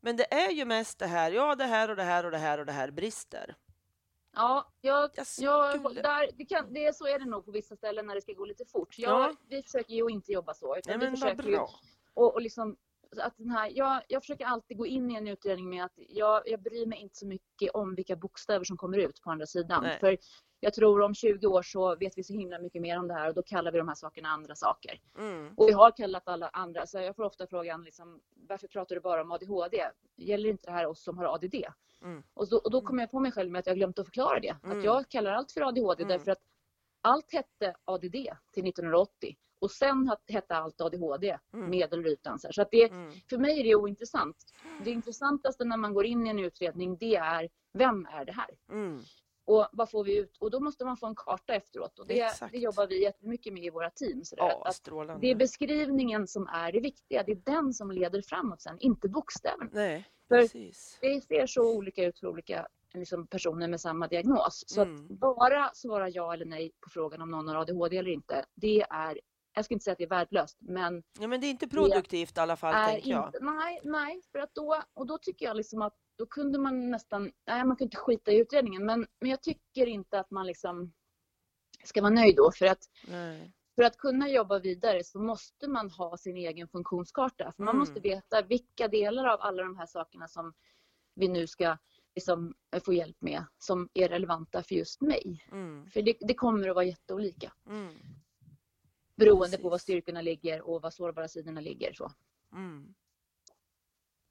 Men 0.00 0.16
det 0.16 0.34
är 0.34 0.50
ju 0.50 0.64
mest 0.64 0.98
det 0.98 1.06
här, 1.06 1.30
ja 1.30 1.54
det 1.54 1.64
här 1.64 1.88
och 1.90 1.96
det 1.96 2.02
här 2.02 2.24
och 2.24 2.30
det 2.30 2.38
här 2.38 2.58
och 2.58 2.66
det 2.66 2.72
här 2.72 2.90
brister. 2.90 3.54
Ja, 4.34 4.72
jag, 4.80 5.10
Jag 5.38 5.94
där, 5.94 6.30
det 6.36 6.44
kan, 6.44 6.72
det, 6.72 6.96
så 6.96 7.06
är 7.06 7.18
det 7.18 7.24
nog 7.24 7.44
på 7.44 7.50
vissa 7.50 7.76
ställen 7.76 8.06
när 8.06 8.14
det 8.14 8.20
ska 8.22 8.32
gå 8.32 8.44
lite 8.44 8.64
fort. 8.64 8.98
Jag, 8.98 9.10
Ja. 9.20 9.34
Vi 9.48 9.62
försöker 9.62 9.94
ju 9.94 10.08
inte 10.08 10.32
jobba 10.32 10.54
så. 10.54 10.76
Utan 10.76 10.98
Nej, 10.98 11.10
vi 11.10 11.16
försöker 11.16 11.42
ju, 11.42 11.58
och, 12.14 12.34
och 12.34 12.42
liksom, 12.42 12.76
att 13.22 13.34
den 13.36 13.50
här, 13.50 13.70
jag, 13.74 14.02
jag 14.08 14.22
försöker 14.22 14.44
alltid 14.44 14.76
gå 14.76 14.86
in 14.86 15.10
i 15.10 15.14
en 15.14 15.28
utredning 15.28 15.68
med 15.68 15.84
att 15.84 15.92
jag, 15.96 16.42
jag 16.48 16.62
bryr 16.62 16.86
mig 16.86 16.98
inte 16.98 17.16
så 17.16 17.26
mycket 17.26 17.70
om 17.74 17.94
vilka 17.94 18.16
bokstäver 18.16 18.64
som 18.64 18.76
kommer 18.76 18.98
ut 18.98 19.22
på 19.22 19.30
andra 19.30 19.46
sidan. 19.46 19.82
Nej. 19.82 19.98
För 20.00 20.16
jag 20.60 20.74
tror 20.74 21.00
om 21.00 21.14
20 21.14 21.46
år 21.46 21.62
så 21.62 21.96
vet 21.96 22.18
vi 22.18 22.22
så 22.24 22.32
himla 22.32 22.58
mycket 22.58 22.82
mer 22.82 22.98
om 22.98 23.08
det 23.08 23.14
här 23.14 23.28
och 23.28 23.34
då 23.34 23.42
kallar 23.42 23.72
vi 23.72 23.78
de 23.78 23.88
här 23.88 23.94
sakerna 23.94 24.28
andra 24.28 24.54
saker. 24.54 25.00
Mm. 25.18 25.54
Och 25.56 25.68
vi 25.68 25.72
har 25.72 25.90
kallat 25.90 26.28
alla 26.28 26.48
andra, 26.48 26.86
så 26.86 26.98
jag 26.98 27.16
får 27.16 27.22
ofta 27.24 27.46
frågan 27.46 27.84
liksom, 27.84 28.20
varför 28.48 28.68
pratar 28.68 28.94
du 28.94 29.00
bara 29.00 29.22
om 29.22 29.32
ADHD? 29.32 29.84
Gäller 30.16 30.50
inte 30.50 30.66
det 30.66 30.72
här 30.72 30.86
oss 30.86 31.02
som 31.02 31.18
har 31.18 31.34
ADD? 31.34 31.54
Mm. 32.02 32.22
Och, 32.34 32.48
då, 32.48 32.56
och 32.58 32.70
då 32.70 32.80
kommer 32.80 33.02
jag 33.02 33.10
på 33.10 33.20
mig 33.20 33.32
själv 33.32 33.50
med 33.50 33.58
att 33.58 33.66
jag 33.66 33.76
glömt 33.76 33.98
att 33.98 34.06
förklara 34.06 34.40
det. 34.40 34.56
Mm. 34.64 34.78
Att 34.78 34.84
jag 34.84 35.08
kallar 35.08 35.32
allt 35.32 35.52
för 35.52 35.60
ADHD 35.60 36.02
Mm. 36.02 36.18
därför 36.18 36.30
att 36.30 36.42
allt 37.00 37.32
hette 37.32 37.74
ADD 37.84 38.12
till 38.52 38.66
1980 38.68 39.36
och 39.58 39.70
sen 39.70 40.16
hette 40.28 40.56
allt 40.56 40.80
ADHD, 40.80 41.38
Mm. 41.54 41.70
medelrutan. 41.70 42.38
Så, 42.38 42.46
här. 42.46 42.52
så 42.52 42.62
att 42.62 42.70
det, 42.70 42.90
Mm. 42.90 43.12
för 43.30 43.38
mig 43.38 43.60
är 43.60 43.64
det 43.64 43.74
ointressant. 43.74 44.36
Det 44.84 44.90
intressantaste 44.90 45.64
när 45.64 45.76
man 45.76 45.94
går 45.94 46.06
in 46.06 46.26
i 46.26 46.30
en 46.30 46.38
utredning 46.38 46.96
det 46.96 47.16
är 47.16 47.48
vem 47.72 48.06
är 48.06 48.24
det 48.24 48.32
här? 48.32 48.50
Mm. 48.70 49.02
Och 49.48 49.68
vad 49.72 49.90
får 49.90 50.04
vi 50.04 50.16
ut? 50.18 50.36
Och 50.40 50.50
då 50.50 50.60
måste 50.60 50.84
man 50.84 50.96
få 50.96 51.06
en 51.06 51.14
karta 51.14 51.54
efteråt 51.54 51.98
och 51.98 52.06
det, 52.06 52.32
det 52.52 52.58
jobbar 52.58 52.86
vi 52.86 53.02
jättemycket 53.02 53.52
med 53.52 53.64
i 53.64 53.70
våra 53.70 53.90
team. 53.90 54.24
Så 54.24 54.34
Ja, 54.38 54.62
att 54.66 54.74
strålande. 54.74 55.26
det 55.26 55.30
är 55.30 55.34
beskrivningen 55.34 56.26
som 56.26 56.46
är 56.46 56.72
det 56.72 56.80
viktiga. 56.80 57.22
Det 57.22 57.32
är 57.32 57.42
den 57.44 57.72
som 57.74 57.90
leder 57.90 58.22
framåt 58.22 58.62
sen, 58.62 58.76
inte 58.80 59.08
bokstäverna. 59.08 59.70
Nej, 59.72 60.04
För- 60.28 60.36
precis. 60.40 60.98
Det 61.00 61.20
ser 61.20 61.46
så 61.46 61.76
olika 61.76 62.04
ut 62.04 62.18
för 62.18 62.26
olika 62.26 62.68
liksom, 62.94 63.26
personer 63.26 63.68
med 63.68 63.80
samma 63.80 64.06
diagnos. 64.08 64.64
Så 64.66 64.82
Mm. 64.82 64.94
att 65.04 65.10
bara 65.18 65.70
svara 65.74 66.08
ja 66.08 66.34
eller 66.34 66.44
nej 66.46 66.72
på 66.80 66.90
frågan 66.90 67.22
om 67.22 67.30
någon 67.30 67.48
har 67.48 67.56
ADHD 67.56 67.96
eller 67.96 68.10
inte, 68.10 68.44
det 68.54 68.82
är, 68.90 69.20
jag 69.54 69.64
ska 69.64 69.74
inte 69.74 69.84
säga 69.84 69.92
att 69.92 69.98
det 69.98 70.04
är 70.04 70.08
värdelöst, 70.08 70.58
men 70.60 71.02
Ja, 71.20 71.26
men 71.28 71.40
det 71.40 71.46
är 71.46 71.50
inte 71.50 71.68
produktivt 71.68 72.36
i 72.36 72.40
alla 72.40 72.56
fall, 72.56 72.74
tänker 72.92 73.10
jag. 73.10 73.26
inte, 73.28 73.38
nej, 73.40 73.80
nej, 73.84 74.22
för 74.32 74.38
att 74.38 74.54
då, 74.54 74.82
och 74.94 75.06
då 75.06 75.18
tycker 75.18 75.46
jag 75.46 75.56
liksom 75.56 75.82
att 75.82 75.94
då 76.18 76.26
kunde 76.26 76.58
man 76.58 76.90
nästan, 76.90 77.32
nej 77.46 77.64
man 77.64 77.76
kan 77.76 77.84
inte 77.84 77.96
skita 77.96 78.32
i 78.32 78.38
utredningen, 78.38 78.86
men, 78.86 79.06
men 79.20 79.30
jag 79.30 79.42
tycker 79.42 79.86
inte 79.86 80.20
att 80.20 80.30
man 80.30 80.46
liksom 80.46 80.92
ska 81.84 82.00
vara 82.02 82.10
nöjd 82.14 82.36
då, 82.36 82.50
för 82.52 82.66
att 82.66 82.90
Nej. 83.08 83.52
för 83.74 83.82
att 83.82 83.96
kunna 83.96 84.28
jobba 84.28 84.58
vidare 84.58 85.04
så 85.04 85.18
måste 85.20 85.68
man 85.68 85.90
ha 85.90 86.16
sin 86.16 86.36
egen 86.36 86.68
funktionskarta. 86.68 87.52
För 87.52 87.62
man 87.62 87.74
Mm. 87.74 87.78
måste 87.78 88.00
veta 88.00 88.42
vilka 88.42 88.88
delar 88.88 89.26
av 89.26 89.40
alla 89.40 89.62
de 89.62 89.76
här 89.76 89.86
sakerna 89.86 90.28
som 90.28 90.54
vi 91.14 91.28
nu 91.28 91.46
ska 91.46 91.76
liksom 92.14 92.54
få 92.84 92.92
hjälp 92.92 93.16
med 93.20 93.44
som 93.58 93.88
är 93.94 94.08
relevanta 94.08 94.62
för 94.62 94.74
just 94.74 95.00
mig. 95.00 95.46
Mm. 95.52 95.86
För 95.90 96.02
det, 96.02 96.16
det 96.20 96.34
kommer 96.34 96.68
att 96.68 96.74
vara 96.74 96.84
jätteolika 96.84 97.52
Mm. 97.66 97.94
beroende 99.16 99.56
på 99.56 99.62
Precis. 99.62 99.70
var 99.70 99.78
styrkorna 99.78 100.20
ligger 100.22 100.62
och 100.62 100.82
var 100.82 100.90
sårbara 100.90 101.28
sidorna 101.28 101.60
ligger. 101.60 101.92
Så, 101.92 102.12
Mm. 102.52 102.94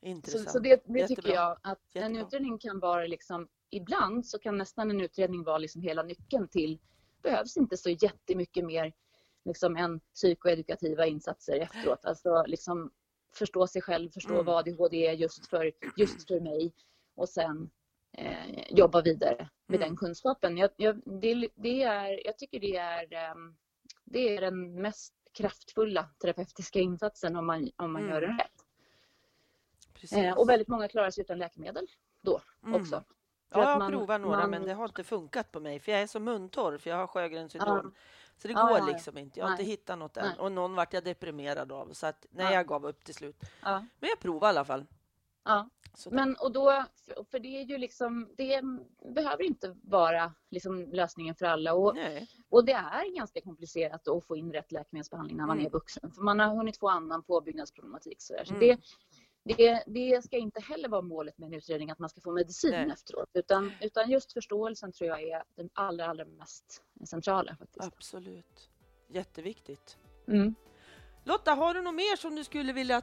Så, 0.08 0.12
Intressant. 0.12 0.52
så 0.52 0.60
det, 0.60 0.70
det 0.70 1.00
Jättebra. 1.00 1.08
tycker 1.08 1.34
jag 1.34 1.58
att 1.64 1.80
en 1.94 2.02
Jättebra. 2.02 2.22
utredning 2.28 2.58
kan 2.58 2.80
vara 2.80 3.08
liksom, 3.08 3.48
ibland 3.70 4.26
så 4.26 4.40
kan 4.40 4.58
nästan 4.58 4.92
en 4.92 5.02
utredning 5.02 5.44
vara 5.44 5.58
liksom 5.58 5.82
hela 5.82 6.04
nyckeln 6.04 6.48
till, 6.48 6.80
behövs 7.24 7.58
inte 7.58 7.78
så 7.78 7.90
jättemycket 7.90 8.66
mer 8.66 8.94
liksom 9.46 9.78
än 9.78 10.00
psykoedukativa 10.00 11.06
insatser 11.06 11.60
efteråt. 11.60 12.06
Alltså 12.06 12.44
liksom 12.48 12.92
förstå 13.36 13.68
sig 13.68 13.82
själv, 13.82 14.10
förstå 14.10 14.34
Mm. 14.34 14.46
vad 14.46 14.58
ADHD 14.68 15.08
är 15.08 15.14
just 15.14 15.48
för, 15.48 15.72
just 15.98 16.28
för 16.28 16.40
mig 16.40 16.74
och 17.16 17.30
sen 17.30 17.70
eh, 18.18 18.64
jobba 18.78 19.02
vidare 19.02 19.50
med 19.68 19.78
Mm. 19.78 19.88
den 19.90 19.98
kunskapen. 19.98 20.58
Jag, 20.58 20.70
jag, 20.78 21.02
det, 21.22 21.50
det 21.56 21.84
är, 21.84 22.26
jag 22.26 22.38
tycker 22.38 22.60
det 22.60 22.76
är, 22.78 23.14
ehm, 23.14 23.56
det 24.06 24.36
är 24.38 24.42
den 24.42 24.82
mest 24.82 25.14
kraftfulla 25.34 26.10
terapeutiska 26.22 26.80
insatsen 26.80 27.36
om 27.36 27.46
man, 27.46 27.70
om 27.76 27.92
man 27.92 28.02
Mm. 28.02 28.14
gör 28.14 28.22
den 28.22 28.38
rätt. 28.38 28.57
Precis. 30.02 30.18
Eh, 30.18 30.38
och 30.38 30.50
väldigt 30.50 30.68
många 30.68 30.88
klarar 30.88 31.10
sig 31.12 31.22
utan 31.24 31.38
läkemedel 31.40 31.88
då 32.22 32.42
Mm. 32.64 32.82
också. 32.82 33.04
För 33.52 33.60
Ja, 33.62 33.70
jag 33.70 33.80
man- 33.80 33.92
provat 33.92 34.22
några 34.22 34.38
man- 34.40 34.50
men 34.50 34.64
det 34.66 34.74
har 34.74 34.86
inte 34.86 35.04
funkat 35.04 35.52
på 35.52 35.60
mig 35.60 35.80
för 35.80 35.92
jag 35.92 36.02
är 36.02 36.08
så 36.08 36.20
muntorr 36.20 36.78
för 36.78 36.90
jag 36.90 36.98
har 36.98 37.08
Sjögrens 37.08 37.52
syndrom. 37.52 37.94
Så 38.38 38.48
det 38.48 38.54
Ja, 38.54 38.62
går 38.62 38.72
ja, 38.72 38.78
ja. 38.80 38.86
liksom 38.94 39.18
inte. 39.18 39.40
Jag 39.40 39.46
har 39.46 39.52
inte 39.52 39.64
Nej. 39.64 39.72
hittat 39.72 40.00
något 40.00 40.18
än. 40.18 40.26
Nej. 40.28 40.40
Och 40.40 40.52
någon 40.52 40.76
vart 40.76 40.94
jag 40.94 41.04
deprimerad 41.04 41.72
av 41.72 41.94
så 41.94 42.08
att 42.08 42.26
nej, 42.32 42.46
Ja. 42.46 42.54
jag 42.54 42.68
gav 42.68 42.86
upp 42.86 43.04
till 43.04 43.16
slut. 43.16 43.36
Ja, 43.64 43.86
Men 44.00 44.10
jag 44.10 44.20
provade 44.20 44.46
i 44.46 44.50
alla 44.58 44.66
fall. 44.66 44.86
ja. 45.44 45.70
Men 46.12 46.36
och 46.36 46.52
då, 46.52 46.86
för 47.32 47.40
det 47.40 47.48
är 47.48 47.64
ju 47.64 47.78
liksom, 47.78 48.30
det 48.38 48.62
behöver 49.14 49.44
inte 49.44 49.76
vara 49.84 50.34
liksom 50.50 50.86
lösningen 50.92 51.36
för 51.36 51.46
alla. 51.46 51.74
Och, 51.74 51.96
nej. 51.96 52.28
och 52.50 52.66
det 52.66 52.72
är 52.72 53.16
ganska 53.16 53.42
komplicerat 53.42 54.08
att 54.08 54.26
få 54.26 54.36
in 54.36 54.54
rätt 54.54 54.72
läkemedelsbehandling 54.72 55.38
när 55.38 55.46
man 55.46 55.58
Mm. 55.58 55.66
är 55.66 55.72
vuxen. 55.72 56.12
För 56.12 56.22
man 56.22 56.40
har 56.40 56.56
hunnit 56.56 56.78
få 56.78 56.90
annan 56.90 57.24
påbyggnadsproblematik. 57.24 58.22
Så, 58.22 58.34
där. 58.34 58.46
så 58.46 58.54
Mm. 58.56 58.68
det, 58.68 58.78
det, 59.48 59.84
det 59.88 60.24
ska 60.24 60.38
inte 60.38 60.62
heller 60.62 60.90
vara 60.90 61.02
målet 61.02 61.38
med 61.38 61.48
en 61.48 61.54
utredning 61.54 61.92
att 61.92 62.00
man 62.00 62.10
ska 62.10 62.22
få 62.22 62.32
medicin 62.32 62.72
Nej. 62.72 62.90
efteråt. 62.94 63.30
Utan, 63.34 63.72
utan 63.82 64.10
just 64.10 64.34
förståelsen 64.34 64.92
tror 64.92 65.10
jag 65.10 65.24
är 65.24 65.44
den 65.56 65.70
allra, 65.74 66.06
allra 66.06 66.26
mest 66.26 66.84
centrala 67.06 67.56
faktiskt. 67.56 67.94
Absolut. 67.94 68.70
Jätteviktigt. 69.08 69.98
Mm. 70.28 70.56
Lotta, 71.24 71.52
har 71.52 71.74
du 71.74 71.82
något 71.82 71.96
mer 71.96 72.16
som 72.16 72.36
du 72.36 72.44
skulle 72.44 72.74
vilja 72.74 73.02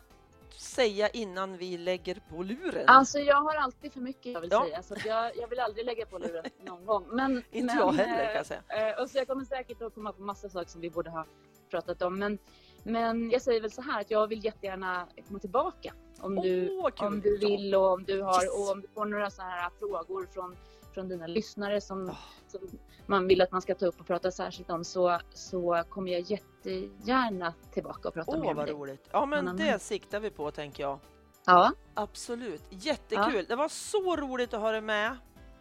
säga 0.58 1.08
innan 1.08 1.56
vi 1.56 1.78
lägger 1.78 2.14
på 2.30 2.42
luren? 2.42 2.84
Alltså 2.88 3.18
jag 3.18 3.40
har 3.40 3.54
alltid 3.54 3.92
för 3.92 4.00
mycket 4.00 4.32
jag 4.32 4.40
vill 4.40 4.50
Ja. 4.52 4.64
säga 4.64 4.82
så 4.82 4.94
jag, 5.04 5.36
jag 5.36 5.48
vill 5.48 5.60
aldrig 5.60 5.86
lägga 5.86 6.06
på 6.06 6.18
luren 6.18 6.44
någon 6.64 6.86
gång. 6.86 7.06
Men, 7.10 7.42
Inte 7.50 7.74
men, 7.74 7.76
jag 7.76 7.92
heller 7.92 8.20
eh, 8.22 8.26
kan 8.26 8.34
jag 8.36 8.46
säga. 8.46 8.62
Eh, 8.68 9.02
och 9.02 9.10
så 9.10 9.18
jag 9.18 9.26
kommer 9.26 9.44
säkert 9.44 9.82
att 9.82 9.94
komma 9.94 10.12
på 10.12 10.22
massa 10.22 10.48
saker 10.48 10.70
som 10.70 10.80
vi 10.80 10.90
borde 10.90 11.10
ha 11.10 11.26
pratat 11.70 12.02
om. 12.02 12.18
Men, 12.18 12.38
men 12.82 13.30
jag 13.30 13.42
säger 13.42 13.60
väl 13.60 13.70
så 13.70 13.82
här 13.82 14.00
att 14.00 14.10
jag 14.10 14.26
vill 14.26 14.44
jättegärna 14.44 15.08
komma 15.28 15.38
tillbaka. 15.38 15.94
Om 16.24 16.34
du, 16.36 16.78
Åh, 16.78 16.90
kul. 16.90 17.06
om 17.06 17.20
du 17.20 17.38
vill 17.38 17.74
och 17.74 17.92
om 17.92 18.04
du 18.04 18.22
har 18.22 18.42
Yes. 18.42 18.54
och 18.54 18.70
om 18.72 18.80
du 18.80 18.88
får 18.88 19.04
några 19.04 19.30
så 19.30 19.42
här 19.42 19.70
frågor 19.78 20.26
från, 20.32 20.56
från 20.94 21.08
dina 21.08 21.26
lyssnare 21.26 21.80
som, 21.80 22.10
Ah. 22.10 22.16
som 22.48 22.60
man 23.06 23.26
vill 23.28 23.40
att 23.42 23.52
man 23.52 23.62
ska 23.62 23.74
ta 23.74 23.86
upp 23.86 24.00
och 24.00 24.06
prata 24.06 24.30
särskilt 24.30 24.70
om 24.70 24.84
så, 24.84 25.18
så 25.34 25.82
kommer 25.88 26.12
jag 26.12 26.20
jättegärna 26.20 27.54
tillbaka 27.72 28.08
och 28.08 28.14
prata 28.14 28.30
Åh, 28.32 28.38
mer 28.40 28.46
med 28.46 28.56
vad 28.56 28.66
dig. 28.66 28.74
roligt. 28.74 29.08
Ja, 29.12 29.26
men 29.26 29.56
det 29.56 29.78
siktar 29.82 30.20
vi 30.20 30.30
på 30.30 30.50
tänker 30.50 30.82
jag. 30.82 30.98
Ja, 31.46 31.72
Absolut. 31.94 32.62
Jättekul. 32.70 33.44
Det 33.48 33.56
var 33.56 33.68
så 33.68 34.16
roligt 34.16 34.54
att 34.54 34.60
ha 34.60 34.70
dig 34.72 34.80
med. 34.80 35.16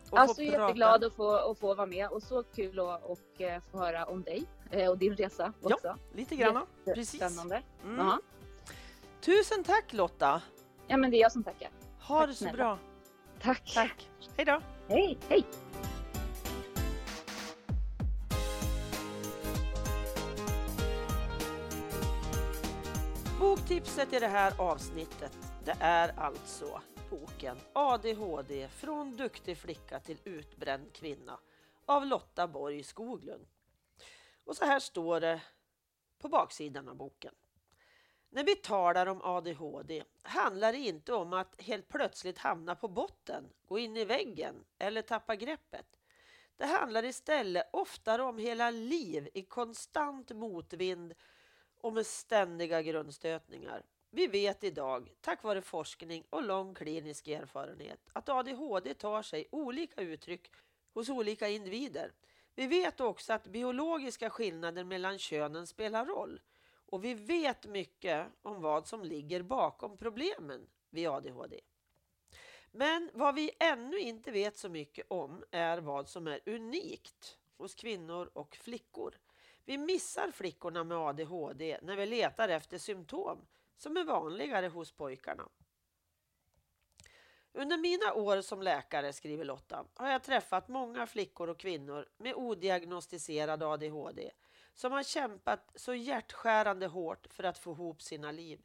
Och 0.10 0.20
alltså 0.20 0.36
få 0.36 0.42
jätteglad 0.44 1.04
att 1.04 1.14
få, 1.14 1.32
att 1.36 1.60
få 1.60 1.74
vara 1.76 1.88
med 1.88 2.10
och 2.10 2.24
så 2.24 2.44
kul 2.44 2.80
att 2.80 3.04
och, 3.04 3.42
eh, 3.42 3.62
få 3.72 3.78
höra 3.78 4.06
om 4.06 4.24
dig 4.24 4.44
eh, 4.72 4.90
och 4.90 4.98
din 4.98 5.16
resa 5.16 5.54
Ja, 5.62 5.74
också. 5.76 5.96
Lite 6.14 6.36
grann. 6.36 6.66
Precis. 6.86 7.10
Spännande. 7.22 7.62
Mm. 7.84 7.98
Ja. 8.06 8.20
Tusen 9.22 9.64
tack 9.64 9.94
Lotta. 9.94 10.42
Ja, 10.88 10.98
men 10.98 11.12
det 11.12 11.18
är 11.18 11.22
jag 11.22 11.32
som 11.32 11.44
tackar. 11.44 11.70
Ha 12.00 12.20
Tack 12.20 12.30
det 12.30 12.36
så 12.36 12.50
bra. 12.54 12.80
Tack. 13.42 13.74
Tack. 13.74 14.10
Hej 14.38 14.46
då. 14.46 14.62
Hej, 14.88 15.18
hej. 15.30 15.46
Boktipset 23.40 24.14
i 24.14 24.20
det 24.20 24.28
här 24.28 24.54
avsnittet 24.62 25.38
det 25.66 25.78
är 25.80 26.20
alltså 26.20 26.82
boken 27.10 27.58
ADHD 27.74 28.68
från 28.68 29.16
duktig 29.16 29.58
flicka 29.58 30.00
till 30.00 30.18
utbränd 30.24 30.94
kvinna 30.94 31.40
av 31.86 32.06
Lotta 32.06 32.48
Borg 32.48 32.84
Skoglund. 32.84 33.46
Och 34.46 34.56
så 34.56 34.66
här 34.66 34.80
står 34.80 35.20
det 35.20 35.42
på 36.20 36.30
baksidan 36.30 36.90
av 36.90 36.96
boken. 36.96 37.34
När 38.36 38.44
vi 38.44 38.56
talar 38.56 39.06
om 39.06 39.22
ADHD 39.22 40.04
handlar 40.24 40.72
det 40.72 40.78
inte 40.78 41.14
om 41.14 41.34
att 41.34 41.62
helt 41.62 41.88
plötsligt 41.88 42.38
hamna 42.38 42.76
på 42.76 42.88
botten, 42.88 43.50
gå 43.68 43.80
in 43.80 43.98
i 43.98 44.06
väggen 44.06 44.56
eller 44.80 45.02
tappa 45.02 45.36
greppet. 45.36 45.86
Det 46.58 46.66
handlar 46.66 47.06
istället 47.06 47.70
oftare 47.74 48.24
om 48.24 48.38
hela 48.38 48.70
liv 48.70 49.30
i 49.34 49.42
konstant 49.42 50.32
motvind 50.32 51.14
och 51.82 51.94
med 51.94 52.06
ständiga 52.06 52.82
grundstötningar. 52.82 53.84
Vi 54.10 54.28
vet 54.28 54.64
idag, 54.64 55.12
tack 55.22 55.44
vare 55.44 55.62
forskning 55.62 56.24
och 56.30 56.44
lång 56.44 56.74
klinisk 56.74 57.28
erfarenhet, 57.28 58.00
att 58.14 58.30
ADHD 58.30 58.94
tar 58.94 59.22
sig 59.22 59.48
olika 59.52 60.02
uttryck 60.02 60.52
hos 60.94 61.10
olika 61.10 61.48
individer. 61.48 62.12
Vi 62.56 62.68
vet 62.68 63.02
också 63.02 63.34
att 63.34 63.48
biologiska 63.48 64.30
skillnader 64.30 64.84
mellan 64.84 65.20
könen 65.20 65.68
spelar 65.68 66.06
roll 66.06 66.40
och 66.94 67.04
vi 67.04 67.14
vet 67.14 67.66
mycket 67.66 68.28
om 68.42 68.62
vad 68.62 68.88
som 68.88 69.04
ligger 69.04 69.42
bakom 69.42 69.98
problemen 69.98 70.68
vid 70.90 71.08
ADHD. 71.08 71.60
Men 72.72 73.10
vad 73.14 73.36
vi 73.36 73.52
ännu 73.60 74.00
inte 74.00 74.32
vet 74.32 74.58
så 74.58 74.70
mycket 74.70 75.06
om 75.10 75.44
är 75.52 75.78
vad 75.78 76.10
som 76.10 76.28
är 76.28 76.40
unikt 76.46 77.38
hos 77.58 77.76
kvinnor 77.76 78.30
och 78.34 78.56
flickor. 78.56 79.14
Vi 79.66 79.78
missar 79.78 80.32
flickorna 80.32 80.84
med 80.84 80.98
ADHD 80.98 81.80
när 81.82 81.96
vi 81.96 82.06
letar 82.06 82.50
efter 82.50 82.78
symptom 82.78 83.46
som 83.78 83.98
är 83.98 84.04
vanligare 84.04 84.68
hos 84.68 84.92
pojkarna. 84.92 85.50
Under 87.52 87.78
mina 87.78 88.14
år 88.14 88.42
som 88.42 88.62
läkare, 88.62 89.14
skriver 89.14 89.46
Lotta, 89.46 89.86
har 89.94 90.12
jag 90.12 90.24
träffat 90.24 90.68
många 90.68 91.08
flickor 91.08 91.50
och 91.50 91.60
kvinnor 91.60 92.10
med 92.18 92.34
odiagnostiserad 92.36 93.64
ADHD 93.64 94.32
som 94.74 94.92
har 94.92 95.04
kämpat 95.04 95.72
så 95.76 95.94
hjärtskärande 95.94 96.88
hårt 96.88 97.28
för 97.30 97.44
att 97.44 97.58
få 97.58 97.72
ihop 97.72 98.02
sina 98.02 98.32
liv. 98.32 98.62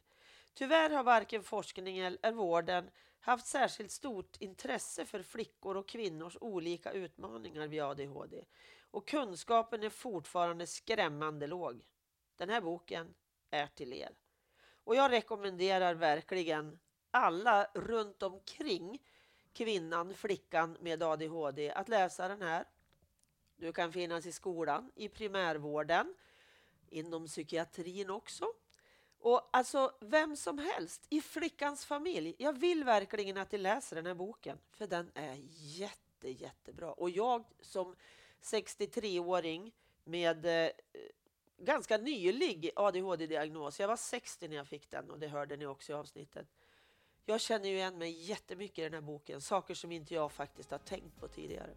Tyvärr 0.53 0.89
har 0.89 1.03
varken 1.03 1.43
forskningen 1.43 2.05
eller 2.05 2.31
vården 2.31 2.89
haft 3.19 3.47
särskilt 3.47 3.91
stort 3.91 4.37
intresse 4.39 5.05
för 5.05 5.23
flickor 5.23 5.77
och 5.77 5.87
kvinnors 5.87 6.37
olika 6.41 6.91
utmaningar 6.91 7.67
vid 7.67 7.81
ADHD 7.81 8.45
och 8.91 9.07
kunskapen 9.07 9.83
är 9.83 9.89
fortfarande 9.89 10.67
skrämmande 10.67 11.47
låg. 11.47 11.85
Den 12.35 12.49
här 12.49 12.61
boken 12.61 13.13
är 13.49 13.67
till 13.67 13.93
er. 13.93 14.15
Och 14.83 14.95
jag 14.95 15.11
rekommenderar 15.11 15.93
verkligen 15.93 16.79
alla 17.11 17.67
runt 17.73 18.23
omkring 18.23 18.99
kvinnan, 19.53 20.13
flickan 20.13 20.77
med 20.79 21.03
ADHD 21.03 21.71
att 21.71 21.89
läsa 21.89 22.27
den 22.27 22.41
här. 22.41 22.65
Du 23.59 23.73
kan 23.73 23.93
finnas 23.93 24.25
i 24.25 24.31
skolan, 24.31 24.91
i 24.95 25.09
primärvården, 25.09 26.15
inom 26.89 27.27
psykiatrin 27.27 28.09
också. 28.09 28.45
Och 29.19 29.49
alltså 29.51 29.93
vem 29.99 30.35
som 30.35 30.57
helst 30.57 31.07
i 31.09 31.21
flickans 31.21 31.85
familj. 31.85 32.35
Jag 32.37 32.53
vill 32.53 32.83
verkligen 32.83 33.37
att 33.37 33.51
ni 33.51 33.57
läser 33.57 33.95
den 33.95 34.05
här 34.05 34.13
boken 34.13 34.57
för 34.71 34.87
den 34.87 35.11
är 35.13 35.37
jätte, 35.49 36.29
jättebra. 36.29 36.91
Och 36.91 37.09
jag 37.09 37.43
som 37.61 37.95
63-åring 38.41 39.71
med 40.03 40.45
eh, 40.45 40.71
ganska 41.57 41.97
nylig 41.97 42.71
ADHD-diagnos. 42.75 43.79
Jag 43.79 43.87
var 43.87 43.97
60 43.97 44.47
när 44.47 44.55
jag 44.55 44.67
fick 44.67 44.89
den 44.89 45.09
och 45.11 45.19
det 45.19 45.27
hörde 45.27 45.57
ni 45.57 45.65
också 45.65 45.91
i 45.91 45.95
avsnittet. 45.95 46.47
Jag 47.25 47.41
känner 47.41 47.69
ju 47.69 47.75
igen 47.75 47.97
mig 47.97 48.11
jättemycket 48.11 48.79
i 48.79 48.81
den 48.81 48.93
här 48.93 49.01
boken, 49.01 49.41
saker 49.41 49.73
som 49.73 49.91
inte 49.91 50.13
jag 50.13 50.31
faktiskt 50.31 50.71
har 50.71 50.77
tänkt 50.77 51.19
på 51.19 51.27
tidigare. 51.27 51.75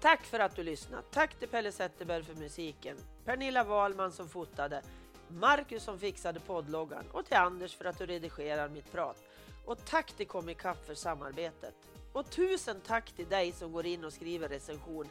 Tack 0.00 0.24
för 0.24 0.38
att 0.38 0.56
du 0.56 0.62
lyssnat. 0.62 1.04
Tack 1.10 1.34
till 1.34 1.48
Pelle 1.48 1.72
Zetterberg 1.72 2.24
för 2.24 2.34
musiken, 2.34 2.96
Pernilla 3.24 3.64
Wahlman 3.64 4.12
som 4.12 4.28
fotade, 4.28 4.82
Marcus 5.28 5.82
som 5.82 5.98
fixade 5.98 6.40
poddloggan 6.40 7.04
och 7.12 7.26
till 7.26 7.36
Anders 7.36 7.76
för 7.76 7.84
att 7.84 7.98
du 7.98 8.06
redigerar 8.06 8.68
mitt 8.68 8.92
prat. 8.92 9.16
Och 9.64 9.84
tack 9.84 10.12
till 10.12 10.26
Comicap 10.26 10.86
för 10.86 10.94
samarbetet. 10.94 11.74
Och 12.12 12.30
tusen 12.30 12.80
tack 12.80 13.12
till 13.12 13.28
dig 13.28 13.52
som 13.52 13.72
går 13.72 13.86
in 13.86 14.04
och 14.04 14.12
skriver 14.12 14.48
recension 14.48 15.08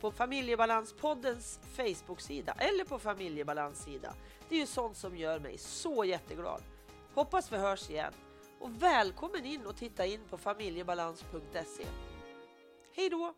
på 0.00 0.10
Familjebalanspoddens 0.10 1.60
Facebook-sida 1.76 2.54
eller 2.58 2.84
på 2.84 2.98
familjebalanssida. 2.98 4.14
Det 4.48 4.54
är 4.54 4.60
ju 4.60 4.66
sånt 4.66 4.96
som 4.96 5.16
gör 5.16 5.38
mig 5.38 5.58
så 5.58 6.04
jätteglad. 6.04 6.62
Hoppas 7.14 7.52
vi 7.52 7.56
hörs 7.56 7.90
igen. 7.90 8.12
Och 8.60 8.82
välkommen 8.82 9.44
in 9.44 9.66
och 9.66 9.76
titta 9.76 10.06
in 10.06 10.20
på 10.30 10.38
familjebalans.se. 10.38 11.86
Hej 12.94 13.10
då! 13.10 13.34